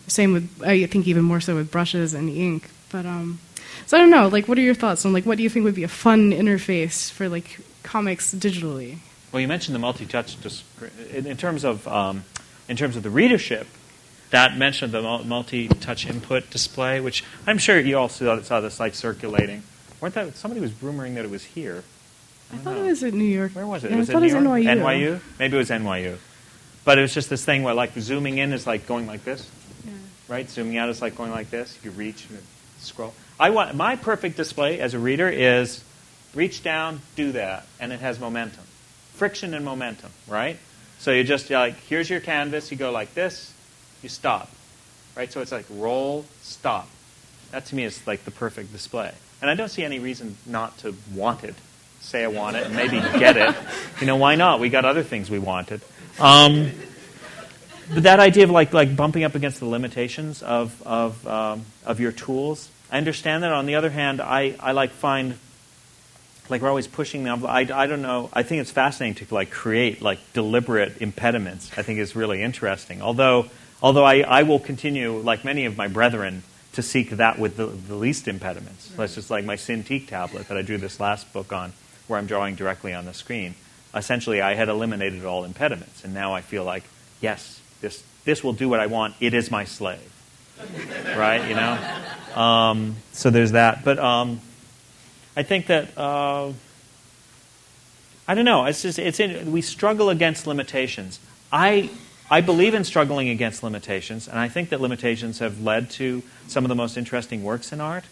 [0.06, 2.68] Same with I think even more so with brushes and ink.
[2.90, 3.38] But um,
[3.86, 4.28] so I don't know.
[4.28, 6.32] Like, what are your thoughts on like what do you think would be a fun
[6.32, 8.98] interface for like comics digitally?
[9.32, 10.64] Well, you mentioned the multi-touch dis-
[11.14, 12.24] in, in terms of um,
[12.68, 13.66] in terms of the readership.
[14.30, 18.94] That mentioned the multi-touch input display, which I'm sure you all saw, saw this like
[18.94, 19.62] circulating.
[20.00, 21.82] Weren't that somebody was rumoring that it was here?
[22.50, 22.84] I don't thought know.
[22.84, 23.52] it was in New York.
[23.52, 23.90] Where was it?
[23.90, 24.64] Yeah, was I thought it it was York?
[24.64, 24.80] NYU.
[24.82, 25.20] NYU?
[25.38, 26.16] Maybe it was NYU.
[26.84, 29.50] But it was just this thing where like zooming in is like going like this,
[29.84, 29.92] Yeah.
[30.28, 30.48] right?
[30.48, 31.78] Zooming out is like going like this.
[31.82, 32.38] You reach and
[32.78, 33.12] scroll.
[33.38, 35.82] I want my perfect display as a reader is
[36.34, 38.64] reach down, do that, and it has momentum,
[39.14, 40.56] friction and momentum, right?
[40.98, 42.70] So you just like here's your canvas.
[42.70, 43.52] You go like this,
[44.02, 44.50] you stop,
[45.16, 45.30] right?
[45.30, 46.88] So it's like roll, stop.
[47.50, 50.78] That to me is like the perfect display, and I don't see any reason not
[50.78, 51.54] to want it.
[52.00, 53.54] Say I want it and maybe get it.
[54.00, 54.60] You know why not?
[54.60, 55.82] We got other things we wanted.
[56.18, 56.70] Um,
[57.92, 62.00] but that idea of like like bumping up against the limitations of of um, of
[62.00, 63.52] your tools, I understand that.
[63.52, 65.36] On the other hand, I, I like find
[66.48, 67.52] like we're always pushing the envelope.
[67.52, 68.28] I, I don't know.
[68.32, 71.70] I think it's fascinating to like create like deliberate impediments.
[71.76, 73.02] I think is really interesting.
[73.02, 73.46] Although
[73.82, 76.42] although I, I will continue like many of my brethren
[76.72, 78.88] to seek that with the, the least impediments.
[78.96, 81.72] That's just like my Cintiq tablet that I drew this last book on,
[82.06, 83.54] where I'm drawing directly on the screen.
[83.94, 86.84] Essentially, I had eliminated all impediments, and now I feel like
[87.20, 89.14] yes, this this will do what I want.
[89.20, 90.12] It is my slave,
[91.16, 91.48] right?
[91.48, 92.40] You know.
[92.40, 93.98] Um, so there's that, but.
[93.98, 94.40] Um,
[95.36, 96.52] I think that uh,
[98.26, 98.66] I don't know.
[98.66, 101.20] It's just it's in, we struggle against limitations.
[101.52, 101.90] I
[102.32, 106.64] I believe in struggling against limitations, and I think that limitations have led to some
[106.64, 108.04] of the most interesting works in art.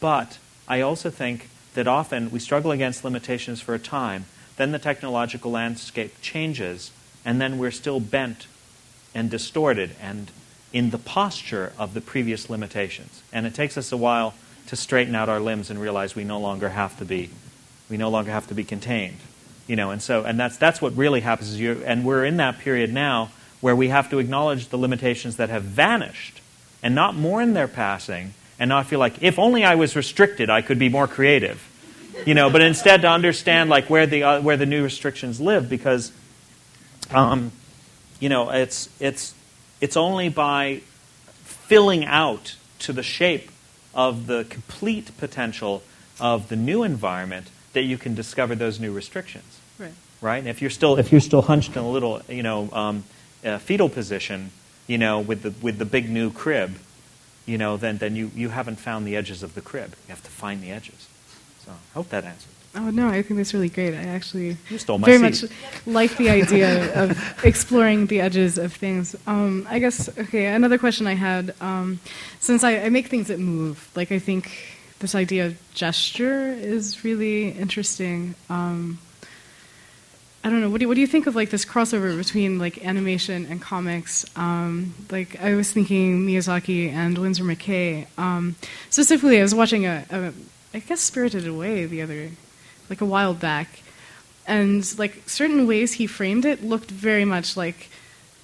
[0.00, 4.24] But I also think that often we struggle against limitations for a time,
[4.56, 6.90] then the technological landscape changes,
[7.24, 8.48] and then we're still bent
[9.14, 10.32] and distorted and
[10.72, 13.22] in the posture of the previous limitations.
[13.32, 14.34] And it takes us a while
[14.66, 17.30] to straighten out our limbs and realize we no longer have to be
[17.88, 19.16] we no longer have to be contained
[19.68, 22.38] you know and so and that's that's what really happens is you and we're in
[22.38, 23.30] that period now
[23.60, 26.40] where we have to acknowledge the limitations that have vanished
[26.82, 30.62] and not mourn their passing and not feel like if only I was restricted I
[30.62, 31.62] could be more creative
[32.26, 35.68] you know but instead to understand like where the uh, where the new restrictions live
[35.68, 36.10] because
[37.10, 37.52] um,
[38.18, 39.34] you know it's it's
[39.80, 40.80] it's only by
[41.44, 43.50] filling out to the shape
[43.94, 45.82] of the complete potential
[46.20, 49.57] of the new environment that you can discover those new restrictions.
[49.78, 49.92] Right.
[50.20, 50.38] Right.
[50.38, 53.04] And if you're still if you're still hunched in a little you know um,
[53.44, 54.50] uh, fetal position,
[54.86, 56.78] you know with the with the big new crib,
[57.46, 59.94] you know then then you you haven't found the edges of the crib.
[60.06, 61.08] You have to find the edges.
[61.64, 62.48] So I hope that answers.
[62.74, 63.94] Oh no, I think that's really great.
[63.94, 65.44] I actually You stole my very much
[65.86, 69.16] like the idea of exploring the edges of things.
[69.26, 70.46] Um, I guess okay.
[70.46, 71.98] Another question I had, um,
[72.40, 74.50] since I, I make things that move, like I think
[74.98, 78.34] this idea of gesture is really interesting.
[78.50, 78.98] Um,
[80.44, 80.70] I don't know.
[80.70, 83.60] What do, you, what do you think of like this crossover between like animation and
[83.60, 84.24] comics?
[84.36, 88.06] Um, like I was thinking Miyazaki and Winsor McCay.
[88.16, 88.54] Um,
[88.88, 90.32] specifically, I was watching a, a,
[90.72, 92.30] I guess Spirited Away the other,
[92.88, 93.80] like a while back,
[94.46, 97.88] and like certain ways he framed it looked very much like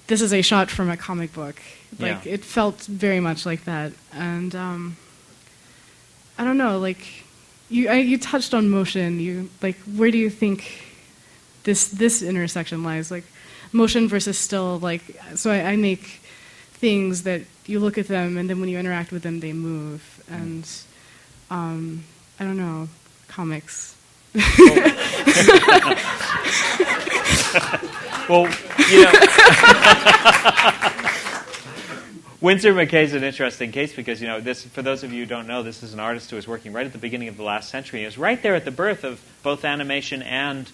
[0.07, 1.55] this is a shot from a comic book.
[1.97, 2.33] Like Yeah.
[2.33, 4.97] it felt very much like that, and um,
[6.37, 6.77] I don't know.
[6.77, 6.99] Like
[7.69, 9.19] you, I, you touched on motion.
[9.21, 10.81] You like where do you think
[11.65, 13.11] this this intersection lies?
[13.11, 13.25] Like
[13.73, 14.79] motion versus still.
[14.79, 15.01] Like
[15.35, 16.21] so, I, I make
[16.71, 20.23] things that you look at them, and then when you interact with them, they move.
[20.29, 20.65] And
[21.51, 22.05] um,
[22.39, 22.87] I don't know,
[23.27, 23.97] comics.
[28.27, 28.51] Well,
[28.89, 29.11] you know,
[32.41, 34.63] Winsor McCay is an interesting case because you know this.
[34.63, 36.87] For those of you who don't know, this is an artist who was working right
[36.87, 37.99] at the beginning of the last century.
[37.99, 40.67] He was right there at the birth of both animation and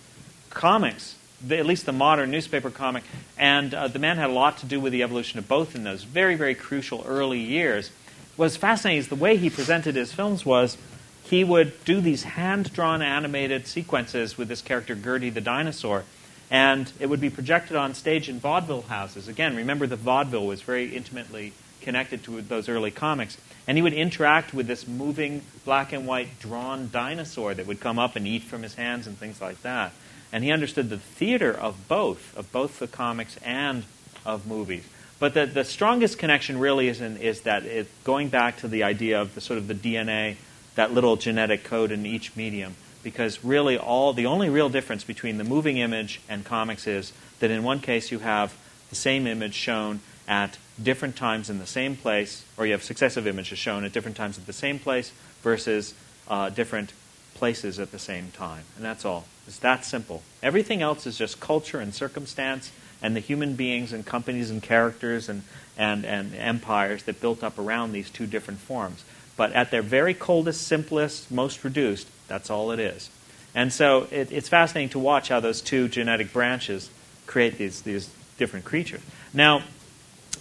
[0.53, 1.15] comics,
[1.45, 3.03] the, at least the modern newspaper comic.
[3.37, 5.83] And uh, the man had a lot to do with the evolution of both in
[5.83, 7.91] those very, very crucial early years.
[8.37, 10.77] What's fascinating is the way he presented his films was
[11.23, 16.03] he would do these hand-drawn animated sequences with this character Gertie the dinosaur,
[16.49, 19.27] and it would be projected on stage in vaudeville houses.
[19.27, 23.37] Again, remember the vaudeville was very intimately connected to those early comics,
[23.67, 27.97] and he would interact with this moving black and white drawn dinosaur that would come
[27.97, 29.93] up and eat from his hands and things like that.
[30.33, 33.83] And he understood the theater of both, of both the comics and
[34.25, 34.85] of movies.
[35.19, 38.83] But the, the strongest connection really is, in, is that it, going back to the
[38.83, 40.37] idea of the sort of the DNA,
[40.75, 45.37] that little genetic code in each medium, because really all the only real difference between
[45.37, 48.55] the moving image and comics is that in one case you have
[48.89, 53.27] the same image shown at different times in the same place, or you have successive
[53.27, 55.93] images shown at different times at the same place versus
[56.27, 56.93] uh, different
[57.35, 58.63] places at the same time.
[58.75, 59.25] And that's all.
[59.51, 60.23] It's that simple.
[60.41, 62.71] Everything else is just culture and circumstance
[63.01, 65.43] and the human beings and companies and characters and,
[65.77, 69.03] and, and empires that built up around these two different forms.
[69.35, 73.09] But at their very coldest, simplest, most reduced, that's all it is.
[73.53, 76.89] And so it, it's fascinating to watch how those two genetic branches
[77.27, 79.01] create these, these different creatures.
[79.33, 79.63] Now,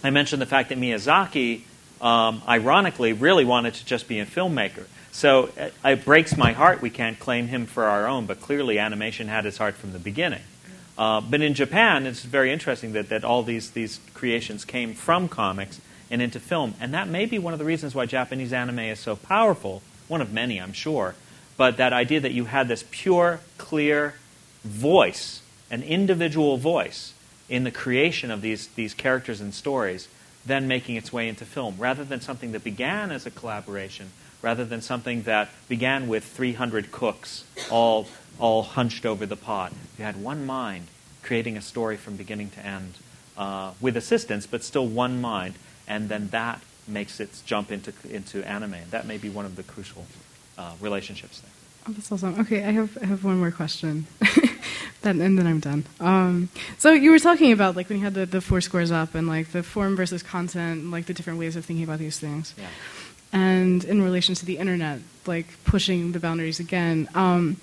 [0.05, 1.63] I mentioned the fact that Miyazaki,
[1.99, 4.85] um, ironically, really wanted to just be a filmmaker.
[5.11, 8.79] So it, it, breaks my heart we can't claim him for our own, but clearly
[8.79, 10.41] animation had his heart from the beginning.
[10.97, 15.27] Uh, but in Japan, it's very interesting that, that all these, these creations came from
[15.27, 16.75] comics and into film.
[16.79, 20.21] And that may be one of the reasons why Japanese anime is so powerful, one
[20.21, 21.15] of many, I'm sure.
[21.57, 24.15] But that idea that you had this pure, clear
[24.63, 27.13] voice, an individual voice,
[27.51, 30.07] in the creation of these, these characters and stories,
[30.45, 34.09] then making its way into film, rather than something that began as a collaboration,
[34.41, 38.07] rather than something that began with 300 cooks all,
[38.39, 39.73] all hunched over the pot.
[39.97, 40.87] You had one mind
[41.23, 42.95] creating a story from beginning to end
[43.37, 45.55] uh, with assistance, but still one mind,
[45.87, 48.75] and then that makes it jump into, into anime.
[48.89, 50.05] That may be one of the crucial
[50.57, 51.51] uh, relationships there.
[51.87, 52.39] Oh, that's awesome.
[52.39, 54.05] Okay, I have I have one more question,
[55.01, 55.83] then and then I'm done.
[55.99, 59.15] Um, so you were talking about like when you had the, the four scores up
[59.15, 62.19] and like the form versus content, and, like the different ways of thinking about these
[62.19, 62.67] things, yeah.
[63.33, 67.07] And in relation to the internet, like pushing the boundaries again.
[67.15, 67.57] Um,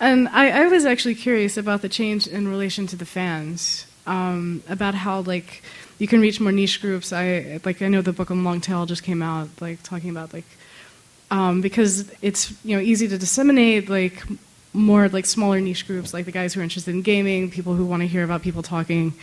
[0.00, 4.62] and I, I, was actually curious about the change in relation to the fans, um,
[4.68, 5.62] about how like
[5.98, 7.12] you can reach more niche groups.
[7.12, 10.32] I like I know the book on Long Tail just came out, like talking about
[10.32, 10.44] like
[11.30, 14.22] um, because it's you know easy to disseminate like
[14.72, 17.86] more like smaller niche groups like the guys who are interested in gaming, people who
[17.86, 19.14] want to hear about people talking,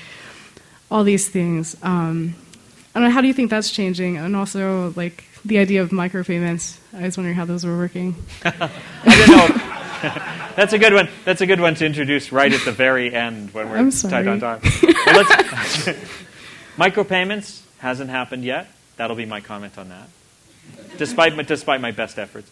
[0.89, 1.75] all these things.
[1.83, 2.35] Um,
[2.95, 3.13] I don't know.
[3.13, 4.17] How do you think that's changing?
[4.17, 6.77] And also like the idea of micropayments.
[6.93, 8.15] I was wondering how those were working.
[8.43, 8.69] I
[9.05, 9.75] don't know.
[10.55, 11.09] That's a good one.
[11.25, 14.39] That's a good one to introduce right at the very end when we're tight on
[14.39, 14.61] time.
[15.09, 15.25] Well,
[16.77, 18.67] micropayments hasn't happened yet.
[18.95, 20.09] That'll be my comment on that
[20.97, 22.51] despite my, despite my best efforts.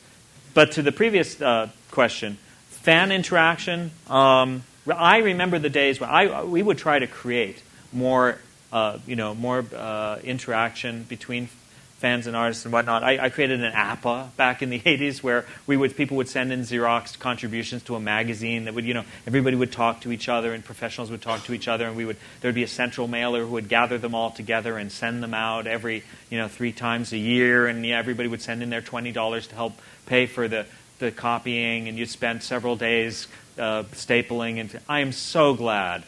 [0.54, 2.38] But to the previous uh, question,
[2.70, 3.92] fan interaction.
[4.08, 7.62] Um, I remember the days when I we would try to create
[7.92, 8.40] more,
[8.72, 11.50] uh, you know, more uh, interaction between
[11.98, 13.04] fans and artists and whatnot.
[13.04, 16.54] I, I, created an APA back in the 80s where we would people would send
[16.54, 20.30] in Xerox contributions to a magazine that would you know everybody would talk to each
[20.30, 22.68] other and professionals would talk to each other and we would there would be a
[22.68, 26.48] central mailer who would gather them all together and send them out every you know
[26.48, 29.74] three times a year and yeah, everybody would send in their twenty dollars to help
[30.06, 30.66] pay for the
[31.00, 36.04] the copying and you'd spend several days uh, stapling and I am so glad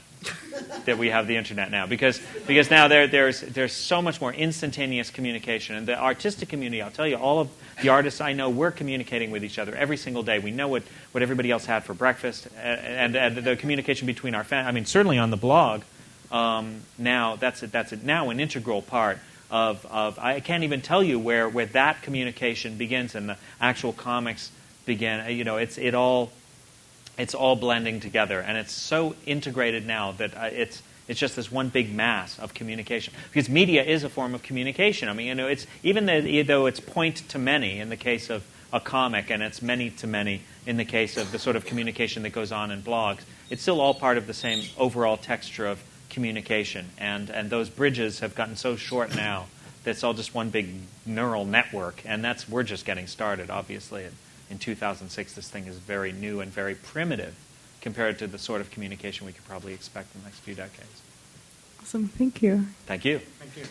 [0.85, 1.85] that we have the internet now.
[1.85, 5.75] Because because now there, there's there's so much more instantaneous communication.
[5.75, 7.49] And the artistic community I'll tell you all of
[7.81, 10.39] the artists I know we're communicating with each other every single day.
[10.39, 12.47] We know what, what everybody else had for breakfast.
[12.61, 15.83] And, and, and the communication between our fans I mean certainly on the blog
[16.31, 19.19] um, now that's a, that's a, now an integral part
[19.51, 23.93] of, of I can't even tell you where where that communication begins and the actual
[23.93, 24.51] comics
[24.85, 25.35] begin.
[25.35, 26.31] You know it's it all
[27.19, 31.51] it's all blending together, and it's so integrated now that uh, it's it's just this
[31.51, 33.13] one big mass of communication.
[33.31, 35.09] Because media is a form of communication.
[35.09, 38.45] I mean, you know, it's even though it's point to many in the case of
[38.71, 42.23] a comic, and it's many to many in the case of the sort of communication
[42.23, 43.21] that goes on in blogs.
[43.49, 48.21] It's still all part of the same overall texture of communication, and and those bridges
[48.21, 49.47] have gotten so short now
[49.83, 50.69] that it's all just one big
[51.05, 54.05] neural network, and that's we're just getting started, obviously
[54.49, 57.35] in 2006, this thing is very new and very primitive
[57.81, 61.01] compared to the sort of communication we could probably expect in the next few decades.
[61.81, 62.07] Awesome.
[62.09, 62.65] Thank you.
[62.85, 63.19] Thank you.
[63.19, 63.63] Thank you.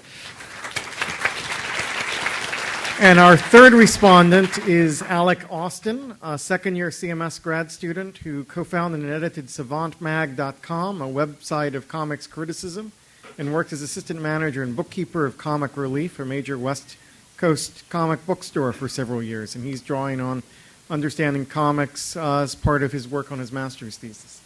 [3.01, 8.65] And our third respondent is Alec Austin, a second year CMS grad student who co
[8.65, 12.91] founded and edited SavantMag.com, a website of comics criticism,
[13.39, 16.97] and worked as assistant manager and bookkeeper of Comic Relief, a major West
[17.37, 19.55] Coast comic bookstore, for several years.
[19.55, 20.43] And he's drawing on
[20.91, 24.41] understanding comics uh, as part of his work on his master's thesis.